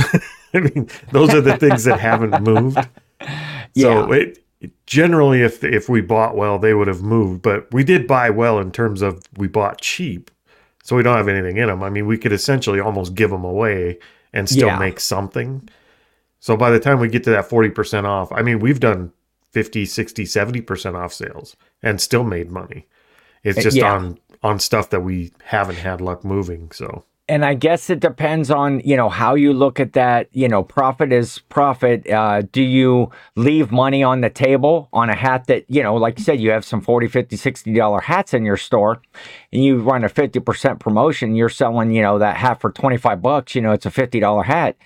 I 0.53 0.59
mean, 0.59 0.89
those 1.11 1.33
are 1.33 1.41
the 1.41 1.57
things 1.57 1.83
that 1.85 1.99
haven't 1.99 2.41
moved. 2.43 2.77
So 3.77 4.13
Yeah. 4.13 4.19
it 4.19 4.44
generally, 4.85 5.41
if 5.41 5.63
if 5.63 5.89
we 5.89 6.01
bought 6.01 6.35
well, 6.35 6.59
they 6.59 6.73
would 6.73 6.87
have 6.87 7.01
moved. 7.01 7.41
But 7.41 7.71
we 7.73 7.83
did 7.83 8.07
buy 8.07 8.29
well 8.29 8.59
in 8.59 8.71
terms 8.71 9.01
of 9.01 9.21
we 9.37 9.47
bought 9.47 9.81
cheap, 9.81 10.31
so 10.83 10.95
we 10.95 11.03
don't 11.03 11.17
have 11.17 11.27
anything 11.27 11.57
in 11.57 11.67
them. 11.67 11.83
I 11.83 11.89
mean, 11.89 12.05
we 12.07 12.17
could 12.17 12.31
essentially 12.33 12.79
almost 12.79 13.15
give 13.15 13.29
them 13.31 13.43
away 13.43 13.99
and 14.33 14.47
still 14.49 14.67
Yeah. 14.67 14.79
make 14.79 14.99
something. 14.99 15.67
So 16.39 16.55
by 16.57 16.69
the 16.69 16.79
time 16.79 16.99
we 16.99 17.07
get 17.07 17.23
to 17.23 17.29
that 17.31 17.49
40% 17.49 18.05
off, 18.05 18.31
I 18.31 18.41
mean, 18.43 18.59
we've 18.59 18.79
done 18.79 19.11
50, 19.51 19.85
60, 19.85 20.25
70% 20.25 20.95
off 20.95 21.13
sales 21.13 21.55
and 21.81 21.99
still 21.99 22.23
made 22.23 22.51
money. 22.51 22.85
It's 23.43 23.57
Uh, 23.57 23.61
just 23.61 23.77
yeah. 23.77 23.93
on 23.93 24.19
on 24.43 24.59
stuff 24.59 24.89
that 24.91 24.99
we 25.01 25.31
haven't 25.45 25.77
had 25.77 26.01
luck 26.01 26.23
moving. 26.23 26.69
So 26.71 27.03
and 27.27 27.43
I 27.43 27.55
guess 27.55 27.89
it 27.89 27.99
depends 27.99 28.51
on 28.51 28.81
you 28.81 28.95
know 28.95 29.09
how 29.09 29.35
you 29.35 29.53
look 29.53 29.79
at 29.79 29.93
that. 29.93 30.27
You 30.31 30.47
know, 30.47 30.63
profit 30.63 31.11
is 31.11 31.39
profit. 31.49 32.07
Uh, 32.09 32.43
do 32.51 32.61
you 32.61 33.09
leave 33.35 33.71
money 33.71 34.03
on 34.03 34.21
the 34.21 34.29
table 34.29 34.89
on 34.93 35.09
a 35.09 35.15
hat 35.15 35.47
that 35.47 35.65
you 35.67 35.81
know, 35.81 35.95
like 35.95 36.19
you 36.19 36.23
said, 36.23 36.39
you 36.39 36.51
have 36.51 36.65
some 36.65 36.81
40 36.81 37.07
50 37.07 37.35
60 37.35 37.73
dollar 37.73 38.01
hats 38.01 38.33
in 38.33 38.45
your 38.45 38.57
store, 38.57 39.01
and 39.51 39.63
you 39.63 39.77
run 39.77 40.03
a 40.03 40.09
fifty 40.09 40.39
percent 40.39 40.79
promotion. 40.79 41.35
You're 41.35 41.49
selling 41.49 41.91
you 41.91 42.01
know 42.01 42.19
that 42.19 42.37
hat 42.37 42.61
for 42.61 42.71
twenty 42.71 42.97
five 42.97 43.21
bucks. 43.21 43.55
You 43.55 43.61
know, 43.61 43.71
it's 43.71 43.85
a 43.85 43.91
fifty 43.91 44.19
dollar 44.19 44.43
hat. 44.43 44.77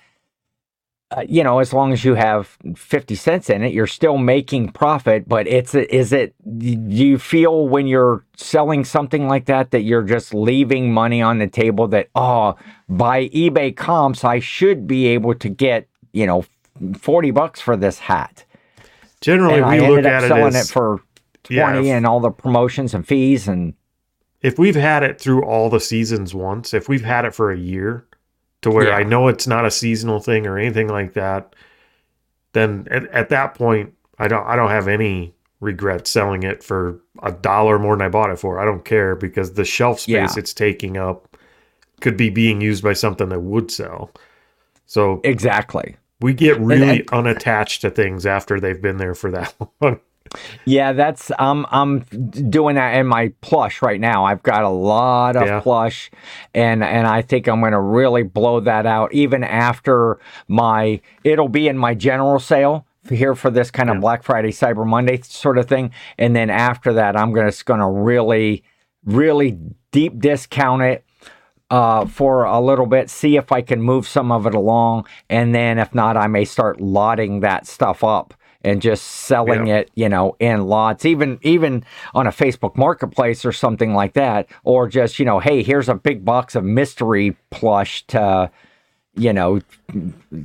Uh, 1.12 1.24
you 1.28 1.42
know, 1.42 1.58
as 1.58 1.72
long 1.72 1.92
as 1.92 2.04
you 2.04 2.14
have 2.14 2.56
50 2.76 3.16
cents 3.16 3.50
in 3.50 3.64
it, 3.64 3.72
you're 3.72 3.88
still 3.88 4.16
making 4.16 4.70
profit. 4.70 5.28
But 5.28 5.48
it's, 5.48 5.74
is 5.74 6.12
it, 6.12 6.34
do 6.58 6.68
you 6.68 7.18
feel 7.18 7.66
when 7.66 7.88
you're 7.88 8.24
selling 8.36 8.84
something 8.84 9.26
like 9.26 9.46
that 9.46 9.72
that 9.72 9.80
you're 9.82 10.04
just 10.04 10.32
leaving 10.32 10.92
money 10.94 11.20
on 11.20 11.38
the 11.38 11.48
table 11.48 11.88
that, 11.88 12.10
oh, 12.14 12.54
by 12.88 13.26
eBay 13.30 13.74
comps, 13.74 14.22
I 14.22 14.38
should 14.38 14.86
be 14.86 15.06
able 15.08 15.34
to 15.34 15.48
get, 15.48 15.88
you 16.12 16.26
know, 16.26 16.44
40 16.96 17.32
bucks 17.32 17.60
for 17.60 17.76
this 17.76 17.98
hat. 17.98 18.44
generally, 19.20 19.56
And 19.56 19.64
I 19.64 19.74
we 19.74 19.80
look 19.80 19.88
ended 19.98 20.06
up 20.06 20.12
at 20.12 20.24
it 20.24 20.28
selling 20.28 20.54
as 20.54 20.70
it 20.70 20.72
for 20.72 21.00
20 21.42 21.56
Yeah, 21.56 21.80
if- 21.80 21.86
and 21.96 22.06
all 22.06 22.20
the 22.20 22.30
promotions 22.30 22.94
and 22.94 23.04
fees. 23.04 23.48
And 23.48 23.74
if 24.42 24.60
we've 24.60 24.76
had 24.76 25.02
it 25.02 25.20
through 25.20 25.42
all 25.42 25.68
the 25.70 25.80
seasons 25.80 26.36
once, 26.36 26.72
if 26.72 26.88
we've 26.88 27.04
had 27.04 27.24
it 27.24 27.34
for 27.34 27.50
a 27.50 27.58
year 27.58 28.06
to 28.62 28.70
where 28.70 28.88
Yeah. 28.88 28.94
I 28.96 29.02
know 29.02 29.28
it's 29.28 29.46
not 29.46 29.64
a 29.64 29.70
seasonal 29.70 30.20
thing 30.20 30.46
or 30.46 30.58
anything 30.58 30.88
like 30.88 31.14
that, 31.14 31.54
then 32.52 32.86
at, 32.90 33.06
at 33.08 33.28
that 33.30 33.54
point 33.54 33.94
I 34.18 34.28
don't 34.28 34.46
I 34.46 34.56
don't 34.56 34.70
have 34.70 34.88
any 34.88 35.34
regret 35.60 36.06
selling 36.06 36.42
it 36.42 36.62
for 36.64 37.00
a 37.22 37.32
dollar 37.32 37.78
more 37.78 37.94
than 37.96 38.06
I 38.06 38.08
bought 38.08 38.30
it 38.30 38.38
for. 38.38 38.58
I 38.58 38.64
don't 38.64 38.84
care 38.84 39.14
because 39.14 39.52
the 39.54 39.64
shelf 39.64 40.00
space 40.00 40.14
Yeah. 40.14 40.28
it's 40.38 40.54
taking 40.54 40.96
up 40.96 41.36
could 42.00 42.16
be 42.16 42.30
being 42.30 42.60
used 42.62 42.82
by 42.82 42.94
something 42.94 43.28
that 43.28 43.40
would 43.40 43.70
sell. 43.70 44.10
So 44.86 45.20
exactly. 45.22 45.96
we 46.20 46.32
get 46.34 46.58
really 46.60 47.00
and- 47.00 47.10
unattached 47.12 47.82
to 47.82 47.90
things 47.90 48.24
after 48.26 48.58
they've 48.58 48.80
been 48.80 48.96
there 48.96 49.14
for 49.14 49.30
that 49.32 49.54
long. 49.80 50.00
Yeah, 50.64 50.92
that's 50.92 51.32
I'm 51.38 51.66
I'm 51.70 52.00
doing 52.50 52.76
that 52.76 52.96
in 52.96 53.06
my 53.06 53.32
plush 53.40 53.82
right 53.82 54.00
now. 54.00 54.24
I've 54.24 54.42
got 54.42 54.62
a 54.62 54.68
lot 54.68 55.36
of 55.36 55.46
Yeah. 55.46 55.60
plush, 55.60 56.10
and 56.54 56.84
and 56.84 57.06
I 57.06 57.22
think 57.22 57.48
I'm 57.48 57.60
going 57.60 57.72
to 57.72 57.80
really 57.80 58.22
blow 58.22 58.60
that 58.60 58.86
out 58.86 59.12
even 59.12 59.42
after 59.42 60.18
my. 60.48 61.00
It'll 61.24 61.48
be 61.48 61.68
in 61.68 61.76
my 61.76 61.94
general 61.94 62.38
sale 62.38 62.86
here 63.08 63.34
for 63.34 63.50
this 63.50 63.70
kind 63.70 63.90
of 63.90 63.96
Yeah. 63.96 64.00
Black 64.00 64.22
Friday, 64.22 64.50
Cyber 64.50 64.86
Monday 64.86 65.20
sort 65.22 65.58
of 65.58 65.66
thing, 65.66 65.90
and 66.18 66.36
then 66.36 66.50
after 66.50 66.92
that, 66.92 67.16
I'm 67.16 67.32
gonna 67.32 67.52
going 67.64 67.80
to 67.80 67.86
really, 67.88 68.62
really 69.04 69.58
deep 69.90 70.18
discount 70.20 70.82
it 70.82 71.04
uh, 71.70 72.04
for 72.04 72.44
a 72.44 72.60
little 72.60 72.86
bit, 72.86 73.08
see 73.10 73.36
if 73.36 73.52
I 73.52 73.62
can 73.62 73.80
move 73.80 74.06
some 74.06 74.30
of 74.32 74.46
it 74.46 74.54
along, 74.54 75.06
and 75.28 75.54
then 75.54 75.78
if 75.78 75.94
not, 75.94 76.16
I 76.16 76.26
may 76.26 76.44
start 76.44 76.80
lotting 76.80 77.40
that 77.40 77.66
stuff 77.66 78.04
up 78.04 78.34
and 78.62 78.82
just 78.82 79.04
selling 79.04 79.66
Yeah. 79.66 79.76
it, 79.78 79.90
you 79.94 80.08
know, 80.08 80.36
in 80.38 80.66
lots, 80.66 81.04
even 81.04 81.38
even 81.42 81.84
on 82.14 82.26
a 82.26 82.30
Facebook 82.30 82.76
Marketplace 82.76 83.44
or 83.44 83.52
something 83.52 83.94
like 83.94 84.12
that, 84.14 84.48
or 84.64 84.88
just 84.88 85.18
you 85.18 85.24
know, 85.24 85.38
hey, 85.38 85.62
here's 85.62 85.88
a 85.88 85.94
big 85.94 86.24
box 86.24 86.54
of 86.54 86.64
mystery 86.64 87.36
plush 87.50 88.06
to, 88.08 88.50
you 89.16 89.32
know, 89.32 89.60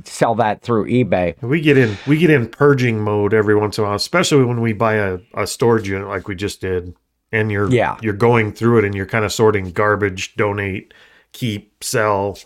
sell 0.04 0.34
that 0.36 0.62
through 0.62 0.86
eBay. 0.86 1.40
We 1.42 1.60
get 1.60 1.76
in 1.76 1.96
we 2.06 2.18
get 2.18 2.30
in 2.30 2.48
purging 2.48 3.00
mode 3.00 3.34
every 3.34 3.54
once 3.54 3.78
in 3.78 3.84
a 3.84 3.86
while, 3.86 3.96
especially 3.96 4.44
when 4.44 4.60
we 4.60 4.72
buy 4.72 4.94
a, 4.94 5.18
a 5.34 5.46
storage 5.46 5.88
unit 5.88 6.08
like 6.08 6.28
we 6.28 6.34
just 6.34 6.60
did. 6.60 6.94
And 7.32 7.50
you're 7.50 7.70
Yeah. 7.70 7.98
you're 8.00 8.12
going 8.14 8.52
through 8.52 8.78
it 8.78 8.84
and 8.84 8.94
you're 8.94 9.04
kind 9.06 9.24
of 9.24 9.32
sorting 9.32 9.72
garbage, 9.72 10.36
donate, 10.36 10.94
keep, 11.32 11.82
sell. 11.84 12.38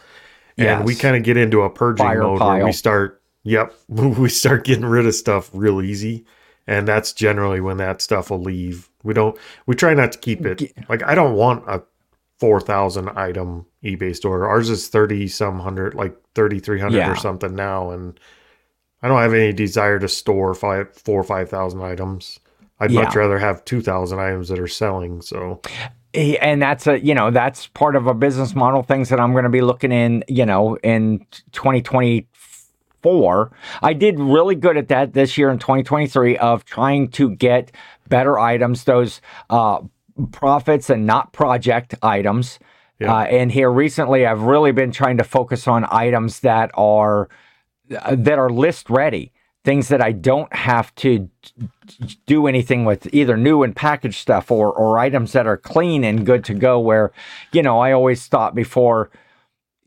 And 0.59 0.85
we 0.85 0.95
kind 0.95 1.17
of 1.17 1.23
get 1.23 1.37
into 1.39 1.63
a 1.63 1.71
purging 1.71 2.05
Fire 2.07 2.23
mode 2.23 2.41
where 2.41 2.65
we 2.67 2.73
start 2.73 3.20
yep, 3.43 3.75
we 3.89 4.29
start 4.29 4.65
getting 4.65 4.85
rid 4.87 5.07
of 5.07 5.15
stuff 5.15 5.51
real 5.53 5.83
easy. 5.83 6.25
And 6.67 6.87
that's 6.87 7.13
generally 7.13 7.61
when 7.61 7.79
that 7.79 8.01
stuff 8.01 8.31
will 8.31 8.41
leave. 8.43 8.89
We 9.03 9.13
don't 9.15 9.37
we 9.67 9.75
try 9.75 9.95
not 9.95 10.13
to 10.13 10.19
keep 10.19 10.45
it 10.47 10.73
like 10.89 11.03
I 11.03 11.15
don't 11.15 11.35
want 11.35 11.65
a 11.67 11.83
four 12.39 12.61
thousand 12.61 13.09
item 13.11 13.67
eBay 13.83 14.15
store. 14.15 14.47
Ours 14.47 14.71
is 14.71 14.87
thirty 14.89 15.27
some 15.27 15.59
hundred, 15.59 15.95
like 15.95 16.17
thirty 16.35 16.61
three 16.61 16.79
hundred 16.79 16.99
Yeah. 16.99 17.11
or 17.13 17.17
something 17.17 17.55
now, 17.57 17.91
and 17.91 18.21
I 19.03 19.09
don't 19.09 19.21
have 19.21 19.35
any 19.35 19.53
desire 19.53 19.99
to 19.99 20.07
store 20.09 20.55
five, 20.55 20.95
four 20.95 21.21
or 21.21 21.25
five 21.25 21.49
thousand 21.49 21.83
items. 21.83 22.39
I'd 22.79 22.93
much 22.93 23.17
rather 23.17 23.39
have 23.39 23.65
two 23.65 23.81
thousand 23.81 24.21
items 24.21 24.49
that 24.51 24.59
are 24.61 24.69
selling. 24.69 25.23
So 25.23 25.63
Eh, 26.13 26.37
and 26.41 26.61
that's 26.61 26.87
a 26.87 26.99
you 27.01 27.15
know 27.15 27.31
that's 27.31 27.69
part 27.69 27.95
of 27.97 28.07
a 28.07 28.15
business 28.15 28.55
model 28.57 28.83
things 28.83 29.11
that 29.11 29.21
i'm 29.21 29.31
going 29.31 29.45
to 29.45 29.49
be 29.51 29.61
looking 29.61 29.93
in 29.93 30.25
you 30.27 30.45
know 30.45 30.77
in 30.83 31.25
2024 33.03 33.51
i 33.83 33.93
did 33.93 34.19
really 34.19 34.55
good 34.55 34.77
at 34.77 34.89
that 34.89 35.13
this 35.13 35.37
year 35.39 35.51
in 35.51 35.59
2023 35.59 36.37
of 36.39 36.65
trying 36.65 37.09
to 37.09 37.31
get 37.37 37.71
better 38.09 38.39
items 38.39 38.85
those 38.85 39.21
uh 39.51 39.81
profits 40.33 40.91
and 40.91 41.07
not 41.07 41.33
project 41.33 41.95
items 42.03 42.59
Yeah. 42.99 43.15
uh, 43.15 43.23
and 43.25 43.53
here 43.53 43.71
recently 43.71 44.27
i've 44.27 44.43
really 44.43 44.73
been 44.73 44.93
trying 44.93 45.19
to 45.19 45.25
focus 45.25 45.67
on 45.69 45.87
items 45.91 46.41
that 46.41 46.71
are 46.75 47.29
uh, 47.97 48.15
that 48.17 48.39
are 48.39 48.51
list 48.51 48.91
ready 48.91 49.33
things 49.63 49.89
that 49.89 50.01
I 50.01 50.13
don't 50.13 50.51
have 50.55 50.95
to 50.95 51.29
do 52.27 52.47
anything 52.47 52.87
with 52.87 53.13
either 53.13 53.37
new 53.37 53.63
and 53.63 53.77
packaged 53.77 54.15
stuff 54.19 54.51
or 54.51 54.73
or 54.73 54.99
items 54.99 55.33
that 55.33 55.47
are 55.47 55.59
clean 55.59 56.03
and 56.03 56.25
good 56.25 56.45
to 56.45 56.55
go 56.55 56.81
where 56.81 57.13
you 57.53 57.63
know 57.63 57.79
I 57.79 57.93
always 57.93 58.27
thought 58.27 58.55
before 58.55 59.11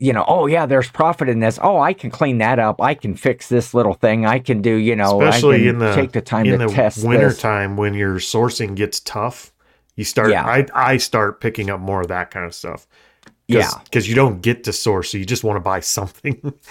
you 0.04 0.12
know, 0.12 0.26
oh 0.28 0.48
yeah, 0.48 0.66
there's 0.66 0.92
profit 0.92 1.30
in 1.30 1.40
this. 1.40 1.58
Oh, 1.62 1.80
I 1.80 1.94
can 1.94 2.12
clean 2.12 2.40
that 2.40 2.60
up. 2.60 2.82
I 2.82 2.94
can 2.94 3.16
fix 3.16 3.48
this 3.48 3.74
little 3.74 3.94
thing. 3.94 4.26
I 4.26 4.38
can 4.38 4.62
do, 4.62 4.76
you 4.76 4.98
know, 4.98 5.22
especially 5.22 5.70
in 5.70 5.80
the 5.80 5.96
take 5.96 6.12
the 6.12 6.20
time 6.20 6.46
in 6.46 6.60
to 6.60 6.68
the 6.68 6.74
test 6.74 7.08
winter 7.08 7.30
this. 7.30 7.40
time 7.40 7.78
when 7.78 7.94
your 7.94 8.16
sourcing 8.16 8.76
gets 8.76 9.00
tough. 9.00 9.54
You 9.96 10.04
start. 10.04 10.32
Yeah. 10.32 10.44
I 10.46 10.68
I 10.76 10.98
start 10.98 11.40
picking 11.40 11.70
up 11.70 11.80
more 11.80 12.02
of 12.02 12.10
that 12.10 12.32
kind 12.32 12.46
of 12.46 12.54
stuff. 12.54 12.86
Yeah. 13.48 13.70
because 13.86 14.10
you 14.10 14.16
don't 14.16 14.42
get 14.42 14.66
to 14.66 14.74
source, 14.74 15.10
so 15.10 15.18
you 15.18 15.26
just 15.26 15.46
want 15.46 15.56
to 15.56 15.62
buy 15.62 15.80
something. 15.80 16.54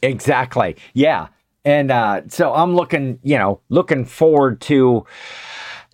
Exactly. 0.00 0.76
Yeah. 0.94 1.26
And 1.64 1.90
uh, 1.90 2.22
so 2.28 2.54
I'm 2.54 2.76
looking, 2.76 3.18
you 3.24 3.36
know, 3.36 3.60
looking 3.68 4.04
forward 4.04 4.60
to 4.60 5.04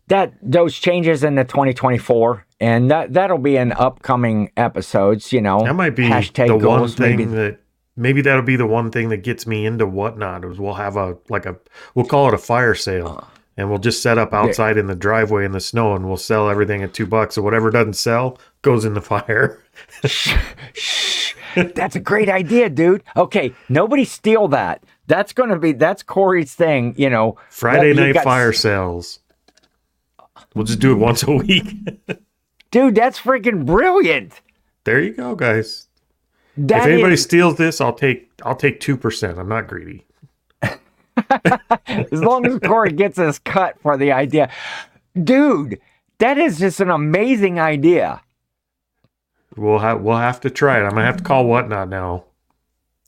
that 0.08 0.34
those 0.42 0.78
changes 0.78 1.24
in 1.24 1.36
the 1.36 1.44
2024, 1.44 2.44
and 2.64 2.90
that 2.90 3.12
that'll 3.12 3.36
be 3.36 3.56
in 3.56 3.72
upcoming 3.72 4.50
episodes. 4.56 5.32
You 5.32 5.42
know, 5.42 5.62
that 5.64 5.74
might 5.74 5.94
be 5.94 6.04
hashtag 6.04 6.48
the 6.48 6.66
one 6.66 6.88
thing 6.88 7.16
maybe. 7.18 7.24
that 7.26 7.60
maybe 7.94 8.22
that'll 8.22 8.42
be 8.42 8.56
the 8.56 8.66
one 8.66 8.90
thing 8.90 9.10
that 9.10 9.18
gets 9.18 9.46
me 9.46 9.66
into 9.66 9.86
whatnot. 9.86 10.46
Is 10.46 10.58
we'll 10.58 10.74
have 10.74 10.96
a 10.96 11.18
like 11.28 11.44
a 11.44 11.56
we'll 11.94 12.06
call 12.06 12.28
it 12.28 12.34
a 12.34 12.38
fire 12.38 12.74
sale. 12.74 13.22
Uh. 13.22 13.26
And 13.56 13.70
we'll 13.70 13.78
just 13.78 14.02
set 14.02 14.18
up 14.18 14.34
outside 14.34 14.76
in 14.76 14.88
the 14.88 14.96
driveway 14.96 15.44
in 15.44 15.52
the 15.52 15.60
snow, 15.60 15.94
and 15.94 16.08
we'll 16.08 16.16
sell 16.16 16.50
everything 16.50 16.82
at 16.82 16.92
two 16.92 17.06
bucks. 17.06 17.36
So 17.36 17.42
whatever 17.42 17.70
doesn't 17.70 17.92
sell 17.92 18.36
goes 18.62 18.84
in 18.84 18.94
the 18.94 19.00
fire. 19.00 19.62
Shh. 20.04 21.34
That's 21.54 21.94
a 21.94 22.00
great 22.00 22.28
idea, 22.28 22.68
dude. 22.68 23.04
Okay, 23.16 23.54
nobody 23.68 24.04
steal 24.04 24.48
that. 24.48 24.82
That's 25.06 25.32
going 25.32 25.50
to 25.50 25.58
be 25.60 25.70
that's 25.70 26.02
Cory's 26.02 26.52
thing. 26.52 26.96
You 26.96 27.10
know, 27.10 27.36
Friday 27.48 27.94
night 27.94 28.20
fire 28.24 28.52
sales. 28.52 29.20
We'll 30.56 30.64
just 30.64 30.80
do 30.80 30.90
it 30.90 30.96
once 30.96 31.22
a 31.22 31.30
week. 31.30 31.76
dude. 32.74 32.94
That's 32.96 33.18
freaking 33.20 33.64
brilliant. 33.64 34.40
there 34.84 35.00
you 35.00 35.12
go, 35.14 35.34
guys. 35.34 35.86
That 36.56 36.82
if 36.82 36.86
anybody 36.88 37.14
is- 37.14 37.22
steals 37.22 37.56
this, 37.56 37.80
I'll 37.80 37.94
take 37.94 38.30
I'll 38.44 38.56
take 38.56 38.80
two 38.80 38.96
percent. 38.96 39.38
I'm 39.38 39.48
not 39.48 39.66
greedy. 39.66 40.04
as 40.62 42.12
long 42.12 42.44
as 42.46 42.58
Cory 42.58 42.90
gets 42.92 43.16
his 43.18 43.38
cut 43.38 43.80
for 43.80 43.96
the 43.96 44.12
idea, 44.12 44.50
dude. 45.22 45.80
That 46.18 46.38
is 46.38 46.58
just 46.58 46.80
an 46.80 46.90
amazing 46.90 47.58
idea. 47.58 48.20
We'll 49.56 49.78
have 49.80 50.00
we'll 50.02 50.16
have 50.16 50.40
to 50.42 50.50
try 50.50 50.78
it. 50.78 50.82
I'm 50.84 50.90
gonna 50.90 51.04
have 51.04 51.18
to 51.18 51.24
call 51.24 51.46
whatnot 51.46 51.88
now. 51.88 52.24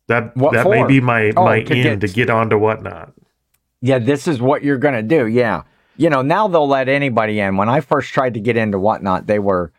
That 0.09 0.37
What 0.37 0.53
that 0.53 0.69
may 0.69 0.87
be 0.87 1.01
my 1.01 1.33
Oh, 1.37 1.45
my 1.45 1.63
to 1.63 1.75
in 1.75 1.83
get- 1.83 2.01
to 2.01 2.09
get 2.09 2.31
onto 2.31 2.57
whatnot. 2.59 3.13
Yeah, 3.81 3.99
this 3.99 4.27
is 4.27 4.41
what 4.41 4.65
you're 4.65 4.79
going 4.79 4.95
to 4.95 5.03
do. 5.03 5.27
Yeah. 5.27 5.63
You 5.97 6.11
know, 6.11 6.23
now 6.23 6.49
they'll 6.49 6.69
let 6.69 6.89
anybody 6.89 7.41
in. 7.41 7.57
When 7.57 7.69
I 7.69 7.81
first 7.81 8.13
tried 8.13 8.35
to 8.35 8.41
get 8.41 8.57
into 8.57 8.79
whatnot, 8.79 9.27
they 9.27 9.39
were, 9.39 9.73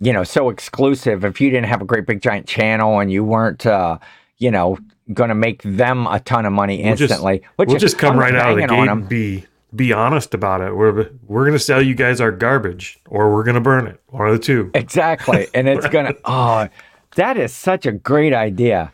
you 0.00 0.12
know, 0.12 0.24
so 0.24 0.50
exclusive. 0.50 1.24
If 1.24 1.40
you 1.40 1.50
didn't 1.50 1.66
have 1.68 1.80
a 1.82 1.84
great 1.84 2.06
big 2.06 2.20
giant 2.20 2.46
channel 2.46 2.98
and 2.98 3.12
you 3.12 3.24
weren't, 3.24 3.64
uh, 3.66 3.98
you 4.38 4.50
know, 4.50 4.78
going 5.12 5.28
to 5.28 5.34
make 5.34 5.62
them 5.62 6.06
a 6.06 6.18
ton 6.20 6.46
of 6.46 6.52
money 6.52 6.82
We'll 6.82 6.92
just- 6.96 7.02
instantly, 7.10 7.42
which 7.56 7.68
We'll 7.68 7.78
just 7.78 7.98
come 7.98 8.18
right 8.18 8.34
out 8.34 8.50
of 8.52 8.56
the 8.56 8.66
gate 8.66 8.88
and 8.88 9.08
be 9.08 9.44
be 9.74 9.92
honest 9.92 10.34
about 10.34 10.60
it. 10.60 10.74
We're 10.76 11.10
we're 11.26 11.44
gonna 11.44 11.58
sell 11.58 11.82
you 11.82 11.96
guys 11.96 12.20
our 12.20 12.30
garbage, 12.30 13.00
or 13.08 13.34
we're 13.34 13.42
gonna 13.42 13.60
burn 13.60 13.88
it. 13.88 14.00
One 14.06 14.28
of 14.28 14.32
the 14.32 14.38
two. 14.38 14.70
Exactly. 14.72 15.48
And 15.52 15.68
it's 15.68 15.86
going 15.94 16.06
to, 16.06 16.16
oh, 16.24 16.68
that 17.16 17.36
is 17.36 17.52
such 17.52 17.84
a 17.84 17.90
great 17.90 18.32
idea. 18.32 18.92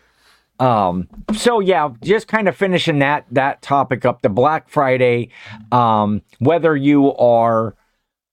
Um, 0.60 1.08
so 1.34 1.60
yeah, 1.60 1.88
just 2.04 2.28
kind 2.28 2.46
of 2.46 2.54
finishing 2.54 2.98
that, 2.98 3.24
that 3.30 3.62
topic 3.62 4.04
up, 4.04 4.20
the 4.20 4.28
Black 4.28 4.68
Friday, 4.68 5.30
um, 5.72 6.22
whether 6.38 6.76
you 6.76 7.14
are, 7.16 7.74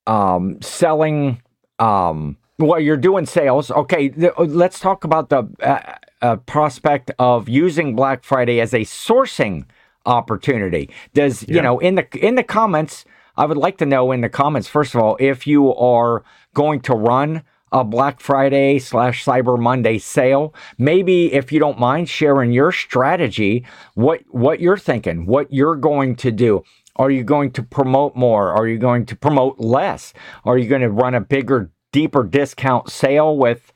um, 0.06 0.62
selling, 0.62 1.42
um, 1.80 2.38
well, 2.60 2.80
you're 2.80 2.98
doing 2.98 3.26
sales. 3.26 3.72
Okay. 3.72 4.10
th- 4.10 4.34
let's 4.38 4.80
talk 4.80 5.06
about 5.06 5.30
the 5.30 5.48
uh, 5.62 5.94
uh, 6.22 6.36
prospect 6.38 7.12
of 7.18 7.48
using 7.48 7.96
Black 7.96 8.24
Friday 8.24 8.60
as 8.60 8.74
a 8.74 8.82
sourcing 8.82 9.66
opportunity. 10.06 10.90
Does, 11.14 11.48
you 11.48 11.62
know, 11.62 11.80
in 11.80 11.96
the, 11.96 12.08
in 12.18 12.36
the 12.36 12.44
comments, 12.44 13.06
I 13.38 13.46
would 13.46 13.58
like 13.58 13.78
to 13.78 13.86
know 13.86 14.12
in 14.12 14.22
the 14.22 14.30
comments, 14.30 14.68
first 14.68 14.96
of 14.96 15.02
all, 15.02 15.16
if 15.20 15.46
you 15.46 15.74
are 15.76 16.24
going 16.54 16.82
to 16.82 16.94
run 16.94 17.44
a 17.78 17.84
Black 17.84 18.20
Friday 18.20 18.80
slash 18.80 19.24
Cyber 19.24 19.60
Monday 19.60 20.00
sale. 20.00 20.52
Maybe 20.80 21.32
if 21.32 21.52
you 21.52 21.60
don't 21.60 21.80
mind 21.80 22.10
sharing 22.10 22.52
your 22.52 22.72
strategy, 22.72 23.66
what 23.94 24.22
what 24.30 24.60
you're 24.60 24.80
thinking, 24.80 25.28
what 25.28 25.54
you're 25.54 25.76
going 25.76 26.16
to 26.18 26.32
do. 26.32 26.64
Are 26.96 27.12
you 27.12 27.24
going 27.24 27.52
to 27.52 27.62
promote 27.62 28.16
more? 28.16 28.52
Are 28.52 28.68
you 28.68 28.80
going 28.80 29.06
to 29.06 29.16
promote 29.16 29.60
less? 29.60 30.16
Are 30.44 30.58
you 30.58 30.68
going 30.68 30.82
to 30.82 30.90
run 30.90 31.14
a 31.14 31.22
bigger, 31.22 31.70
deeper 31.92 32.24
discount 32.24 32.90
sale 32.90 33.38
with 33.38 33.72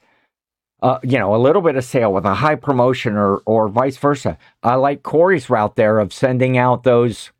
uh, 0.81 0.97
you 1.03 1.19
know, 1.19 1.35
a 1.35 1.37
little 1.37 1.61
bit 1.61 1.75
of 1.75 1.83
sale 1.83 2.11
with 2.11 2.25
a 2.25 2.33
high 2.33 2.55
promotion 2.55 3.15
or 3.15 3.43
or 3.45 3.67
vice 3.67 3.97
versa. 3.97 4.35
I 4.63 4.75
like 4.75 5.03
Cory's 5.03 5.47
route 5.47 5.75
there 5.75 5.99
of 5.99 6.11
sending 6.11 6.57
out 6.57 6.81
those 6.81 7.31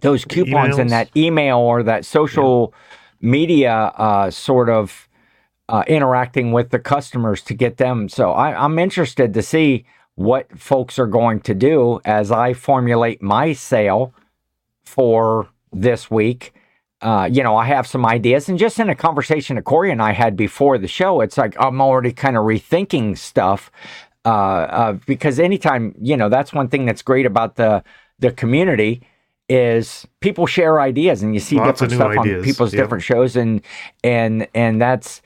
those 0.00 0.24
coupons 0.24 0.78
in 0.78 0.86
that 0.86 1.10
email 1.14 1.58
or 1.58 1.82
that 1.82 2.06
social 2.06 2.72
media 3.20 3.74
uh, 3.74 4.30
sort 4.30 4.70
of 4.70 5.06
uh, 5.68 5.82
interacting 5.86 6.52
with 6.52 6.70
the 6.70 6.78
customers 6.78 7.42
to 7.42 7.54
get 7.54 7.76
them. 7.76 8.08
So 8.08 8.32
I, 8.32 8.64
I'm 8.64 8.78
interested 8.78 9.34
to 9.34 9.42
see 9.42 9.84
what 10.14 10.58
folks 10.58 10.98
are 10.98 11.06
going 11.06 11.40
to 11.40 11.54
do 11.54 12.00
as 12.04 12.30
I 12.30 12.54
formulate 12.54 13.22
my 13.22 13.52
sale 13.52 14.14
for 14.84 15.48
this 15.72 16.10
week. 16.10 16.54
Uh, 17.02 17.28
you 17.30 17.42
know, 17.42 17.56
I 17.56 17.66
have 17.66 17.86
some 17.86 18.06
ideas, 18.06 18.48
and 18.48 18.58
just 18.58 18.80
in 18.80 18.88
a 18.88 18.94
conversation 18.94 19.56
that 19.56 19.62
Cory 19.62 19.92
and 19.92 20.00
I 20.00 20.12
had 20.12 20.34
before 20.34 20.78
the 20.78 20.88
show, 20.88 21.20
it's 21.20 21.36
like 21.36 21.54
I'm 21.60 21.80
already 21.80 22.12
kind 22.12 22.38
of 22.38 22.44
rethinking 22.44 23.18
stuff. 23.18 23.70
Uh, 24.24 24.28
uh, 24.28 24.92
because 25.06 25.38
anytime, 25.38 25.94
you 26.00 26.16
know, 26.16 26.30
that's 26.30 26.52
one 26.54 26.68
thing 26.68 26.86
that's 26.86 27.02
great 27.02 27.26
about 27.26 27.56
the 27.56 27.84
the 28.18 28.32
community 28.32 29.02
is 29.48 30.06
people 30.20 30.46
share 30.46 30.80
ideas, 30.80 31.22
and 31.22 31.34
you 31.34 31.40
see 31.40 31.56
Lots 31.56 31.80
different 31.80 31.92
stuff 31.92 32.18
ideas, 32.18 32.38
on 32.38 32.44
people's 32.44 32.72
yep. 32.72 32.84
different 32.84 33.04
shows, 33.04 33.36
and 33.36 33.60
and 34.02 34.48
and 34.54 34.80
that's 34.80 35.20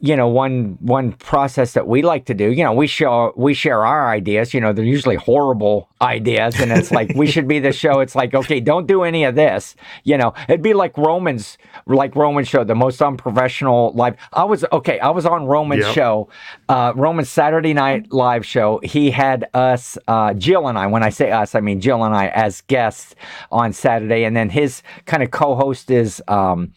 you 0.00 0.14
know 0.14 0.28
one 0.28 0.76
one 0.80 1.12
process 1.12 1.72
that 1.72 1.88
we 1.88 2.02
like 2.02 2.24
to 2.26 2.34
do 2.34 2.52
you 2.52 2.62
know 2.62 2.72
we 2.72 2.86
share 2.86 3.30
we 3.36 3.52
share 3.52 3.84
our 3.84 4.08
ideas 4.10 4.54
you 4.54 4.60
know 4.60 4.72
they're 4.72 4.84
usually 4.84 5.16
horrible 5.16 5.88
ideas 6.00 6.60
and 6.60 6.70
it's 6.72 6.92
like 6.92 7.10
we 7.16 7.26
should 7.26 7.48
be 7.48 7.58
the 7.58 7.72
show. 7.72 7.98
It's 7.98 8.14
like 8.14 8.32
okay 8.32 8.60
don't 8.60 8.86
do 8.86 9.02
any 9.02 9.24
of 9.24 9.34
this 9.34 9.74
you 10.04 10.16
know. 10.16 10.34
It'd 10.48 10.62
be 10.62 10.72
like 10.74 10.96
romans 10.96 11.58
like 11.86 12.14
roman 12.14 12.44
show 12.44 12.62
the 12.62 12.76
most 12.76 13.02
unprofessional 13.02 13.92
live 13.94 14.14
i 14.32 14.44
was 14.44 14.64
okay 14.70 15.00
i 15.00 15.10
was 15.10 15.26
on 15.26 15.46
roman's 15.46 15.84
Yep. 15.86 15.94
show 15.94 16.28
uh 16.68 16.92
roman's 16.94 17.28
saturday 17.28 17.74
night 17.74 18.12
live 18.12 18.46
show. 18.46 18.78
He 18.84 19.10
had 19.10 19.48
us 19.54 19.98
uh 20.06 20.34
jill 20.34 20.68
and 20.68 20.78
i 20.78 20.86
when 20.86 21.02
i 21.02 21.08
say 21.10 21.32
us 21.32 21.54
i 21.56 21.60
mean 21.60 21.80
jill 21.80 22.04
and 22.04 22.14
i 22.14 22.28
as 22.28 22.60
guests 22.62 23.16
on 23.50 23.72
saturday 23.72 24.22
and 24.24 24.36
then 24.36 24.50
his 24.50 24.82
kind 25.06 25.22
of 25.24 25.30
co-host 25.32 25.90
is 25.90 26.22
um 26.28 26.72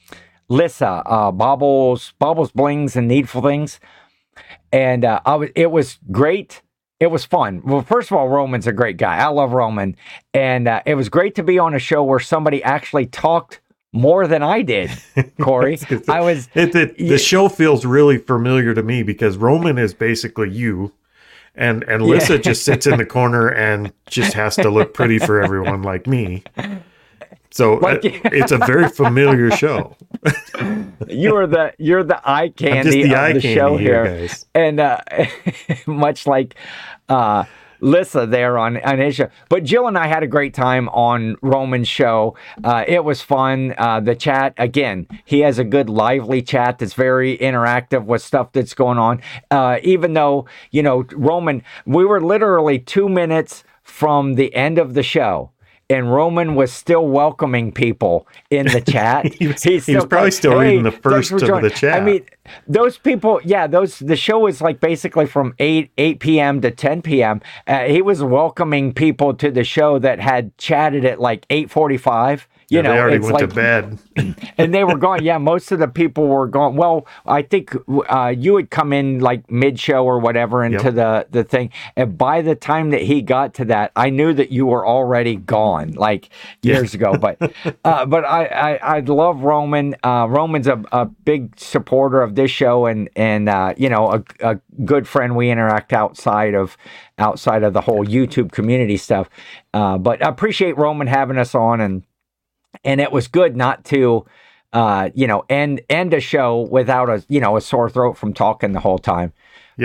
Lissa, 0.52 1.02
uh, 1.06 1.32
Bobbles, 1.32 2.14
Bobbles, 2.20 2.52
Blings, 2.52 2.98
and 2.98 3.08
Needful 3.08 3.42
Things, 3.42 3.80
and 4.74 5.06
uh, 5.06 5.22
I 5.26 5.36
was. 5.36 5.50
It 5.56 5.72
was 5.72 5.98
great. 6.12 6.62
It 7.00 7.08
was 7.08 7.24
fun. 7.26 7.62
Well, 7.64 7.82
first 7.82 8.12
of 8.12 8.18
all, 8.18 8.28
Roman's 8.28 8.68
a 8.68 8.74
great 8.74 8.98
guy. 8.98 9.18
I 9.18 9.28
love 9.28 9.54
Roman, 9.54 9.96
and 10.34 10.68
uh, 10.68 10.82
it 10.86 10.96
was 10.96 11.08
great 11.08 11.36
to 11.36 11.44
be 11.44 11.58
on 11.58 11.74
a 11.74 11.80
show 11.80 12.04
where 12.04 12.20
somebody 12.20 12.62
actually 12.64 13.06
talked 13.06 13.62
more 13.94 14.28
than 14.28 14.44
I 14.44 14.62
did. 14.62 14.92
Cory, 15.42 15.80
I 16.10 16.20
was. 16.20 16.50
It, 16.54 16.74
the, 16.74 16.94
the 16.98 17.18
show 17.18 17.48
feels 17.48 17.86
really 17.86 18.18
familiar 18.18 18.74
to 18.74 18.84
me 18.84 19.04
because 19.04 19.38
Roman 19.38 19.78
is 19.78 19.94
basically 19.94 20.50
you, 20.50 20.92
and 21.56 21.84
and 21.84 22.04
Lissa 22.04 22.38
just 22.38 22.66
sits 22.66 22.86
in 22.86 22.98
the 22.98 23.06
corner 23.18 23.48
and 23.48 23.94
just 24.06 24.34
has 24.34 24.58
to 24.58 24.70
look 24.70 24.94
pretty 24.94 25.18
for 25.18 25.42
everyone 25.42 25.82
like 25.82 26.08
me. 26.08 26.44
So 27.52 27.76
Like- 27.76 28.06
uh, 28.06 28.30
it's 28.32 28.52
a 28.52 28.58
very 28.58 28.90
familiar 28.90 29.52
show. 29.52 29.96
You 31.08 31.36
are 31.36 31.48
the 31.48 31.74
you're 31.78 32.04
the 32.04 32.22
eye 32.24 32.50
candy 32.50 33.04
the 33.04 33.14
of 33.14 33.20
eye 33.20 33.34
the 33.34 33.42
candy 33.42 33.56
show 33.56 33.78
here, 33.78 34.06
here. 34.06 34.20
guys. 34.28 34.46
and 34.56 34.80
uh, 34.80 35.00
much 35.88 36.28
like 36.28 36.56
uh, 37.10 37.44
Lissa 37.82 38.26
there 38.28 38.58
on, 38.58 38.78
on 38.84 39.00
his 39.00 39.16
show. 39.16 39.28
But 39.50 39.64
Jill 39.64 39.88
and 39.88 39.98
I 39.98 40.08
had 40.08 40.22
a 40.24 40.28
great 40.28 40.54
time 40.54 40.88
on 40.90 41.36
Roman's 41.42 41.88
show. 41.88 42.38
Uh, 42.64 42.86
it 42.88 43.04
was 43.04 43.22
fun. 43.22 43.74
Uh, 43.78 44.00
the 44.00 44.16
chat, 44.16 44.54
again, 44.58 45.08
he 45.26 45.40
has 45.40 45.58
a 45.60 45.64
good, 45.64 45.90
lively 45.90 46.42
chat 46.44 46.78
that's 46.80 46.94
very 46.94 47.38
interactive 47.40 48.06
with 48.06 48.22
stuff 48.22 48.52
that's 48.54 48.76
going 48.76 49.00
on. 49.00 49.22
Uh, 49.50 49.80
even 49.84 50.14
though, 50.14 50.46
you 50.70 50.84
know, 50.84 51.06
Roman, 51.14 51.64
we 51.88 52.06
were 52.06 52.22
literally 52.22 52.78
two 52.80 53.10
minutes 53.10 53.64
from 53.82 54.36
the 54.36 54.54
end 54.54 54.78
of 54.78 54.94
the 54.94 55.04
show. 55.04 55.50
And 55.92 56.12
Roman 56.12 56.56
was 56.56 56.72
still 56.72 57.06
welcoming 57.08 57.72
people 57.72 58.28
in 58.50 58.66
the 58.68 58.82
chat. 58.82 59.34
He 59.40 59.48
was- 59.48 59.64
He's 59.64 59.86
he 59.86 59.96
was 59.96 60.06
probably 60.06 60.32
still 60.32 60.58
reading 60.60 60.84
the 60.84 60.92
first 60.92 61.32
of 61.32 61.40
the 61.62 61.70
chat. 61.70 62.02
I 62.02 62.06
mean, 62.06 62.26
those 62.68 62.98
people, 62.98 63.40
yeah, 63.44 63.68
those 63.68 64.00
the 64.00 64.16
show 64.16 64.40
was 64.40 64.62
like 64.62 64.80
basically 64.80 65.26
from 65.26 65.54
eight 65.60 65.92
eight 65.98 66.20
p.m. 66.20 66.62
to 66.62 66.72
ten 66.72 67.02
p.m. 67.02 67.42
Uh, 67.68 67.84
he 67.86 68.02
was 68.02 68.24
welcoming 68.24 68.94
people 68.94 69.34
to 69.36 69.52
the 69.52 69.64
show 69.64 70.00
that 70.00 70.20
had 70.20 70.58
chatted 70.58 71.06
at 71.06 71.20
like 71.20 71.46
eight 71.50 71.70
forty-five. 71.70 72.48
You 72.72 72.80
Yeah, 72.80 72.82
know, 72.82 72.94
they 72.94 73.00
already 73.00 73.18
it's 73.18 73.26
went 73.26 73.34
like 73.34 73.50
to 73.50 73.56
bed. 73.56 74.00
and 74.58 74.74
they 74.74 74.84
were 74.86 74.98
gone. 74.98 75.24
Yeah, 75.24 75.38
most 75.40 75.72
of 75.74 75.80
the 75.80 75.90
people 75.90 76.28
were 76.28 76.48
gone. 76.48 76.78
Well, 76.78 77.06
I 77.26 77.44
think 77.44 77.76
uh, 78.10 78.34
you 78.38 78.54
would 78.54 78.72
come 78.72 78.94
in 78.94 79.20
like 79.20 79.52
mid 79.52 79.80
show 79.80 80.06
or 80.06 80.20
whatever 80.20 80.64
into 80.64 80.86
Yep. 80.86 80.96
the 80.96 81.28
the 81.32 81.44
thing, 81.44 81.72
and 81.98 82.18
by 82.18 82.42
the 82.42 82.56
time 82.56 82.92
that 82.92 83.02
he 83.04 83.22
got 83.22 83.54
to 83.56 83.66
that, 83.66 83.92
I 83.96 84.10
knew 84.10 84.34
that 84.34 84.52
you 84.52 84.66
were 84.68 84.88
already 84.88 85.36
gone, 85.36 85.92
like 85.94 86.30
years 86.64 86.94
ago. 86.96 87.18
But 87.18 87.40
uh, 87.86 88.06
but 88.06 88.26
I, 88.26 88.46
I 88.46 88.98
I 88.98 89.00
love 89.02 89.42
Roman. 89.44 89.96
Uh, 90.04 90.28
Roman's 90.30 90.68
a, 90.68 90.82
a 90.94 91.06
big 91.06 91.60
supporter 91.60 92.22
of 92.22 92.36
this 92.36 92.52
show, 92.52 92.86
and 92.88 93.10
and 93.18 93.50
uh, 93.50 93.74
you 93.78 93.90
know 93.90 94.14
a, 94.42 94.52
a 94.54 94.60
good 94.86 95.08
friend. 95.08 95.36
We 95.36 95.50
interact 95.52 95.94
outside 95.94 96.56
of 96.56 96.78
outside 97.20 97.64
of 97.64 97.74
the 97.74 97.82
whole 97.82 98.06
YouTube 98.06 98.52
community 98.52 98.98
stuff. 98.98 99.30
Uh, 99.74 99.98
but 99.98 100.24
I 100.26 100.30
appreciate 100.30 100.78
Roman 100.78 101.08
having 101.08 101.38
us 101.38 101.54
on 101.54 101.82
and 101.82 102.04
and 102.84 103.02
it 103.02 103.12
was 103.12 103.28
good 103.28 103.56
not 103.56 103.86
to 103.86 104.26
uh 104.74 105.10
you 105.14 105.28
know 105.28 105.44
end 105.50 105.82
end 105.90 106.14
a 106.14 106.20
show 106.20 106.62
without 106.72 107.10
a 107.10 107.24
you 107.30 107.40
know 107.40 107.58
a 107.58 107.62
sore 107.62 107.90
throat 107.90 108.18
from 108.18 108.34
talking 108.34 108.74
the 108.74 108.80
whole 108.80 109.00
time. 109.00 109.34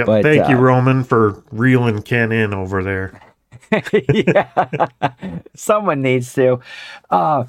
But, 0.04 0.22
Thank 0.22 0.48
you, 0.48 0.56
uh, 0.56 0.60
Roman, 0.60 1.04
for 1.04 1.42
reeling 1.52 2.02
Ken 2.02 2.32
in 2.32 2.54
over 2.54 2.82
there. 2.84 3.20
yeah 4.12 4.48
someone 5.54 6.02
needs 6.02 6.32
to 6.34 6.60
uh 7.10 7.44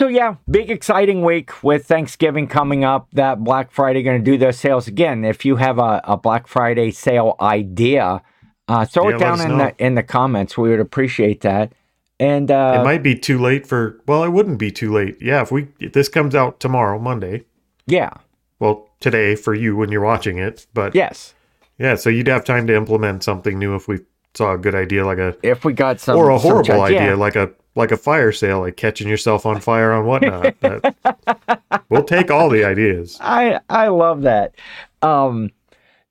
so 0.00 0.08
yeah 0.08 0.36
big 0.50 0.70
exciting 0.70 1.22
week 1.22 1.62
with 1.62 1.86
thanksgiving 1.86 2.46
coming 2.48 2.84
up 2.84 3.08
that 3.12 3.42
black 3.44 3.70
friday 3.70 4.02
going 4.02 4.22
to 4.22 4.30
do 4.30 4.36
those 4.38 4.58
sales 4.58 4.88
again 4.88 5.24
if 5.24 5.44
you 5.44 5.56
have 5.56 5.78
a, 5.78 6.00
a 6.04 6.16
black 6.16 6.46
friday 6.46 6.90
sale 6.90 7.36
idea 7.40 8.22
uh 8.68 8.84
throw 8.84 9.10
Yeah, 9.10 9.16
it 9.16 9.18
down 9.18 9.40
in 9.40 9.56
know. 9.58 9.58
the 9.58 9.74
in 9.78 9.94
the 9.94 10.02
comments 10.02 10.56
we 10.58 10.70
would 10.70 10.80
appreciate 10.80 11.40
that 11.42 11.72
and 12.20 12.50
uh 12.50 12.78
it 12.80 12.84
might 12.84 13.02
be 13.02 13.14
too 13.14 13.38
late 13.38 13.66
for. 13.66 14.00
Well, 14.06 14.24
it 14.24 14.30
wouldn't 14.30 14.58
be 14.58 14.70
too 14.70 14.92
late. 14.92 15.16
Yeah, 15.20 15.42
if 15.42 15.50
we 15.52 15.68
if 15.80 15.92
this 15.92 16.08
comes 16.08 16.34
out 16.34 16.60
tomorrow, 16.60 16.98
Monday. 16.98 17.44
yeah 17.86 18.10
Well, 18.58 18.88
today 19.00 19.36
for 19.36 19.54
you 19.54 19.76
when 19.76 19.90
you're 19.92 20.04
watching 20.04 20.38
it, 20.38 20.66
but 20.74 20.94
yes 20.94 21.34
yeah, 21.78 21.94
so 21.94 22.10
you'd 22.10 22.26
have 22.26 22.44
time 22.44 22.66
to 22.66 22.74
implement 22.74 23.22
something 23.22 23.56
new 23.56 23.76
if 23.76 23.86
we 23.86 24.00
saw 24.34 24.52
a 24.54 24.58
good 24.58 24.74
idea 24.74 25.06
like 25.06 25.18
a 25.18 25.36
if 25.44 25.64
we 25.64 25.72
got 25.72 26.00
some 26.00 26.16
or 26.16 26.30
a 26.30 26.38
horrible 26.38 26.64
judge- 26.64 26.90
yeah. 26.92 26.98
idea 27.04 27.16
like 27.16 27.36
a 27.36 27.50
like 27.76 27.92
a 27.92 27.96
fire 27.96 28.32
sale, 28.32 28.60
like 28.60 28.76
catching 28.76 29.06
yourself 29.08 29.46
on 29.46 29.60
fire 29.60 29.92
on 29.92 30.04
whatnot. 30.04 30.54
That- 30.60 31.84
we'll 31.88 32.02
take 32.02 32.28
all 32.30 32.48
the 32.50 32.64
ideas. 32.64 33.16
I 33.20 33.60
I 33.70 33.88
love 33.88 34.22
that. 34.22 34.54
Um, 35.02 35.50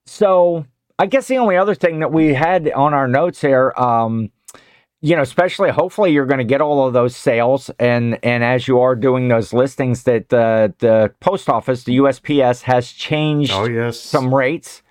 so 0.06 0.66
I 0.98 1.06
guess 1.08 1.28
the 1.28 1.38
only 1.38 1.58
other 1.58 1.76
thing 1.76 2.00
that 2.00 2.12
we 2.14 2.34
had 2.34 2.72
on 2.72 2.94
our 2.94 3.08
notes 3.08 3.42
here, 3.42 3.74
um, 3.76 4.32
you 5.08 5.16
know, 5.16 5.22
especially 5.22 5.70
hopefully 5.70 6.12
you're 6.12 6.26
going 6.26 6.40
to 6.40 6.44
get 6.44 6.60
all 6.60 6.86
of 6.86 6.92
those 6.92 7.16
sales, 7.16 7.72
and 7.80 8.20
and 8.24 8.44
as 8.44 8.68
you 8.68 8.82
are 8.82 8.94
doing 8.94 9.30
those 9.30 9.54
listings, 9.54 10.04
that 10.04 10.28
the 10.28 10.74
the 10.80 11.14
post 11.22 11.48
office, 11.48 11.86
the 11.86 11.98
USPS, 12.00 12.64
has 12.64 12.92
changed 12.92 13.54
Oh 13.54 13.70
yes, 13.70 13.98
some 13.98 14.36
rates 14.36 14.84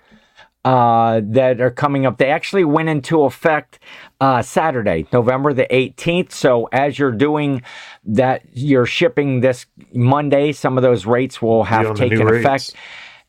uh, 0.65 1.21
that 1.23 1.61
are 1.61 1.69
coming 1.69 2.07
up. 2.07 2.17
They 2.17 2.31
actually 2.31 2.63
went 2.63 2.89
into 2.89 3.25
effect 3.25 3.77
uh, 4.19 4.41
Saturday, 4.41 5.05
November 5.13 5.53
the 5.53 5.67
18th. 5.69 6.31
So 6.31 6.67
as 6.71 6.97
you're 6.97 7.11
doing 7.11 7.61
that, 8.05 8.41
you're 8.53 8.87
shipping 8.87 9.41
this 9.41 9.67
Monday, 9.93 10.51
some 10.51 10.79
of 10.79 10.81
those 10.81 11.05
rates 11.05 11.43
will 11.43 11.63
have 11.65 11.95
taken 11.95 12.23
effect. 12.23 12.45
rates. 12.45 12.73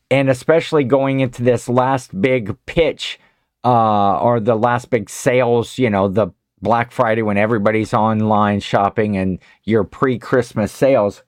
And 0.09 0.27
especially 0.27 0.85
going 0.85 1.19
into 1.19 1.43
this 1.43 1.69
last 1.69 2.19
big 2.19 2.57
pitch 2.65 3.19
uh, 3.63 4.17
or 4.17 4.39
the 4.39 4.55
last 4.55 4.89
big 4.89 5.07
sales, 5.07 5.77
you 5.77 5.91
know, 5.91 6.07
the 6.07 6.29
Black 6.61 6.91
Friday 6.91 7.21
when 7.21 7.37
everybody's 7.37 7.93
online 7.93 8.59
shopping 8.59 9.17
and 9.17 9.39
your 9.63 9.83
pre 9.83 10.17
Christmas 10.19 10.71
sales. 10.71 11.23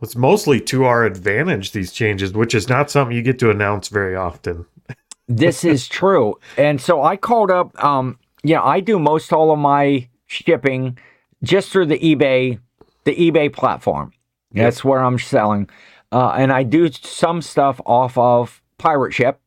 It's 0.00 0.16
mostly 0.16 0.60
to 0.62 0.84
our 0.84 1.04
advantage 1.04 1.72
these 1.72 1.92
changes, 1.92 2.32
which 2.32 2.54
is 2.54 2.68
not 2.68 2.90
something 2.90 3.16
you 3.16 3.22
get 3.22 3.38
to 3.38 3.50
announce 3.50 3.88
very 3.88 4.16
often. 4.16 4.66
this 5.28 5.64
is 5.64 5.86
true. 5.86 6.38
And 6.56 6.80
so 6.80 7.02
I 7.02 7.16
called 7.16 7.50
up, 7.52 7.82
um, 7.82 8.18
you 8.42 8.54
know, 8.54 8.64
I 8.64 8.80
do 8.80 8.98
most 8.98 9.32
all 9.32 9.52
of 9.52 9.60
my 9.60 10.08
shipping 10.26 10.98
just 11.44 11.70
through 11.70 11.86
the 11.86 11.98
eBay, 11.98 12.58
the 13.04 13.14
eBay 13.14 13.52
platform. 13.52 14.12
That's 14.54 14.84
where 14.84 15.02
I'm 15.02 15.18
selling. 15.18 15.68
Uh, 16.10 16.30
and 16.36 16.52
I 16.52 16.62
do 16.62 16.90
some 16.90 17.40
stuff 17.40 17.80
off 17.86 18.18
of 18.18 18.60
Pirate 18.78 19.14
Ship. 19.14 19.40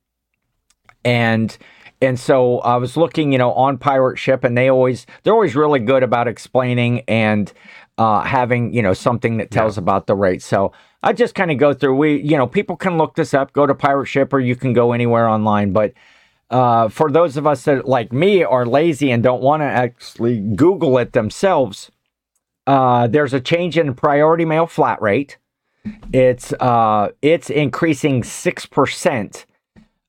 And 1.03 1.55
and 2.01 2.19
so 2.19 2.59
I 2.59 2.77
was 2.77 2.97
looking, 2.97 3.31
you 3.31 3.37
know, 3.37 3.53
on 3.53 3.77
Pirate 3.77 4.17
Ship, 4.17 4.43
and 4.43 4.57
they 4.57 4.69
always 4.69 5.05
they're 5.23 5.33
always 5.33 5.55
really 5.55 5.79
good 5.79 6.03
about 6.03 6.27
explaining 6.27 7.01
and 7.07 7.51
uh, 7.97 8.21
having 8.21 8.73
you 8.73 8.81
know 8.81 8.93
something 8.93 9.37
that 9.37 9.51
tells 9.51 9.77
about 9.77 10.07
the 10.07 10.15
rate. 10.15 10.41
So 10.41 10.71
I 11.03 11.13
just 11.13 11.35
kind 11.35 11.51
of 11.51 11.57
go 11.57 11.73
through. 11.73 11.95
We 11.95 12.21
you 12.21 12.37
know 12.37 12.47
people 12.47 12.75
can 12.75 12.97
look 12.97 13.15
this 13.15 13.33
up, 13.33 13.53
go 13.53 13.65
to 13.65 13.73
Pirate 13.73 14.07
Ship, 14.07 14.31
or 14.33 14.39
you 14.39 14.55
can 14.55 14.73
go 14.73 14.91
anywhere 14.91 15.27
online. 15.27 15.71
But 15.71 15.93
uh, 16.49 16.89
for 16.89 17.09
those 17.11 17.37
of 17.37 17.47
us 17.47 17.63
that 17.63 17.87
like 17.87 18.11
me 18.11 18.43
are 18.43 18.65
lazy 18.65 19.11
and 19.11 19.23
don't 19.23 19.41
want 19.41 19.61
to 19.61 19.65
actually 19.65 20.39
Google 20.39 20.97
it 20.97 21.13
themselves, 21.13 21.91
uh, 22.67 23.07
there's 23.07 23.33
a 23.33 23.39
change 23.39 23.77
in 23.77 23.93
priority 23.93 24.45
mail 24.45 24.67
flat 24.67 25.01
rate. 25.01 25.37
It's 26.11 26.51
uh, 26.53 27.09
it's 27.21 27.49
increasing 27.49 28.23
six 28.23 28.65
percent. 28.65 29.45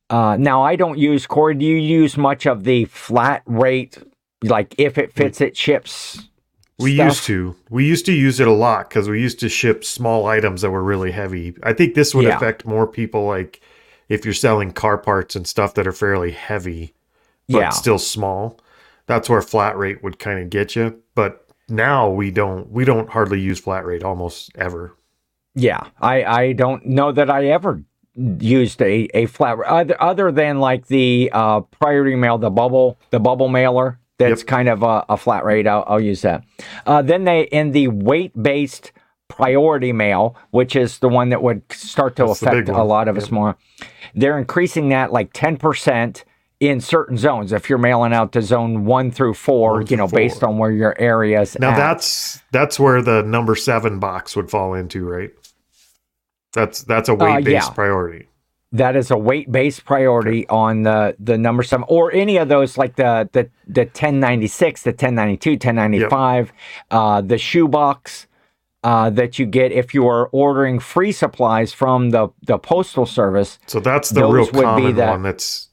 Uh, 0.08 0.36
now 0.38 0.62
I 0.62 0.76
don't 0.76 0.98
use 0.98 1.26
Core. 1.26 1.54
Do 1.54 1.64
you 1.64 1.76
use 1.76 2.16
much 2.16 2.46
of 2.46 2.64
the 2.64 2.84
flat 2.86 3.42
rate? 3.46 3.98
Like 4.42 4.74
if 4.78 4.98
it 4.98 5.12
fits, 5.12 5.40
it 5.40 5.56
ships. 5.56 6.28
We 6.78 6.94
stuff? 6.96 7.06
used 7.06 7.24
to. 7.24 7.56
We 7.70 7.86
used 7.86 8.06
to 8.06 8.12
use 8.12 8.38
it 8.38 8.46
a 8.46 8.52
lot 8.52 8.88
because 8.88 9.08
we 9.08 9.20
used 9.20 9.40
to 9.40 9.48
ship 9.48 9.82
small 9.84 10.26
items 10.26 10.60
that 10.62 10.70
were 10.70 10.84
really 10.84 11.10
heavy. 11.10 11.54
I 11.62 11.72
think 11.72 11.94
this 11.94 12.14
would 12.14 12.26
Yeah. 12.26 12.36
affect 12.36 12.66
more 12.66 12.86
people 12.86 13.24
like 13.26 13.60
if 14.08 14.24
you're 14.24 14.34
selling 14.34 14.72
car 14.72 14.98
parts 14.98 15.34
and 15.34 15.46
stuff 15.46 15.74
that 15.74 15.86
are 15.86 15.92
fairly 15.92 16.30
heavy 16.32 16.92
but 17.48 17.58
Yeah. 17.58 17.68
still 17.70 17.98
small. 17.98 18.60
That's 19.06 19.28
where 19.30 19.40
flat 19.40 19.76
rate 19.78 20.02
would 20.02 20.18
kind 20.18 20.38
of 20.40 20.50
get 20.50 20.76
you. 20.76 21.00
But 21.14 21.46
now 21.68 22.08
we 22.10 22.30
don't 22.30 22.70
we 22.70 22.84
don't 22.84 23.08
hardly 23.10 23.40
use 23.40 23.58
flat 23.58 23.84
rate 23.86 24.04
almost 24.04 24.50
ever. 24.56 24.94
Yeah, 25.54 25.86
I 26.00 26.24
I 26.24 26.52
don't 26.52 26.84
know 26.86 27.10
that 27.10 27.30
I 27.30 27.46
ever 27.46 27.82
used 28.38 28.80
a 28.82 29.08
a 29.14 29.26
flat 29.26 29.58
other 29.60 30.00
other 30.02 30.32
than 30.32 30.60
like 30.60 30.86
the 30.86 31.30
uh, 31.32 31.60
priority 31.60 32.16
mail, 32.16 32.38
the 32.38 32.50
bubble 32.50 32.98
the 33.10 33.20
bubble 33.20 33.48
mailer. 33.48 33.98
That's 34.18 34.42
kind 34.42 34.70
of 34.70 34.82
a, 34.82 35.04
a 35.10 35.16
flat 35.18 35.44
rate. 35.44 35.66
I'll, 35.66 35.84
I'll 35.86 36.00
use 36.00 36.22
that. 36.22 36.42
Uh, 36.86 37.02
then 37.02 37.24
they 37.24 37.42
in 37.42 37.72
the 37.72 37.88
weight 37.88 38.32
based 38.42 38.92
priority 39.28 39.92
mail, 39.92 40.36
which 40.52 40.74
is 40.74 41.00
the 41.00 41.08
one 41.08 41.28
that 41.28 41.42
would 41.42 41.62
start 41.70 42.16
to 42.16 42.24
That's 42.26 42.40
affect 42.40 42.68
a 42.70 42.82
lot 42.82 43.08
of 43.08 43.18
us 43.18 43.30
more. 43.30 43.58
They're 44.14 44.38
increasing 44.38 44.88
that 44.88 45.12
like 45.12 45.34
ten 45.34 45.58
percent 45.58 46.24
in 46.60 46.80
certain 46.80 47.18
zones. 47.18 47.52
If 47.52 47.68
you're 47.68 47.78
mailing 47.78 48.14
out 48.14 48.32
to 48.32 48.40
zone 48.40 48.86
one 48.86 49.10
through 49.10 49.34
four, 49.34 49.74
One 49.74 49.86
you 49.88 49.96
know, 49.98 50.08
four. 50.08 50.18
based 50.18 50.42
on 50.42 50.56
where 50.56 50.70
your 50.70 50.98
areas. 50.98 51.56
Now 51.60 51.72
at. 51.72 51.76
that's 51.76 52.40
that's 52.52 52.80
where 52.80 53.02
the 53.02 53.22
number 53.22 53.54
seven 53.54 53.98
box 53.98 54.34
would 54.34 54.50
fall 54.50 54.72
into, 54.72 55.04
right? 55.04 55.30
That's 56.56 56.82
that's 56.82 57.08
a 57.08 57.14
weight 57.14 57.44
based 57.44 57.66
Uh, 57.68 57.70
yeah. 57.70 57.74
priority. 57.74 58.28
that 58.72 58.96
is 58.96 59.10
a 59.12 59.16
weight 59.28 59.50
based 59.52 59.84
priority 59.84 60.46
on 60.48 60.82
the 60.82 61.14
the 61.20 61.38
number 61.38 61.62
seven 61.62 61.84
or 61.88 62.12
any 62.12 62.36
of 62.36 62.48
those 62.48 62.76
like 62.76 62.96
the 62.96 63.28
the 63.32 63.48
the 63.68 63.82
1096 63.82 64.82
the 64.82 64.90
1092 64.90 65.50
1095 65.52 66.52
uh 66.90 67.20
the 67.20 67.38
shoebox 67.38 68.26
uh 68.82 69.08
that 69.10 69.38
you 69.38 69.46
get 69.46 69.70
if 69.70 69.94
you 69.94 70.06
are 70.08 70.26
ordering 70.32 70.78
free 70.80 71.12
supplies 71.12 71.72
from 71.72 72.10
the 72.10 72.28
the 72.50 72.58
postal 72.58 73.06
service 73.06 73.58
So 73.66 73.78
that's 73.80 74.10
the 74.10 74.26
real 74.26 74.46
common 74.48 74.96
that- 74.96 75.10
one. 75.12 75.22
That's 75.22 75.68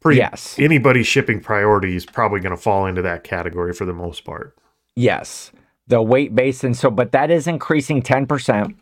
pretty. 0.00 0.18
Yes. 0.18 0.58
Anybody 0.58 1.04
shipping 1.04 1.38
priority 1.40 1.94
is 1.94 2.04
probably 2.04 2.40
going 2.40 2.56
to 2.56 2.60
fall 2.60 2.86
into 2.86 3.02
that 3.02 3.22
category 3.22 3.72
for 3.72 3.84
the 3.84 3.94
most 4.04 4.24
part. 4.24 4.56
yes 4.96 5.52
the 5.88 6.00
weight 6.02 6.34
based 6.34 6.64
and 6.64 6.76
so 6.76 6.90
but 6.90 7.12
that 7.12 7.30
is 7.30 7.46
increasing 7.46 8.00
10% 8.02 8.74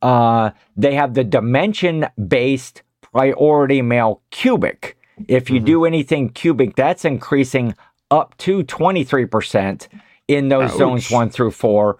uh 0.00 0.50
they 0.76 0.94
have 0.94 1.14
the 1.14 1.24
dimension 1.24 2.06
based 2.28 2.82
priority 3.00 3.82
mail 3.82 4.22
cubic. 4.30 4.96
If 5.28 5.50
you 5.50 5.60
do 5.60 5.84
anything 5.84 6.30
cubic 6.30 6.74
that's 6.74 7.04
increasing 7.04 7.74
up 8.10 8.36
to 8.38 8.62
23% 8.64 9.88
in 10.28 10.48
those 10.48 10.76
zones 10.76 11.10
one 11.10 11.30
through 11.30 11.50
four. 11.50 11.98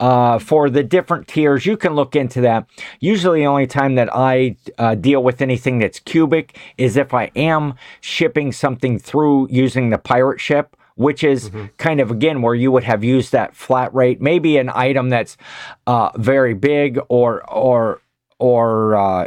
Uh, 0.00 0.38
for 0.38 0.68
the 0.68 0.82
different 0.82 1.28
tiers 1.28 1.66
you 1.66 1.76
can 1.76 1.94
look 1.94 2.16
into 2.16 2.40
that. 2.40 2.66
Usually 3.00 3.40
the 3.40 3.46
only 3.46 3.66
time 3.66 3.94
that 3.94 4.08
i 4.14 4.56
uh, 4.78 4.94
deal 4.94 5.22
with 5.22 5.40
anything 5.40 5.78
that's 5.78 6.00
cubic 6.00 6.58
is 6.78 6.96
if 6.96 7.14
i 7.14 7.30
am 7.36 7.74
shipping 8.00 8.50
something 8.50 8.98
through 8.98 9.46
using 9.50 9.90
the 9.90 9.98
pirate 9.98 10.40
ship 10.40 10.76
which 10.96 11.24
is 11.24 11.50
kind 11.78 12.00
of 12.00 12.10
again 12.10 12.40
where 12.42 12.54
you 12.54 12.70
would 12.72 12.84
have 12.84 13.02
used 13.02 13.32
that 13.32 13.54
flat 13.54 13.92
rate, 13.94 14.20
maybe 14.20 14.56
an 14.58 14.70
item 14.74 15.08
that's 15.08 15.36
uh, 15.86 16.10
very 16.16 16.54
big 16.54 16.98
or 17.08 17.42
or 17.50 18.00
or 18.38 18.94
uh, 18.96 19.26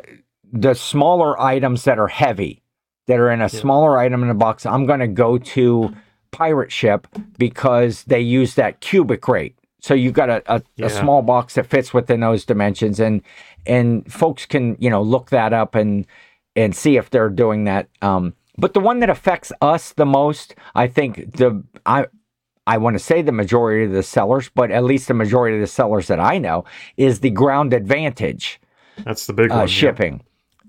the 0.51 0.73
smaller 0.73 1.39
items 1.41 1.83
that 1.83 1.99
are 1.99 2.07
heavy, 2.07 2.61
that 3.07 3.19
are 3.19 3.31
in 3.31 3.41
a 3.41 3.49
smaller 3.49 3.97
item 3.97 4.23
in 4.23 4.29
a 4.29 4.33
box. 4.33 4.65
I'm 4.65 4.85
going 4.85 4.99
to 4.99 5.07
go 5.07 5.37
to 5.37 5.93
pirate 6.31 6.71
ship 6.71 7.07
because 7.37 8.03
they 8.03 8.21
use 8.21 8.55
that 8.55 8.79
cubic 8.79 9.27
rate. 9.27 9.55
So 9.79 9.93
you've 9.93 10.13
got 10.13 10.29
a, 10.29 10.43
a, 10.53 10.61
Yeah. 10.75 10.87
a 10.87 10.89
small 10.89 11.21
box 11.21 11.53
that 11.55 11.65
fits 11.67 11.93
within 11.93 12.19
those 12.19 12.45
dimensions, 12.45 12.99
and 12.99 13.21
and 13.65 14.11
folks 14.11 14.45
can 14.45 14.75
you 14.79 14.89
know 14.89 15.01
look 15.01 15.29
that 15.29 15.53
up 15.53 15.75
and 15.75 16.05
and 16.55 16.75
see 16.75 16.97
if 16.97 17.09
they're 17.09 17.29
doing 17.29 17.65
that. 17.65 17.87
Um, 18.01 18.33
but 18.57 18.73
the 18.73 18.79
one 18.79 18.99
that 18.99 19.09
affects 19.09 19.51
us 19.61 19.93
the 19.93 20.05
most, 20.05 20.55
I 20.75 20.87
think 20.87 21.37
the 21.37 21.63
I 21.85 22.07
I 22.65 22.77
want 22.77 22.95
to 22.95 22.99
say 22.99 23.21
the 23.21 23.31
majority 23.31 23.85
of 23.85 23.91
the 23.91 24.03
sellers, 24.03 24.49
but 24.49 24.71
at 24.71 24.83
least 24.83 25.07
the 25.07 25.13
majority 25.13 25.55
of 25.55 25.61
the 25.61 25.67
sellers 25.67 26.07
that 26.07 26.19
I 26.19 26.37
know 26.37 26.65
is 26.97 27.21
the 27.21 27.29
ground 27.29 27.73
advantage 27.73 28.59
That's 29.05 29.25
the 29.25 29.33
big 29.33 29.51
uh, 29.51 29.55
one. 29.55 29.61
yeah. 29.61 29.65
shipping, 29.67 30.21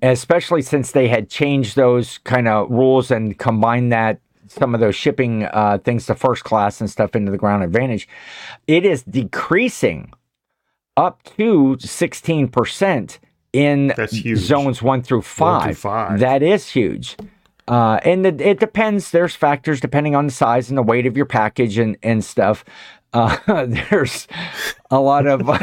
especially 0.03 0.63
since 0.63 0.93
they 0.93 1.09
had 1.09 1.29
changed 1.29 1.75
those 1.75 2.19
kind 2.19 2.47
of 2.47 2.71
rules 2.71 3.11
and 3.11 3.37
combined 3.39 3.93
that 3.93 4.21
some 4.47 4.75
of 4.75 4.81
those 4.81 4.95
shipping 4.95 5.45
uh, 5.45 5.79
things 5.85 6.07
to 6.07 6.15
first 6.15 6.45
class 6.45 6.81
and 6.81 6.89
stuff 6.89 7.15
into 7.15 7.31
the 7.31 7.39
ground 7.39 7.63
advantage. 7.63 8.09
It 8.67 8.85
is 8.85 9.03
decreasing 9.03 10.13
up 10.97 11.23
to 11.37 11.77
16% 11.81 13.19
in 13.53 13.95
zones 14.37 14.83
one 14.83 15.03
through 15.03 15.23
five. 15.23 15.51
One 15.51 15.63
through 15.65 15.75
five. 15.75 16.21
That 16.21 16.43
is 16.43 16.71
huge. 16.71 17.17
Uh, 17.69 18.01
and 18.05 18.25
it, 18.27 18.41
it 18.41 18.61
depends. 18.61 19.11
There's 19.11 19.35
factors 19.35 19.81
depending 19.81 20.15
on 20.17 20.27
the 20.27 20.33
size 20.33 20.69
and 20.71 20.79
the 20.79 20.83
weight 20.83 21.07
of 21.07 21.17
your 21.17 21.27
package 21.27 21.79
and, 21.79 21.97
and 22.03 22.25
stuff. 22.25 22.65
Uh, 23.15 23.37
there's 23.67 24.29
a 24.91 25.01
lot 25.01 25.27
of 25.27 25.47
There's 25.47 25.59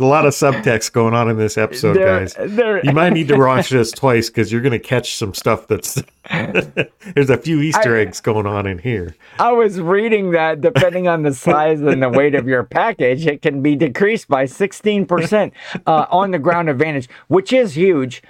a 0.00 0.06
lot 0.06 0.26
of 0.26 0.32
subtext 0.32 0.92
going 0.92 1.14
on 1.14 1.28
in 1.28 1.36
this 1.36 1.58
episode, 1.58 1.96
there, 1.96 2.20
guys. 2.20 2.36
there, 2.38 2.84
You 2.84 2.92
might 2.92 3.12
need 3.12 3.28
to 3.28 3.36
watch 3.36 3.70
this 3.70 3.90
twice 3.90 4.28
because 4.28 4.52
you're 4.52 4.60
going 4.60 4.72
to 4.72 4.78
catch 4.78 5.16
some 5.16 5.34
stuff 5.34 5.66
that's. 5.66 6.00
There's 6.30 7.30
a 7.30 7.36
few 7.36 7.60
Easter 7.60 7.96
I- 7.96 8.02
eggs 8.02 8.20
going 8.20 8.46
on 8.46 8.66
in 8.66 8.78
here. 8.78 9.14
I 9.38 9.52
was 9.52 9.80
reading 9.80 10.30
that 10.32 10.60
depending 10.60 11.08
on 11.08 11.22
the 11.22 11.34
size 11.34 11.80
and 11.80 12.02
the 12.02 12.08
weight 12.08 12.34
of 12.34 12.46
your 12.46 12.62
package, 12.62 13.26
it 13.26 13.42
can 13.42 13.60
be 13.60 13.74
decreased 13.74 14.28
by 14.28 14.44
16% 14.44 15.52
uh, 15.86 16.06
on 16.10 16.30
the 16.30 16.38
ground 16.38 16.70
advantage, 16.70 17.08
which 17.28 17.52
is 17.52 17.76
huge. 17.76 18.22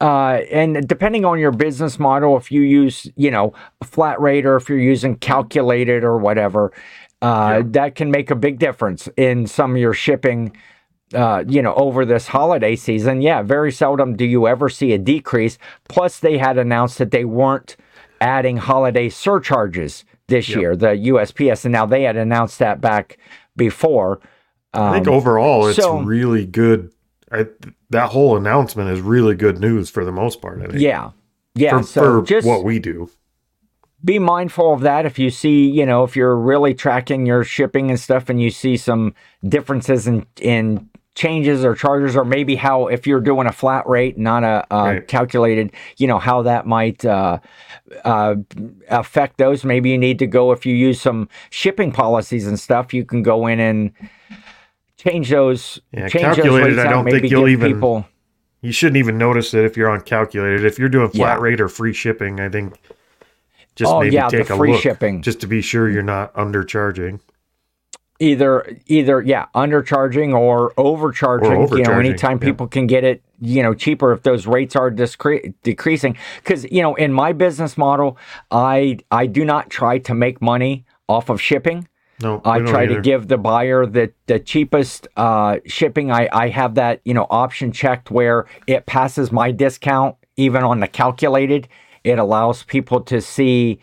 Uh, 0.00 0.40
and 0.50 0.88
depending 0.88 1.24
on 1.24 1.38
your 1.38 1.50
business 1.52 1.98
model, 1.98 2.36
if 2.36 2.50
you 2.50 2.62
use, 2.62 3.06
you 3.16 3.30
know, 3.30 3.52
a 3.80 3.84
flat 3.84 4.18
rate 4.20 4.46
or 4.46 4.56
if 4.56 4.68
you're 4.68 4.78
using 4.78 5.14
calculated 5.16 6.04
or 6.04 6.16
whatever, 6.16 6.72
uh, 7.20 7.62
that 7.66 7.94
can 7.96 8.10
make 8.10 8.30
a 8.30 8.34
big 8.34 8.58
difference 8.58 9.08
in 9.18 9.46
some 9.46 9.72
of 9.72 9.76
your 9.78 9.92
shipping. 9.92 10.56
Uh, 11.12 11.42
you 11.48 11.60
know, 11.60 11.74
over 11.74 12.04
this 12.04 12.28
holiday 12.28 12.76
season, 12.76 13.20
yeah, 13.20 13.42
very 13.42 13.72
seldom 13.72 14.14
do 14.16 14.24
you 14.24 14.46
ever 14.46 14.68
see 14.68 14.92
a 14.92 14.98
decrease. 14.98 15.58
Plus, 15.88 16.20
they 16.20 16.38
had 16.38 16.56
announced 16.56 16.98
that 16.98 17.10
they 17.10 17.24
weren't 17.24 17.76
adding 18.20 18.56
holiday 18.58 19.08
surcharges 19.08 20.04
this 20.28 20.48
year, 20.50 20.76
the 20.76 20.86
USPS, 21.08 21.64
and 21.64 21.72
now 21.72 21.84
they 21.84 22.04
had 22.04 22.16
announced 22.16 22.60
that 22.60 22.80
back 22.80 23.18
before. 23.56 24.20
I 24.72 24.92
think 24.94 25.08
overall, 25.08 25.66
it's 25.66 25.78
Um, 25.80 25.82
so- 25.82 25.98
really 26.02 26.46
good. 26.46 26.92
I, 27.32 27.46
that 27.90 28.10
whole 28.10 28.36
announcement 28.36 28.90
is 28.90 29.00
really 29.00 29.34
good 29.34 29.60
news 29.60 29.90
for 29.90 30.04
the 30.04 30.12
most 30.12 30.40
part. 30.40 30.62
I 30.62 30.66
think. 30.66 30.80
Yeah, 30.80 31.10
yeah. 31.54 31.78
For, 31.78 31.84
so 31.84 32.00
for 32.00 32.26
just 32.26 32.46
what 32.46 32.64
we 32.64 32.78
do. 32.78 33.10
be 34.04 34.18
mindful 34.18 34.72
of 34.72 34.80
that 34.80 35.06
if 35.06 35.18
you 35.18 35.30
see, 35.30 35.68
you 35.68 35.84
know, 35.84 36.04
if 36.04 36.16
you're 36.16 36.36
really 36.36 36.74
tracking 36.74 37.26
your 37.26 37.44
shipping 37.44 37.90
and 37.90 38.00
stuff, 38.00 38.28
and 38.28 38.40
you 38.40 38.50
see 38.50 38.76
some 38.76 39.14
differences 39.46 40.06
in 40.06 40.26
in 40.40 40.88
changes 41.16 41.64
or 41.64 41.74
charges, 41.74 42.16
or 42.16 42.24
maybe 42.24 42.54
how 42.54 42.86
if 42.86 43.06
you're 43.06 43.20
doing 43.20 43.46
a 43.46 43.52
flat 43.52 43.86
rate, 43.88 44.16
not 44.16 44.44
a 44.44 44.64
uh, 44.72 44.84
Right. 44.84 45.08
calculated, 45.08 45.72
you 45.98 46.06
know, 46.06 46.18
how 46.18 46.42
that 46.42 46.66
might 46.66 47.04
uh, 47.04 47.38
uh, 48.04 48.36
affect 48.88 49.36
those. 49.36 49.64
Maybe 49.64 49.90
you 49.90 49.98
need 49.98 50.20
to 50.20 50.26
go 50.26 50.52
if 50.52 50.64
you 50.64 50.74
use 50.74 51.00
some 51.00 51.28
shipping 51.50 51.90
policies 51.92 52.46
and 52.46 52.58
stuff. 52.58 52.94
You 52.94 53.04
can 53.04 53.22
go 53.22 53.48
in 53.48 53.58
and 53.58 53.92
change 55.02 55.30
those. 55.30 55.80
Yeah, 55.92 56.08
change 56.08 56.24
calculated, 56.36 56.76
rates 56.76 56.78
I 56.78 56.90
don't 56.90 57.04
think 57.08 57.30
you'll 57.30 57.48
even- 57.48 57.72
people. 57.74 58.06
You 58.62 58.72
shouldn't 58.72 58.98
even 58.98 59.16
notice 59.16 59.54
it 59.54 59.64
if 59.64 59.76
you're 59.76 59.88
on 59.88 60.02
calculated. 60.02 60.64
If 60.66 60.78
you're 60.78 60.90
doing 60.90 61.08
flat 61.08 61.38
Yeah. 61.38 61.42
rate 61.42 61.60
or 61.62 61.68
free 61.68 61.94
shipping, 61.94 62.40
I 62.40 62.50
think 62.50 62.74
just 63.74 63.90
Oh, 63.90 64.00
maybe 64.00 64.16
yeah, 64.16 64.28
take 64.28 64.50
a 64.50 64.56
free 64.56 64.72
look 64.72 64.82
shipping. 64.82 65.22
just 65.22 65.40
to 65.40 65.46
be 65.46 65.62
sure 65.62 65.88
you're 65.88 66.02
not 66.02 66.34
undercharging. 66.34 67.20
either 68.22 68.76
either 68.86 69.22
yeah 69.22 69.46
undercharging 69.54 70.34
or 70.38 70.74
overcharging 70.76 71.52
Or 71.52 71.78
you 71.78 71.84
know 71.84 71.92
anytime 71.98 72.32
yeah. 72.36 72.44
people 72.48 72.66
can 72.68 72.86
get 72.86 73.02
it 73.02 73.22
you 73.40 73.62
know 73.62 73.72
cheaper 73.72 74.12
if 74.12 74.22
those 74.24 74.46
rates 74.46 74.76
are 74.76 74.90
discre- 74.90 75.54
decreasing 75.62 76.18
because 76.44 76.70
you 76.70 76.82
know 76.82 76.94
in 76.96 77.14
my 77.14 77.32
business 77.32 77.78
model 77.78 78.18
i 78.50 78.98
i 79.10 79.24
do 79.24 79.42
not 79.42 79.70
try 79.70 79.96
to 79.96 80.12
make 80.12 80.42
money 80.42 80.84
off 81.08 81.30
of 81.30 81.40
shipping 81.40 81.88
No, 82.22 82.40
I 82.44 82.60
try 82.60 82.86
to 82.86 83.00
give 83.00 83.28
the 83.28 83.38
buyer 83.38 83.86
the 83.86 84.12
the 84.26 84.38
cheapest 84.38 85.08
uh, 85.16 85.58
shipping. 85.66 86.10
I, 86.10 86.28
I 86.32 86.48
have 86.48 86.74
that 86.74 87.00
you 87.04 87.14
know 87.14 87.26
option 87.30 87.72
checked 87.72 88.10
where 88.10 88.46
it 88.66 88.86
passes 88.86 89.32
my 89.32 89.50
discount 89.50 90.16
even 90.36 90.62
on 90.62 90.80
the 90.80 90.88
calculated. 90.88 91.68
It 92.04 92.18
allows 92.18 92.62
people 92.64 93.00
to 93.02 93.20
see 93.20 93.80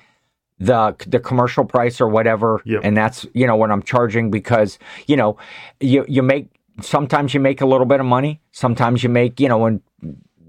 the 0.60 0.96
the 1.08 1.20
commercial 1.20 1.66
price 1.66 2.02
or 2.02 2.08
whatever, 2.08 2.62
Yep. 2.66 2.82
and 2.84 2.98
that's 2.98 3.26
you 3.34 3.46
know 3.48 3.56
what 3.56 3.72
I'm 3.72 3.84
charging 3.84 4.32
because 4.32 4.80
you 5.08 5.16
know 5.16 5.38
you 5.80 6.06
you 6.08 6.24
make 6.24 6.50
sometimes 6.82 7.34
you 7.34 7.40
make 7.40 7.62
a 7.62 7.66
little 7.66 7.86
bit 7.86 8.00
of 8.00 8.06
money, 8.06 8.42
sometimes 8.52 9.04
you 9.04 9.10
make 9.10 9.40
you 9.40 9.50
know 9.50 9.66
and 9.66 9.82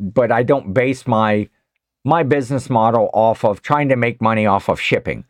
but 0.00 0.30
I 0.32 0.42
don't 0.42 0.72
base 0.72 1.06
my 1.06 1.48
my 2.04 2.22
business 2.22 2.70
model 2.70 3.10
off 3.12 3.44
of 3.44 3.60
trying 3.62 3.88
to 3.90 3.96
make 3.96 4.22
money 4.22 4.46
off 4.46 4.68
of 4.68 4.80
shipping. 4.80 5.24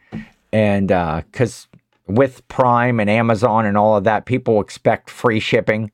And 0.52 0.88
because 0.88 1.66
with 2.08 2.46
Prime 2.48 3.00
and 3.00 3.08
Amazon 3.08 3.66
and 3.66 3.76
all 3.76 3.96
of 3.96 4.04
that, 4.04 4.26
people 4.26 4.60
expect 4.60 5.10
free 5.10 5.40
shipping 5.40 5.90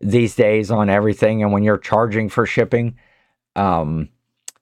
these 0.00 0.34
days 0.34 0.70
on 0.70 0.88
everything. 0.88 1.42
And 1.42 1.52
when 1.52 1.62
you're 1.62 1.78
charging 1.78 2.28
for 2.28 2.46
shipping, 2.46 2.96
um, 3.56 4.08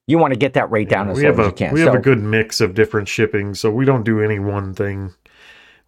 you 0.06 0.18
want 0.18 0.32
to 0.32 0.38
get 0.38 0.54
that 0.54 0.70
rate 0.70 0.88
down 0.88 1.08
as 1.08 1.16
we 1.16 1.24
low 1.24 1.30
have 1.30 1.40
as 1.40 1.46
a 1.46 1.50
you 1.50 1.54
can. 1.56 1.74
we 1.74 1.80
so, 1.80 1.86
have 1.86 1.94
a 1.94 2.02
good 2.02 2.22
mix 2.22 2.60
of 2.60 2.74
different 2.74 3.08
shipping, 3.08 3.54
so 3.54 3.70
we 3.70 3.84
don't 3.84 4.04
do 4.04 4.20
any 4.20 4.38
one 4.38 4.74
thing. 4.74 5.12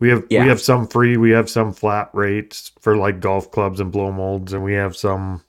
We 0.00 0.08
have 0.10 0.24
Yeah. 0.30 0.42
we 0.42 0.48
have 0.48 0.60
some 0.60 0.86
free, 0.86 1.16
we 1.16 1.30
have 1.30 1.50
some 1.50 1.72
flat 1.72 2.10
rates 2.12 2.72
for 2.80 2.96
like 2.96 3.20
golf 3.20 3.50
clubs 3.50 3.80
and 3.80 3.90
blow 3.90 4.12
molds, 4.12 4.52
and 4.52 4.62
we 4.62 4.74
have 4.74 4.96
some 4.96 5.42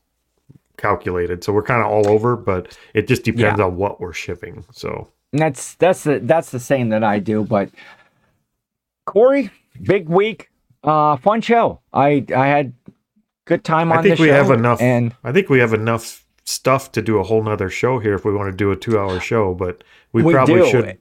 calculated. 0.78 1.44
So 1.44 1.52
we're 1.54 1.64
kind 1.64 1.82
of 1.82 1.88
all 1.88 2.08
over, 2.08 2.36
but 2.36 2.78
it 2.94 3.08
just 3.08 3.24
depends 3.24 3.60
Yeah. 3.60 3.66
on 3.66 3.76
what 3.76 4.00
we're 4.00 4.14
shipping. 4.14 4.66
So 4.72 5.10
and 5.34 5.42
that's 5.42 5.76
that's 5.76 6.04
the 6.04 6.20
that's 6.20 6.52
the 6.52 6.60
same 6.60 6.90
that 6.90 7.04
I 7.04 7.20
do. 7.20 7.44
But 7.44 7.70
Cory, 9.06 9.52
big 9.84 10.10
week, 10.10 10.50
uh, 10.84 11.18
fun 11.18 11.42
show. 11.42 11.82
I 11.94 12.26
I 12.36 12.48
had 12.48 12.74
good 13.46 13.64
time 13.64 13.92
on 13.92 14.00
I 14.00 14.02
think 14.02 14.18
the 14.18 14.24
we 14.24 14.28
show, 14.30 14.34
have 14.36 14.52
enough. 14.52 14.82
and 14.82 15.16
I 15.24 15.32
think 15.32 15.50
we 15.50 15.60
have 15.60 15.74
enough 15.74 16.26
stuff 16.46 16.92
to 16.94 17.02
do 17.02 17.18
a 17.20 17.24
whole 17.24 17.44
nother 17.44 17.70
show 17.70 18.00
here 18.00 18.14
if 18.16 18.26
we 18.26 18.34
want 18.34 18.52
to 18.52 18.56
do 18.58 18.72
a 18.72 18.76
two-hour 18.76 19.20
show. 19.20 19.54
But 19.54 19.84
we, 20.14 20.24
We 20.24 20.34
probably 20.34 20.62
do. 20.62 20.70
should 20.70 20.98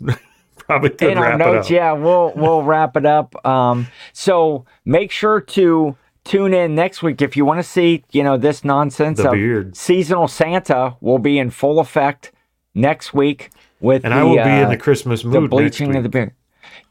probably 0.56 0.90
could 0.90 1.10
in 1.12 1.18
our 1.18 1.36
notes, 1.36 1.70
yeah, 1.70 1.92
we'll 1.92 2.32
we'll 2.36 2.62
wrap 2.62 2.96
it 2.96 3.06
up. 3.06 3.34
Um, 3.46 3.86
so 4.12 4.64
make 4.84 5.10
sure 5.10 5.40
to 5.40 5.96
tune 6.24 6.52
in 6.52 6.74
next 6.74 7.02
week 7.02 7.22
if 7.22 7.36
you 7.36 7.44
want 7.44 7.58
to 7.58 7.62
see, 7.62 8.04
you 8.12 8.22
know, 8.22 8.36
this 8.36 8.64
nonsense 8.64 9.18
The 9.18 9.28
of 9.28 9.32
beard. 9.34 9.76
seasonal 9.76 10.28
Santa 10.28 10.96
will 11.00 11.18
be 11.18 11.38
in 11.38 11.50
full 11.50 11.78
effect 11.80 12.32
next 12.74 13.14
week 13.14 13.50
with 13.80 14.04
And 14.04 14.12
the, 14.12 14.18
I 14.18 14.22
will 14.24 14.34
be 14.36 14.40
in 14.40 14.64
uh, 14.64 14.68
the 14.68 14.76
Christmas 14.76 15.22
the 15.22 15.28
mood 15.28 15.42
next 15.42 15.50
bleaching 15.50 15.96
of 15.96 16.02
the 16.02 16.08
beard. 16.10 16.32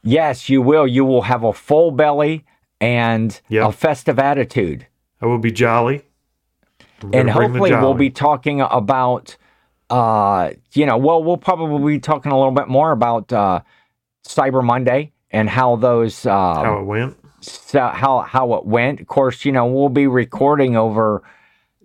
Yes, 0.03 0.49
you 0.49 0.61
will. 0.61 0.87
You 0.87 1.05
will 1.05 1.23
have 1.23 1.43
a 1.43 1.53
full 1.53 1.91
belly 1.91 2.45
and 2.79 3.39
Yep. 3.49 3.69
a 3.69 3.71
festive 3.71 4.19
attitude. 4.19 4.87
I 5.21 5.25
will 5.25 5.39
be 5.39 5.51
jolly. 5.51 6.03
And 7.01 7.11
gonna 7.11 7.23
bring 7.23 7.23
the 7.25 7.31
hopefully 7.33 7.71
we'll 7.71 7.93
be 7.93 8.09
talking 8.09 8.61
about 8.61 9.35
uh 9.89 10.51
you 10.73 10.85
know 10.85 10.97
well 10.97 11.23
we'll 11.23 11.37
probably 11.37 11.93
be 11.95 11.99
talking 11.99 12.31
a 12.31 12.37
little 12.37 12.51
bit 12.51 12.67
more 12.67 12.91
about 12.91 13.31
uh 13.31 13.61
cyber 14.27 14.61
monday 14.61 15.13
and 15.31 15.49
how 15.49 15.77
those 15.77 16.25
um, 16.25 16.65
how 16.65 16.79
it 16.79 16.83
went. 16.83 17.17
so 17.39 17.87
how 17.87 18.19
how 18.21 18.53
it 18.55 18.65
went. 18.65 18.99
Of 18.99 19.07
course, 19.07 19.45
you 19.45 19.51
know 19.51 19.65
we'll 19.65 19.89
be 19.89 20.07
recording 20.07 20.75
over 20.75 21.23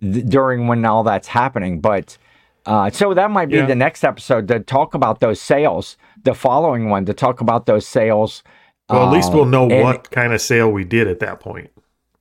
th- 0.01 0.25
during 0.25 0.67
when 0.67 0.83
all 0.83 1.03
that's 1.03 1.27
happening, 1.29 1.79
but 1.79 2.17
uh, 2.65 2.89
so 2.89 3.13
that 3.13 3.29
might 3.31 3.49
be 3.49 3.55
Yeah. 3.57 3.65
the 3.65 3.75
next 3.75 4.03
episode 4.03 4.47
to 4.47 4.59
talk 4.59 4.93
about 4.93 5.19
those 5.19 5.41
sales. 5.41 5.97
The 6.23 6.33
following 6.33 6.89
one 6.89 7.05
to 7.05 7.13
talk 7.13 7.41
about 7.41 7.65
those 7.65 7.85
sales. 7.85 8.43
Well, 8.89 9.07
at 9.07 9.11
least 9.13 9.29
um, 9.29 9.35
we'll 9.35 9.45
know 9.45 9.69
and- 9.69 9.83
what 9.83 10.11
kind 10.11 10.33
of 10.33 10.41
sale 10.41 10.69
we 10.71 10.83
did 10.83 11.07
at 11.07 11.19
that 11.19 11.39
point. 11.39 11.69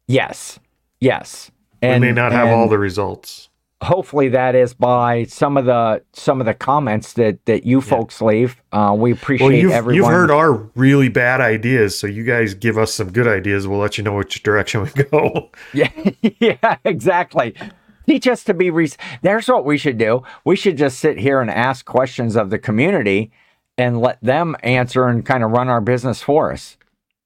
Yes, 0.09 0.59
yes. 1.01 1.51
We 1.83 1.99
may 1.99 2.13
not 2.13 2.33
have 2.33 2.49
all 2.49 2.69
the 2.69 2.79
results. 2.79 3.49
hopefully 3.83 4.29
that 4.29 4.55
is 4.55 4.73
by 4.75 5.25
some 5.25 5.57
of 5.57 5.65
the 5.65 6.01
some 6.13 6.39
of 6.41 6.47
the 6.47 6.55
comments 6.55 7.15
that 7.15 7.45
that 7.47 7.65
you 7.67 7.81
folks 7.81 8.23
leave. 8.23 8.63
Uh, 8.71 8.95
we 8.97 9.11
appreciate 9.11 9.47
Well, 9.49 9.57
you've, 9.57 9.73
everyone. 9.73 9.97
you've 9.97 10.07
heard 10.21 10.31
our 10.31 10.53
really 10.77 11.09
bad 11.09 11.41
ideas, 11.41 11.99
so 11.99 12.07
you 12.07 12.23
guys 12.23 12.55
give 12.55 12.79
us 12.79 12.95
some 12.95 13.11
good 13.11 13.27
ideas. 13.27 13.67
We'll 13.67 13.81
let 13.81 13.99
you 13.99 14.05
know 14.05 14.15
which 14.15 14.41
direction 14.45 14.83
we 14.83 15.03
go. 15.05 15.51
Yeah, 15.75 15.91
yeah, 16.41 16.77
exactly. 16.85 17.57
Teach 18.07 18.27
us 18.29 18.45
to 18.45 18.55
be. 18.55 18.71
Re- 18.71 18.91
There's 19.23 19.49
what 19.49 19.65
we 19.65 19.79
should 19.79 19.99
do. 19.99 20.23
We 20.45 20.57
should 20.57 20.77
just 20.77 20.99
sit 20.99 21.19
here 21.19 21.41
and 21.41 21.51
ask 21.51 21.85
questions 21.85 22.37
of 22.37 22.51
the 22.51 22.59
community 22.59 23.31
and 23.79 24.01
let 24.01 24.19
them 24.23 24.57
answer 24.63 25.07
and 25.09 25.25
kind 25.25 25.43
of 25.45 25.51
run 25.51 25.69
our 25.69 25.81
business 25.81 26.23
for 26.23 26.53
us. 26.53 26.77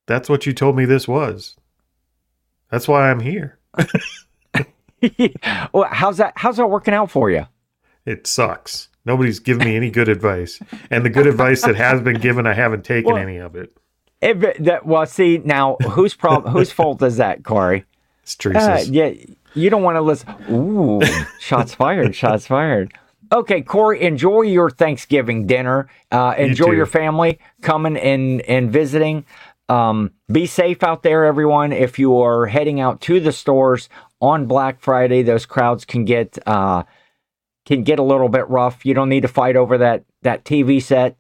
That's 0.07 0.29
what 0.29 0.47
you 0.47 0.53
told 0.53 0.77
me 0.77 0.85
this 0.85 1.09
was. 1.09 1.57
That's 2.71 2.87
why 2.89 3.11
I'm 3.11 3.21
here. 3.21 3.59
well, 5.73 5.89
how's 5.91 6.19
that? 6.19 6.33
How's 6.37 6.57
that 6.57 6.67
working 6.69 6.95
out 6.95 7.11
for 7.11 7.31
you? 7.31 7.47
It 8.05 8.27
sucks. 8.27 8.89
Nobody's 9.05 9.39
given 9.39 9.67
me 9.67 9.77
any 9.77 9.91
good 9.91 10.09
advice, 10.09 10.61
and 10.91 11.05
the 11.05 11.11
good 11.11 11.27
advice 11.29 11.63
that 11.63 11.77
has 11.77 12.01
been 12.01 12.19
given, 12.21 12.47
I 12.47 12.55
haven't 12.55 12.85
taken 12.85 13.13
Well- 13.13 13.23
any 13.23 13.37
of 13.39 13.55
it. 13.57 13.73
That, 14.21 14.81
well, 14.85 15.07
see 15.07 15.39
now, 15.45 15.77
whose 15.91 16.15
problem? 16.15 16.53
whose 16.53 16.73
fault 16.73 17.01
is 17.03 17.19
that, 17.19 17.45
Cory? 17.45 17.85
It's 18.25 18.37
Uh, 18.45 18.83
yeah, 18.89 19.13
you 19.57 19.71
don't 19.71 19.83
want 19.83 19.97
to 19.97 20.03
listen. 20.03 20.29
Ooh, 20.51 21.01
shots 21.41 21.75
fired! 21.75 22.15
Shots 22.15 22.47
fired. 22.47 22.93
Okay, 23.33 23.61
Cory, 23.61 24.03
enjoy 24.03 24.43
your 24.43 24.71
Thanksgiving 24.71 25.47
dinner. 25.47 25.89
Uh, 26.13 26.35
enjoy 26.39 26.67
too. 26.67 26.77
your 26.77 26.87
family 26.87 27.41
coming 27.63 27.97
and 27.97 28.41
and 28.43 28.71
visiting. 28.71 29.25
Um, 29.69 30.13
be 30.31 30.47
safe 30.47 30.83
out 30.85 31.03
there, 31.03 31.25
everyone. 31.25 31.73
If 31.73 31.99
you 31.99 32.21
are 32.21 32.47
heading 32.47 32.79
out 32.79 33.01
to 33.03 33.19
the 33.19 33.33
stores 33.33 33.89
on 34.21 34.47
Black 34.47 34.81
Friday, 34.81 35.23
those 35.23 35.45
crowds 35.45 35.85
can 35.85 36.05
get 36.05 36.39
uh, 36.47 36.85
can 37.65 37.83
get 37.83 37.99
a 37.99 38.03
little 38.05 38.29
bit 38.29 38.49
rough. 38.49 38.87
You 38.87 38.95
don't 38.95 39.09
need 39.09 39.23
to 39.23 39.29
fight 39.29 39.57
over 39.57 39.79
that 39.79 40.05
that 40.23 40.45
TV 40.45 40.81
set 40.81 41.17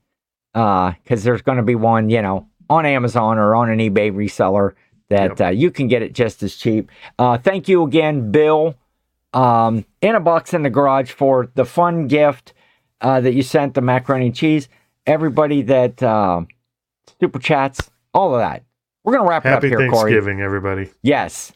because 0.53 1.24
there's 1.24 1.43
going 1.43 1.59
to 1.59 1.64
be 1.64 1.74
one, 1.74 2.09
you 2.09 2.22
know, 2.22 2.47
on 2.70 2.87
Amazon 2.87 3.39
or 3.39 3.55
on 3.55 3.68
an 3.68 3.78
eBay 3.78 4.12
reseller 4.12 4.74
that 5.09 5.41
uh, 5.41 5.49
you 5.49 5.71
can 5.71 5.89
get 5.89 6.03
it 6.03 6.13
just 6.13 6.43
as 6.43 6.57
cheap. 6.57 6.91
Uh, 7.19 7.39
thank 7.39 7.69
you 7.69 7.85
again, 7.85 8.31
Bill, 8.31 8.75
um, 9.33 9.85
in 10.01 10.15
a 10.15 10.21
box 10.21 10.55
in 10.55 10.63
the 10.63 10.71
garage 10.71 11.11
for 11.11 11.51
the 11.55 11.65
fun 11.65 12.09
gift 12.09 12.53
uh, 13.01 13.21
that 13.21 13.35
you 13.35 13.43
sent, 13.43 13.75
the 13.75 13.81
macaroni 13.81 14.27
and 14.27 14.35
cheese. 14.35 14.69
Everybody 15.07 15.63
that 15.63 16.03
uh, 16.03 16.43
super 17.21 17.39
chats, 17.39 17.91
all 18.13 18.35
of 18.35 18.41
that. 18.41 18.65
We're 19.05 19.17
gonna 19.17 19.29
wrap 19.29 19.45
Happy 19.45 19.69
it 19.69 19.75
up 19.75 19.81
here, 19.81 19.91
Cory. 19.91 20.11
Thanksgiving, 20.11 20.41
everybody. 20.41 20.91
Yes. 21.03 21.53